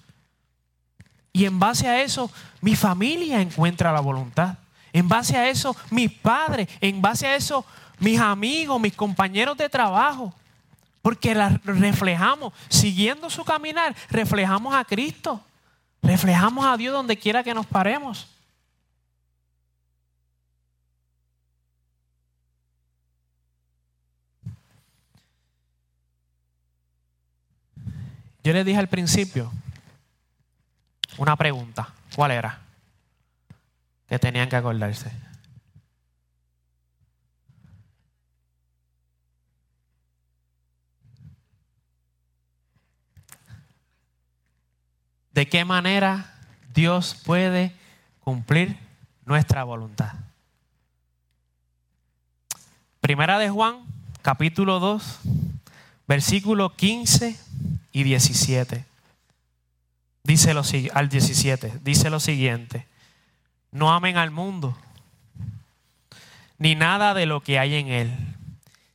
Y 1.31 1.45
en 1.45 1.59
base 1.59 1.87
a 1.87 2.01
eso, 2.01 2.31
mi 2.61 2.75
familia 2.75 3.41
encuentra 3.41 3.91
la 3.91 3.99
voluntad. 3.99 4.57
En 4.93 5.07
base 5.07 5.37
a 5.37 5.49
eso, 5.49 5.75
mis 5.91 6.11
padres. 6.11 6.67
En 6.81 7.01
base 7.01 7.27
a 7.27 7.35
eso, 7.35 7.65
mis 7.99 8.19
amigos, 8.19 8.81
mis 8.81 8.95
compañeros 8.95 9.57
de 9.57 9.69
trabajo. 9.69 10.33
Porque 11.01 11.35
la 11.35 11.61
reflejamos, 11.63 12.53
siguiendo 12.67 13.29
su 13.29 13.45
caminar, 13.45 13.95
reflejamos 14.09 14.73
a 14.73 14.83
Cristo. 14.83 15.41
Reflejamos 16.01 16.65
a 16.65 16.75
Dios 16.75 16.93
donde 16.93 17.17
quiera 17.17 17.43
que 17.43 17.53
nos 17.53 17.65
paremos. 17.65 18.27
Yo 28.47 28.53
les 28.53 28.65
dije 28.65 28.79
al 28.79 28.87
principio 28.87 29.51
una 31.17 31.35
pregunta. 31.35 31.93
¿Cuál 32.15 32.31
era? 32.31 32.61
Que 34.07 34.17
tenían 34.17 34.47
que 34.47 34.55
acordarse. 34.55 35.11
¿De 45.33 45.49
qué 45.49 45.65
manera 45.65 46.33
Dios 46.73 47.21
puede 47.25 47.75
cumplir 48.21 48.77
nuestra 49.25 49.65
voluntad? 49.65 50.13
Primera 53.01 53.39
de 53.39 53.49
Juan, 53.49 53.81
capítulo 54.21 54.79
2, 54.79 55.19
versículo 56.07 56.77
15 56.77 57.46
y 57.97 58.03
17. 58.03 58.85
Dice 60.23 60.53
lo, 60.53 60.61
al 60.93 61.09
17, 61.09 61.79
dice 61.81 62.11
lo 62.11 62.19
siguiente, 62.19 62.85
no 63.71 63.91
amen 63.91 64.17
al 64.17 64.29
mundo, 64.29 64.77
ni 66.59 66.75
nada 66.75 67.15
de 67.15 67.25
lo 67.25 67.41
que 67.41 67.57
hay 67.57 67.73
en 67.73 67.87
él. 67.87 68.13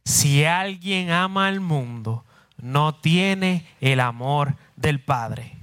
Si 0.05 0.45
alguien 0.45 1.11
ama 1.11 1.49
al 1.49 1.59
mundo, 1.59 2.25
no 2.59 2.95
tiene 2.95 3.67
el 3.81 3.99
amor 3.99 4.55
del 4.77 5.01
Padre. 5.01 5.57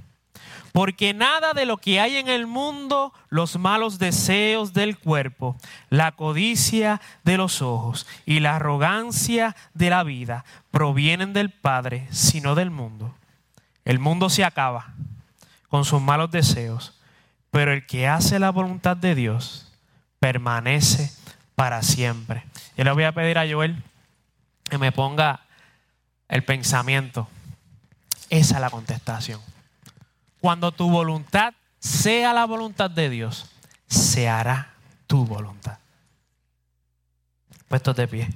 Porque 0.74 1.14
nada 1.14 1.54
de 1.54 1.66
lo 1.66 1.78
que 1.78 2.02
hay 2.02 2.18
en 2.18 2.28
el 2.28 2.46
mundo, 2.46 3.14
los 3.30 3.58
malos 3.58 4.00
deseos 4.00 4.74
del 4.74 4.98
cuerpo, 4.98 5.56
la 5.90 6.12
codicia 6.12 7.00
de 7.24 7.38
los 7.38 7.62
ojos 7.62 8.06
y 8.26 8.42
la 8.42 8.58
arrogancia 8.58 9.56
de 9.74 9.90
la 9.90 10.04
vida 10.04 10.44
provienen 10.72 11.32
del 11.32 11.52
Padre, 11.52 12.06
sino 12.12 12.54
del 12.54 12.70
mundo. 12.70 13.16
El 13.90 13.98
mundo 13.98 14.30
se 14.30 14.46
acaba 14.46 14.94
con 15.68 15.84
sus 15.84 16.00
malos 16.00 16.30
deseos, 16.30 16.94
pero 17.50 17.74
el 17.74 17.88
que 17.88 18.08
hace 18.08 18.38
la 18.38 18.52
voluntad 18.52 18.96
de 18.96 19.16
Dios 19.16 19.74
permanece 20.20 21.12
para 21.56 21.82
siempre. 21.82 22.46
Yo 22.78 22.84
le 22.84 22.92
voy 22.92 23.06
a 23.06 23.14
pedir 23.14 23.40
a 23.40 23.50
Joel 23.50 23.82
que 24.70 24.78
me 24.78 24.92
ponga 24.92 25.40
el 26.28 26.44
pensamiento. 26.44 27.28
Esa 28.30 28.56
es 28.58 28.62
la 28.62 28.70
contestación. 28.70 29.42
Cuando 30.40 30.72
tu 30.72 30.92
voluntad 30.92 31.56
sea 31.80 32.32
la 32.32 32.46
voluntad 32.46 32.92
de 32.92 33.10
Dios, 33.10 33.50
se 33.88 34.30
hará 34.30 34.72
tu 35.08 35.26
voluntad. 35.26 35.80
Puestos 37.68 37.96
de 37.96 38.08
pie. 38.08 38.30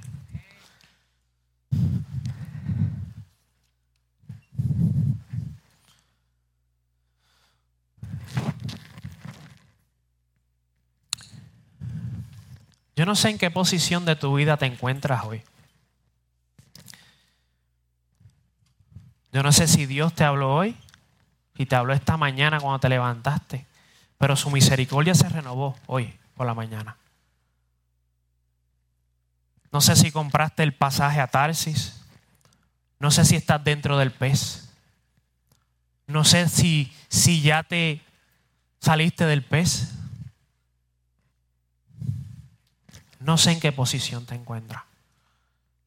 Yo 12.96 13.06
no 13.06 13.16
sé 13.16 13.30
en 13.30 13.38
qué 13.38 13.50
posición 13.50 14.04
de 14.04 14.16
tu 14.16 14.34
vida 14.34 14.56
te 14.56 14.66
encuentras 14.66 15.24
hoy. 15.24 15.42
Yo 19.32 19.42
no 19.42 19.50
sé 19.50 19.66
si 19.66 19.86
Dios 19.86 20.14
te 20.14 20.22
habló 20.22 20.54
hoy 20.54 20.76
y 21.56 21.66
te 21.66 21.74
habló 21.74 21.92
esta 21.92 22.16
mañana 22.16 22.60
cuando 22.60 22.78
te 22.78 22.88
levantaste, 22.88 23.66
pero 24.16 24.36
su 24.36 24.50
misericordia 24.50 25.14
se 25.14 25.28
renovó 25.28 25.76
hoy 25.86 26.14
por 26.36 26.46
la 26.46 26.54
mañana. 26.54 26.96
No 29.72 29.80
sé 29.80 29.96
si 29.96 30.12
compraste 30.12 30.62
el 30.62 30.72
pasaje 30.72 31.20
a 31.20 31.26
Tarsis. 31.26 32.00
No 33.00 33.10
sé 33.10 33.24
si 33.24 33.34
estás 33.34 33.64
dentro 33.64 33.98
del 33.98 34.12
pez. 34.12 34.68
No 36.06 36.22
sé 36.22 36.48
si, 36.48 36.92
si 37.08 37.42
ya 37.42 37.64
te 37.64 38.00
saliste 38.80 39.26
del 39.26 39.42
pez. 39.42 39.88
No 43.24 43.38
sé 43.38 43.52
en 43.52 43.60
qué 43.60 43.72
posición 43.72 44.26
te 44.26 44.34
encuentras. 44.34 44.82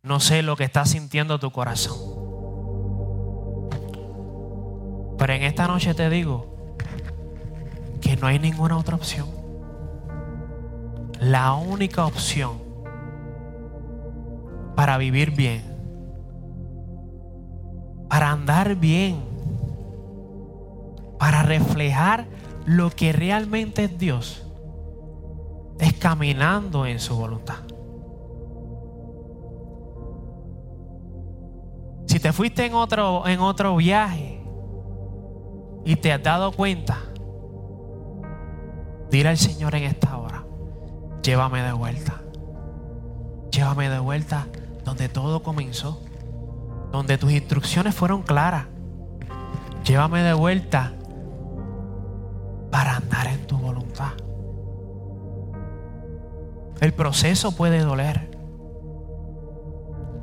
No 0.02 0.20
sé 0.20 0.42
lo 0.42 0.56
que 0.56 0.64
está 0.64 0.86
sintiendo 0.86 1.40
tu 1.40 1.52
corazón. 1.52 1.96
Pero 5.20 5.34
en 5.34 5.44
esta 5.44 5.68
noche 5.68 5.94
te 5.94 6.10
digo 6.10 6.76
que 8.02 8.18
no 8.18 8.26
hay 8.26 8.40
ninguna 8.40 8.76
otra 8.76 8.96
opción. 8.96 9.30
La 11.20 11.54
única 11.54 12.08
opción 12.08 12.60
para 14.76 14.98
vivir 14.98 15.30
bien, 15.30 15.64
para 18.10 18.32
andar 18.32 18.76
bien, 18.76 19.24
para 21.20 21.44
reflejar 21.44 22.26
lo 22.66 22.90
que 22.90 23.12
realmente 23.12 23.84
es 23.84 23.98
Dios 24.00 24.47
es 25.80 25.94
caminando 25.94 26.86
en 26.86 27.00
su 27.00 27.16
voluntad. 27.16 27.60
Si 32.08 32.20
te 32.20 32.32
fuiste 32.34 32.66
en 32.66 32.74
otro, 32.74 33.28
en 33.28 33.40
otro 33.42 33.76
viaje 33.76 34.42
y 35.86 35.96
te 35.98 36.12
has 36.12 36.24
dado 36.24 36.52
cuenta, 36.52 36.98
dile 39.12 39.30
al 39.30 39.38
Señor 39.38 39.76
en 39.76 39.84
esta 39.84 40.18
hora, 40.18 40.46
llévame 41.22 41.62
de 41.62 41.74
vuelta. 41.74 42.22
Llévame 43.52 43.90
de 43.90 44.00
vuelta 44.00 44.48
donde 44.84 45.10
todo 45.10 45.42
comenzó, 45.42 46.00
donde 46.92 47.18
tus 47.18 47.32
instrucciones 47.32 47.96
fueron 47.96 48.22
claras. 48.24 48.68
Llévame 49.84 50.22
de 50.22 50.34
vuelta 50.34 50.94
para 52.72 52.98
andar 52.98 53.28
en 53.28 53.48
tu 53.48 53.58
voluntad. 53.58 54.14
El 56.80 56.94
proceso 56.94 57.56
puede 57.56 57.80
doler, 57.80 58.30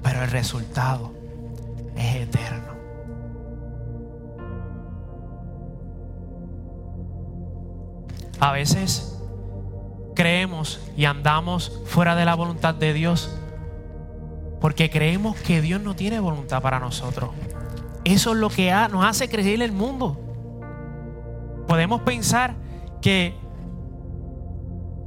pero 0.03 0.23
el 0.23 0.31
resultado 0.31 1.13
es 1.97 2.17
eterno. 2.17 2.75
A 8.41 8.53
veces 8.53 9.19
creemos 10.15 10.81
y 10.97 11.07
andamos 11.07 11.81
fuera 11.87 12.15
de 12.15 12.25
la 12.25 12.35
voluntad 12.35 12.75
de 12.75 12.93
Dios 12.93 13.37
porque 14.61 14.89
creemos 14.91 15.37
que 15.37 15.61
Dios 15.61 15.81
no 15.81 15.95
tiene 15.95 16.21
voluntad 16.21 16.63
para 16.63 16.79
nosotros. 16.79 17.31
Eso 18.05 18.33
es 18.33 18.37
lo 18.39 18.49
que 18.49 18.71
nos 18.91 19.05
hace 19.05 19.29
creer 19.29 19.61
el 19.63 19.73
mundo. 19.73 20.19
Podemos 21.67 22.03
pensar 22.03 22.55
que 23.01 23.35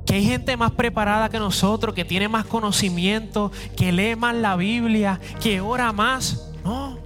que 0.08 0.16
hay 0.16 0.24
gente 0.24 0.55
más 0.55 0.72
preparada 0.72 1.28
que 1.28 1.38
nosotros, 1.38 1.93
que 1.93 2.05
tiene 2.05 2.30
más 2.30 2.45
conocimiento, 2.45 3.51
que 3.76 3.91
lee 3.91 4.16
más 4.16 4.34
la 4.36 4.55
Biblia, 4.55 5.20
que 5.41 5.60
ora 5.60 5.91
más. 5.91 6.49
No. 6.64 6.97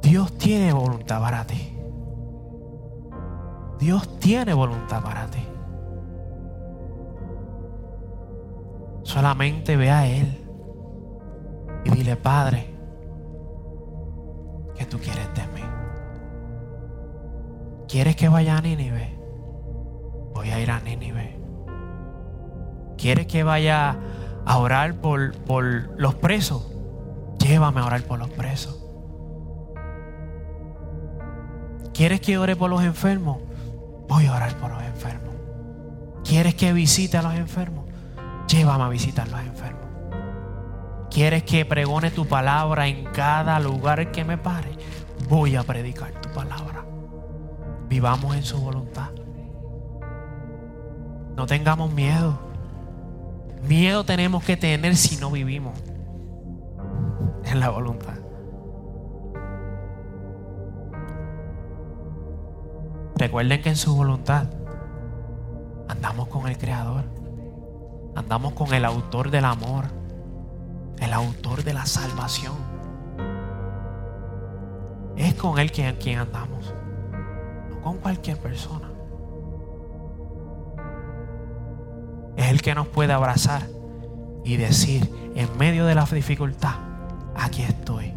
Dios 0.00 0.36
tiene 0.38 0.72
voluntad 0.72 1.20
para 1.20 1.46
ti. 1.46 1.68
Dios 3.78 4.18
tiene 4.18 4.54
voluntad 4.54 5.02
para 5.02 5.26
ti. 5.26 5.44
Solamente 9.02 9.76
ve 9.76 9.90
a 9.90 10.06
Él. 10.06 10.38
Y 11.84 11.90
dile, 11.90 12.16
Padre, 12.16 12.74
¿qué 14.74 14.86
tú 14.86 14.98
quieres 14.98 15.28
de 15.34 15.46
mí? 15.48 15.61
¿Quieres 17.92 18.16
que 18.16 18.30
vaya 18.30 18.56
a 18.56 18.62
Nínive? 18.62 19.18
Voy 20.32 20.48
a 20.48 20.58
ir 20.58 20.70
a 20.70 20.80
Nínive. 20.80 21.38
¿Quieres 22.96 23.26
que 23.26 23.42
vaya 23.42 23.98
a 24.46 24.56
orar 24.56 24.94
por, 25.02 25.34
por 25.42 25.90
los 26.00 26.14
presos? 26.14 26.72
Llévame 27.38 27.82
a 27.82 27.84
orar 27.84 28.02
por 28.04 28.18
los 28.18 28.30
presos. 28.30 28.82
¿Quieres 31.92 32.22
que 32.22 32.38
ore 32.38 32.56
por 32.56 32.70
los 32.70 32.82
enfermos? 32.82 33.40
Voy 34.08 34.24
a 34.24 34.36
orar 34.36 34.56
por 34.56 34.70
los 34.70 34.82
enfermos. 34.82 35.34
¿Quieres 36.24 36.54
que 36.54 36.72
visite 36.72 37.18
a 37.18 37.22
los 37.22 37.34
enfermos? 37.34 37.84
Llévame 38.48 38.84
a 38.84 38.88
visitar 38.88 39.28
a 39.28 39.32
los 39.32 39.40
enfermos. 39.40 39.86
¿Quieres 41.10 41.42
que 41.42 41.66
pregone 41.66 42.10
tu 42.10 42.26
palabra 42.26 42.86
en 42.86 43.04
cada 43.12 43.60
lugar 43.60 44.10
que 44.12 44.24
me 44.24 44.38
pare? 44.38 44.70
Voy 45.28 45.56
a 45.56 45.62
predicar 45.62 46.10
tu 46.22 46.30
palabra. 46.30 46.81
Vivamos 47.88 48.34
en 48.36 48.42
su 48.42 48.58
voluntad. 48.58 49.10
No 51.36 51.46
tengamos 51.46 51.92
miedo. 51.92 52.38
Miedo 53.68 54.04
tenemos 54.04 54.44
que 54.44 54.56
tener 54.56 54.96
si 54.96 55.16
no 55.16 55.30
vivimos 55.30 55.78
en 57.44 57.60
la 57.60 57.70
voluntad. 57.70 58.14
Recuerden 63.16 63.62
que 63.62 63.68
en 63.68 63.76
su 63.76 63.94
voluntad 63.94 64.46
andamos 65.88 66.26
con 66.28 66.48
el 66.48 66.58
Creador, 66.58 67.04
andamos 68.16 68.54
con 68.54 68.74
el 68.74 68.84
autor 68.84 69.30
del 69.30 69.44
amor, 69.44 69.84
el 70.98 71.12
autor 71.12 71.62
de 71.62 71.74
la 71.74 71.86
salvación. 71.86 72.54
Es 75.16 75.34
con 75.34 75.58
Él 75.60 75.70
quien, 75.70 75.94
quien 75.96 76.18
andamos, 76.18 76.74
con 77.82 77.98
cualquier 77.98 78.38
persona. 78.38 78.88
Es 82.36 82.50
el 82.50 82.62
que 82.62 82.74
nos 82.74 82.88
puede 82.88 83.12
abrazar 83.12 83.62
y 84.44 84.56
decir 84.56 85.32
en 85.34 85.56
medio 85.58 85.86
de 85.86 85.94
la 85.94 86.04
dificultad, 86.04 86.74
aquí 87.36 87.62
estoy, 87.62 88.12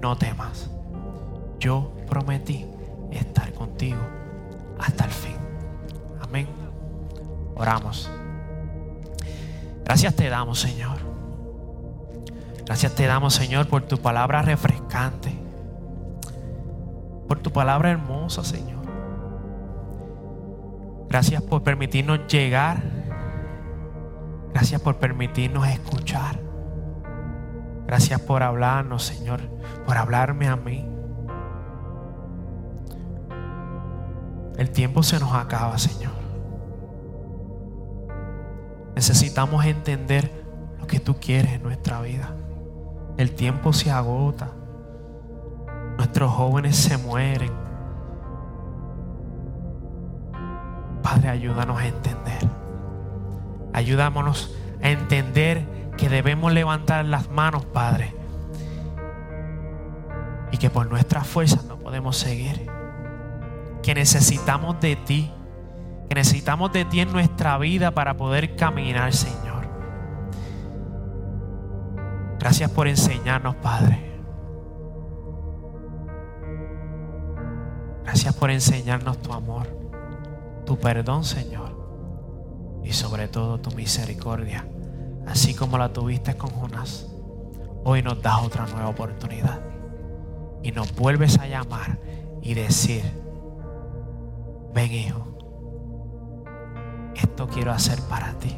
no 0.00 0.16
temas. 0.16 0.70
Yo 1.58 1.92
prometí 2.08 2.66
estar 3.10 3.52
contigo 3.52 4.00
hasta 4.78 5.04
el 5.04 5.10
fin. 5.10 5.36
Amén. 6.22 6.48
Oramos. 7.54 8.10
Gracias 9.84 10.14
te 10.14 10.28
damos, 10.28 10.60
Señor. 10.60 10.98
Gracias 12.64 12.94
te 12.94 13.06
damos, 13.06 13.34
Señor, 13.34 13.68
por 13.68 13.82
tu 13.82 13.98
palabra 13.98 14.42
refrescante. 14.42 15.32
Por 17.28 17.38
tu 17.38 17.52
palabra 17.52 17.90
hermosa, 17.90 18.42
Señor. 18.44 18.75
Gracias 21.08 21.42
por 21.42 21.62
permitirnos 21.62 22.26
llegar. 22.26 22.82
Gracias 24.52 24.80
por 24.80 24.96
permitirnos 24.96 25.66
escuchar. 25.68 26.40
Gracias 27.86 28.20
por 28.20 28.42
hablarnos, 28.42 29.04
Señor. 29.04 29.40
Por 29.84 29.96
hablarme 29.96 30.48
a 30.48 30.56
mí. 30.56 30.88
El 34.56 34.70
tiempo 34.70 35.02
se 35.02 35.20
nos 35.20 35.34
acaba, 35.34 35.78
Señor. 35.78 36.14
Necesitamos 38.94 39.64
entender 39.66 40.30
lo 40.80 40.86
que 40.86 40.98
tú 40.98 41.16
quieres 41.20 41.52
en 41.52 41.62
nuestra 41.62 42.00
vida. 42.00 42.34
El 43.18 43.34
tiempo 43.34 43.72
se 43.72 43.90
agota. 43.90 44.48
Nuestros 45.98 46.32
jóvenes 46.32 46.76
se 46.76 46.96
mueren. 46.96 47.65
Padre, 51.16 51.30
ayúdanos 51.30 51.80
a 51.80 51.86
entender. 51.86 52.46
Ayudámonos 53.72 54.54
a 54.82 54.90
entender 54.90 55.66
que 55.96 56.10
debemos 56.10 56.52
levantar 56.52 57.06
las 57.06 57.30
manos, 57.30 57.64
Padre. 57.64 58.14
Y 60.52 60.58
que 60.58 60.68
por 60.68 60.90
nuestras 60.90 61.26
fuerzas 61.26 61.64
no 61.64 61.78
podemos 61.78 62.18
seguir 62.18 62.70
que 63.82 63.94
necesitamos 63.94 64.78
de 64.80 64.96
ti, 64.96 65.32
que 66.10 66.14
necesitamos 66.16 66.70
de 66.72 66.84
ti 66.84 67.00
en 67.00 67.12
nuestra 67.12 67.56
vida 67.56 67.92
para 67.92 68.18
poder 68.18 68.54
caminar, 68.54 69.14
Señor. 69.14 69.64
Gracias 72.38 72.70
por 72.70 72.88
enseñarnos, 72.88 73.54
Padre. 73.56 74.20
Gracias 78.04 78.34
por 78.34 78.50
enseñarnos 78.50 79.16
tu 79.22 79.32
amor, 79.32 79.66
tu 80.66 80.78
perdón, 80.78 81.24
Señor. 81.24 81.74
Y 82.84 82.92
sobre 82.92 83.28
todo 83.28 83.58
tu 83.58 83.70
misericordia, 83.70 84.68
así 85.26 85.54
como 85.54 85.78
la 85.78 85.92
tuviste 85.92 86.36
con 86.36 86.50
Jonás. 86.50 87.06
Hoy 87.84 88.02
nos 88.02 88.20
das 88.20 88.42
otra 88.42 88.66
nueva 88.66 88.88
oportunidad. 88.88 89.60
Y 90.62 90.72
nos 90.72 90.94
vuelves 90.94 91.38
a 91.38 91.46
llamar 91.46 91.98
y 92.42 92.54
decir, 92.54 93.02
ven 94.74 94.92
hijo, 94.92 95.26
esto 97.14 97.48
quiero 97.48 97.72
hacer 97.72 98.00
para 98.08 98.32
ti. 98.38 98.54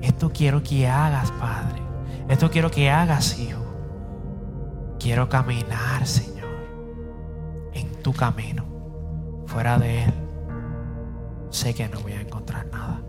Esto 0.00 0.30
quiero 0.32 0.62
que 0.62 0.88
hagas, 0.88 1.30
Padre. 1.32 1.82
Esto 2.28 2.50
quiero 2.50 2.70
que 2.70 2.90
hagas, 2.90 3.38
hijo. 3.38 3.60
Quiero 4.98 5.28
caminar, 5.28 6.06
Señor, 6.06 6.48
en 7.72 7.90
tu 8.02 8.12
camino. 8.12 8.64
Fuera 9.46 9.78
de 9.78 10.04
Él, 10.04 10.12
sé 11.50 11.74
que 11.74 11.88
no 11.88 12.00
voy 12.00 12.12
a 12.12 12.20
encontrar 12.20 12.66
nada. 12.66 13.00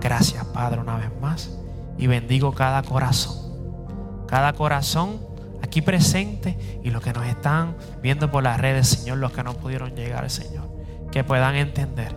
Gracias, 0.00 0.44
Padre, 0.46 0.80
una 0.80 0.96
vez 0.96 1.10
más. 1.20 1.50
Y 1.96 2.06
bendigo 2.06 2.52
cada 2.54 2.82
corazón. 2.82 4.26
Cada 4.26 4.52
corazón 4.52 5.20
aquí 5.62 5.82
presente 5.82 6.80
y 6.84 6.90
los 6.90 7.02
que 7.02 7.12
nos 7.12 7.26
están 7.26 7.76
viendo 8.02 8.30
por 8.30 8.42
las 8.42 8.60
redes, 8.60 8.88
Señor, 8.88 9.18
los 9.18 9.32
que 9.32 9.42
no 9.42 9.54
pudieron 9.54 9.94
llegar, 9.94 10.28
Señor, 10.30 10.68
que 11.10 11.24
puedan 11.24 11.56
entender 11.56 12.14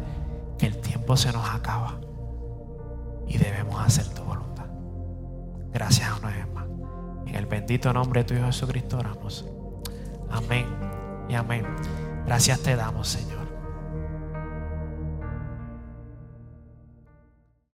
que 0.58 0.68
el 0.68 0.78
tiempo 0.78 1.18
se 1.18 1.32
nos 1.32 1.50
acaba 1.50 2.00
y 3.28 3.38
debemos 3.38 3.82
hacer 3.82 4.06
tu 4.10 4.24
voluntad. 4.24 4.66
Gracias 5.74 6.10
una 6.20 6.30
vez 6.30 6.48
más. 6.54 6.66
En 7.26 7.36
el 7.36 7.46
bendito 7.46 7.94
nombre 7.94 8.22
de 8.22 8.28
tu 8.28 8.34
Hijo 8.34 8.46
Jesucristo 8.46 9.00
oramos. 9.00 9.46
Amén 10.30 10.66
y 11.30 11.36
amén. 11.36 11.66
Gracias 12.26 12.60
te 12.60 12.76
damos, 12.76 13.08
Señor. 13.08 13.41